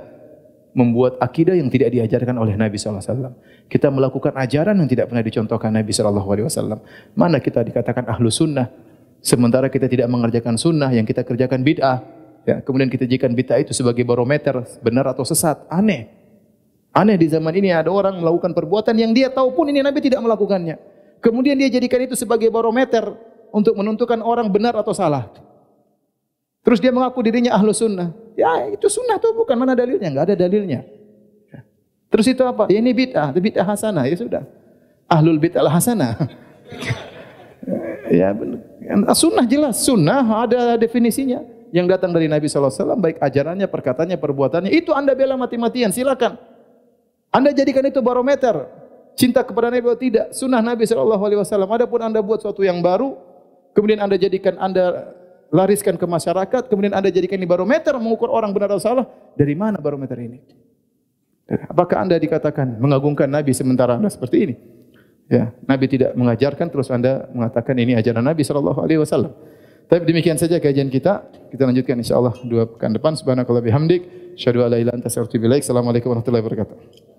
membuat 0.72 1.18
akidah 1.20 1.58
yang 1.58 1.68
tidak 1.68 1.92
diajarkan 1.92 2.36
oleh 2.40 2.56
Nabi 2.56 2.80
wasallam. 2.80 3.36
Kita 3.70 3.92
melakukan 3.92 4.34
ajaran 4.34 4.74
yang 4.80 4.88
tidak 4.88 5.12
pernah 5.12 5.22
dicontohkan 5.22 5.70
Nabi 5.70 5.92
wasallam. 5.92 6.80
Mana 7.12 7.38
kita 7.38 7.60
dikatakan 7.60 8.08
ahlu 8.08 8.32
sunnah 8.32 8.72
sementara 9.20 9.68
kita 9.68 9.86
tidak 9.86 10.08
mengerjakan 10.08 10.56
sunnah 10.56 10.90
yang 10.90 11.04
kita 11.04 11.22
kerjakan 11.22 11.60
bid'ah. 11.60 12.00
Ya, 12.48 12.64
kemudian 12.64 12.88
kita 12.88 13.04
jadikan 13.04 13.36
bid'ah 13.36 13.60
itu 13.60 13.76
sebagai 13.76 14.02
barometer 14.08 14.64
benar 14.80 15.12
atau 15.12 15.22
sesat. 15.22 15.68
Aneh. 15.68 16.19
Aneh 16.90 17.14
di 17.14 17.30
zaman 17.30 17.54
ini 17.54 17.70
ada 17.70 17.86
orang 17.86 18.18
melakukan 18.18 18.50
perbuatan 18.50 18.98
yang 18.98 19.14
dia 19.14 19.30
tahu 19.30 19.54
pun 19.54 19.70
ini 19.70 19.78
Nabi 19.78 20.02
tidak 20.02 20.18
melakukannya. 20.26 20.74
Kemudian 21.22 21.54
dia 21.54 21.70
jadikan 21.70 22.02
itu 22.02 22.18
sebagai 22.18 22.50
barometer 22.50 23.14
untuk 23.54 23.78
menentukan 23.78 24.18
orang 24.24 24.50
benar 24.50 24.74
atau 24.74 24.90
salah. 24.90 25.30
Terus 26.66 26.82
dia 26.82 26.90
mengaku 26.90 27.22
dirinya 27.22 27.54
ahlu 27.54 27.70
sunnah. 27.70 28.10
Ya 28.34 28.66
itu 28.74 28.90
sunnah 28.90 29.22
tuh 29.22 29.32
bukan 29.38 29.54
mana 29.54 29.78
dalilnya? 29.78 30.10
Enggak 30.10 30.34
ada 30.34 30.36
dalilnya. 30.46 30.82
Terus 32.10 32.26
itu 32.26 32.42
apa? 32.42 32.66
Ya 32.66 32.82
ini 32.82 32.90
bid'ah, 32.90 33.30
bid'ah 33.30 33.62
hasanah. 33.62 34.04
Ya 34.10 34.16
sudah. 34.18 34.42
Ahlul 35.06 35.38
bid'ah 35.38 35.70
hasanah. 35.70 36.18
ya 38.18 38.34
sunnah 39.14 39.46
jelas. 39.46 39.78
Sunnah 39.78 40.26
ada 40.26 40.74
definisinya. 40.74 41.46
Yang 41.70 41.86
datang 41.86 42.10
dari 42.10 42.26
Nabi 42.26 42.50
SAW, 42.50 42.98
baik 42.98 43.22
ajarannya, 43.22 43.70
perkataannya, 43.70 44.18
perbuatannya. 44.18 44.74
Itu 44.74 44.90
anda 44.90 45.14
bela 45.14 45.38
mati-matian, 45.38 45.94
silakan. 45.94 46.49
Anda 47.30 47.54
jadikan 47.54 47.86
itu 47.86 48.02
barometer. 48.02 48.66
Cinta 49.14 49.46
kepada 49.46 49.70
Nabi 49.70 49.86
atau 49.86 49.98
tidak. 49.98 50.26
Sunnah 50.34 50.62
Nabi 50.62 50.86
SAW. 50.86 51.18
Adapun 51.70 52.00
anda 52.02 52.18
buat 52.22 52.42
sesuatu 52.42 52.62
yang 52.66 52.82
baru, 52.82 53.14
kemudian 53.74 54.02
Anda 54.02 54.18
jadikan 54.18 54.58
Anda 54.58 55.14
lariskan 55.50 55.98
ke 55.98 56.06
masyarakat, 56.06 56.70
kemudian 56.70 56.94
Anda 56.94 57.10
jadikan 57.10 57.38
ini 57.38 57.46
barometer 57.46 57.94
mengukur 57.98 58.30
orang 58.30 58.54
benar 58.54 58.74
atau 58.74 58.82
salah, 58.82 59.06
dari 59.34 59.54
mana 59.58 59.82
barometer 59.82 60.18
ini? 60.18 60.38
Apakah 61.66 62.06
Anda 62.06 62.14
dikatakan 62.18 62.78
mengagungkan 62.78 63.26
Nabi 63.26 63.50
sementara 63.50 63.98
Anda 63.98 64.06
seperti 64.06 64.36
ini? 64.46 64.54
Ya, 65.30 65.54
Nabi 65.66 65.86
tidak 65.90 66.14
mengajarkan 66.14 66.70
terus 66.70 66.90
Anda 66.90 67.26
mengatakan 67.30 67.74
ini 67.78 67.98
ajaran 67.98 68.22
Nabi 68.22 68.46
sallallahu 68.46 68.78
alaihi 68.82 69.02
wasallam. 69.02 69.34
Tapi 69.90 70.06
demikian 70.06 70.38
saja 70.38 70.62
kajian 70.62 70.86
kita. 70.86 71.26
Kita 71.50 71.66
lanjutkan 71.66 71.98
insyaallah 71.98 72.46
dua 72.46 72.70
pekan 72.70 72.94
depan. 72.94 73.18
Subhanakallah 73.18 73.62
bihamdik, 73.62 74.34
syadu 74.38 74.62
ala 74.62 74.78
ila 74.78 74.94
anta 74.94 75.10
Assalamualaikum 75.10 76.14
warahmatullahi 76.14 76.42
wabarakatuh. 76.46 77.09